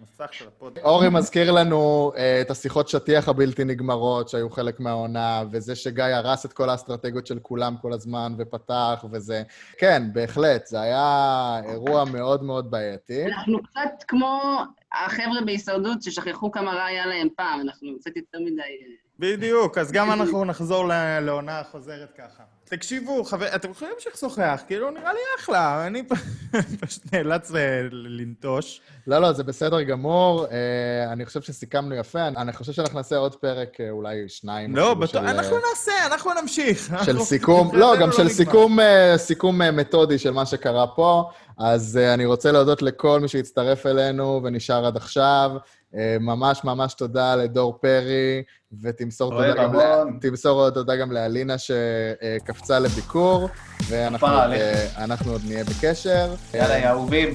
[0.00, 0.86] המסך של הפודקאסט.
[0.86, 6.46] אורי מזכיר לנו אה, את השיחות שטיח הבלתי נגמרות שהיו חלק מהעונה, וזה שגיא הרס
[6.46, 9.42] את כל האסטרטגיות של כולם כל הזמן ופתח וזה.
[9.78, 13.26] כן, בהחלט, זה היה אירוע מאוד מאוד בעייתי.
[13.26, 14.62] אנחנו קצת כמו
[14.92, 18.62] החבר'ה בהישרדות ששכחו כמה רע היה להם פעם, אנחנו קצת יותר מדי...
[19.18, 20.88] בדיוק, אז גם אנחנו נחזור
[21.20, 22.42] לעונה חוזרת ככה.
[22.70, 26.02] תקשיבו, חבר, אתם יכולים להמשיך לשוחח, כאילו, נראה לי אחלה, אני
[26.80, 28.80] פשוט נאלץ אה, לנטוש.
[29.06, 30.46] לא, לא, זה בסדר גמור.
[30.46, 32.26] אה, אני חושב שסיכמנו יפה.
[32.26, 34.76] אני חושב שאנחנו נעשה עוד פרק, אה, אולי שניים.
[34.76, 36.94] לא, בטוח, של, אנחנו נעשה, אנחנו נמשיך.
[37.04, 38.34] של סיכום, לא, גם של נגמר.
[38.34, 38.78] סיכום,
[39.16, 41.30] סיכום מתודי של מה שקרה פה.
[41.58, 45.50] אז אני רוצה להודות לכל מי שהצטרף אלינו ונשאר עד עכשיו.
[45.96, 48.42] אה, ממש ממש תודה לדור פרי,
[48.82, 50.18] ותמסור תודה גם, ל- המון.
[50.20, 53.48] תמסור תודה גם לאלינה שקפצה לביקור,
[53.88, 54.52] ואנחנו עוד.
[54.52, 54.86] אה,
[55.30, 56.34] עוד נהיה בקשר.
[56.54, 57.34] יאללה, יא אהובים.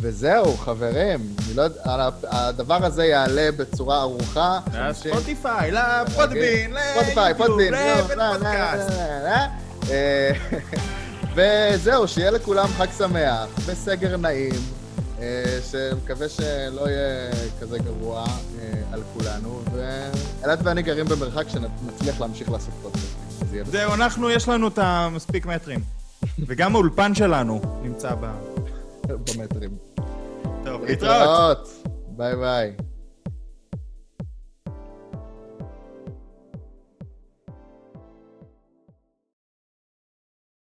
[0.00, 1.20] וזהו, חברים.
[1.54, 1.62] לא
[2.24, 4.60] הדבר הזה יעלה בצורה ערוכה.
[4.74, 8.90] לספוטיפיי, לפודבין, ספוטיפיי, פודבין, ליוטיוב, זהו, ולפודקאסט.
[9.90, 10.30] אה,
[11.36, 14.85] וזהו, שיהיה לכולם חג שמח, בסגר נעים, אה,
[15.70, 17.30] שמקווה שלא יהיה
[17.60, 22.74] כזה גרוע אה, על כולנו, ואלעד ואני גרים במרחק שנצליח להמשיך לעשות
[23.52, 25.80] יהיה זהו, אנחנו, יש לנו את המספיק מטרים.
[26.46, 28.14] וגם האולפן שלנו נמצא.
[29.08, 29.70] במטרים.
[30.64, 30.84] טוב.
[30.84, 31.68] להתראות.
[32.16, 32.72] ביי ביי.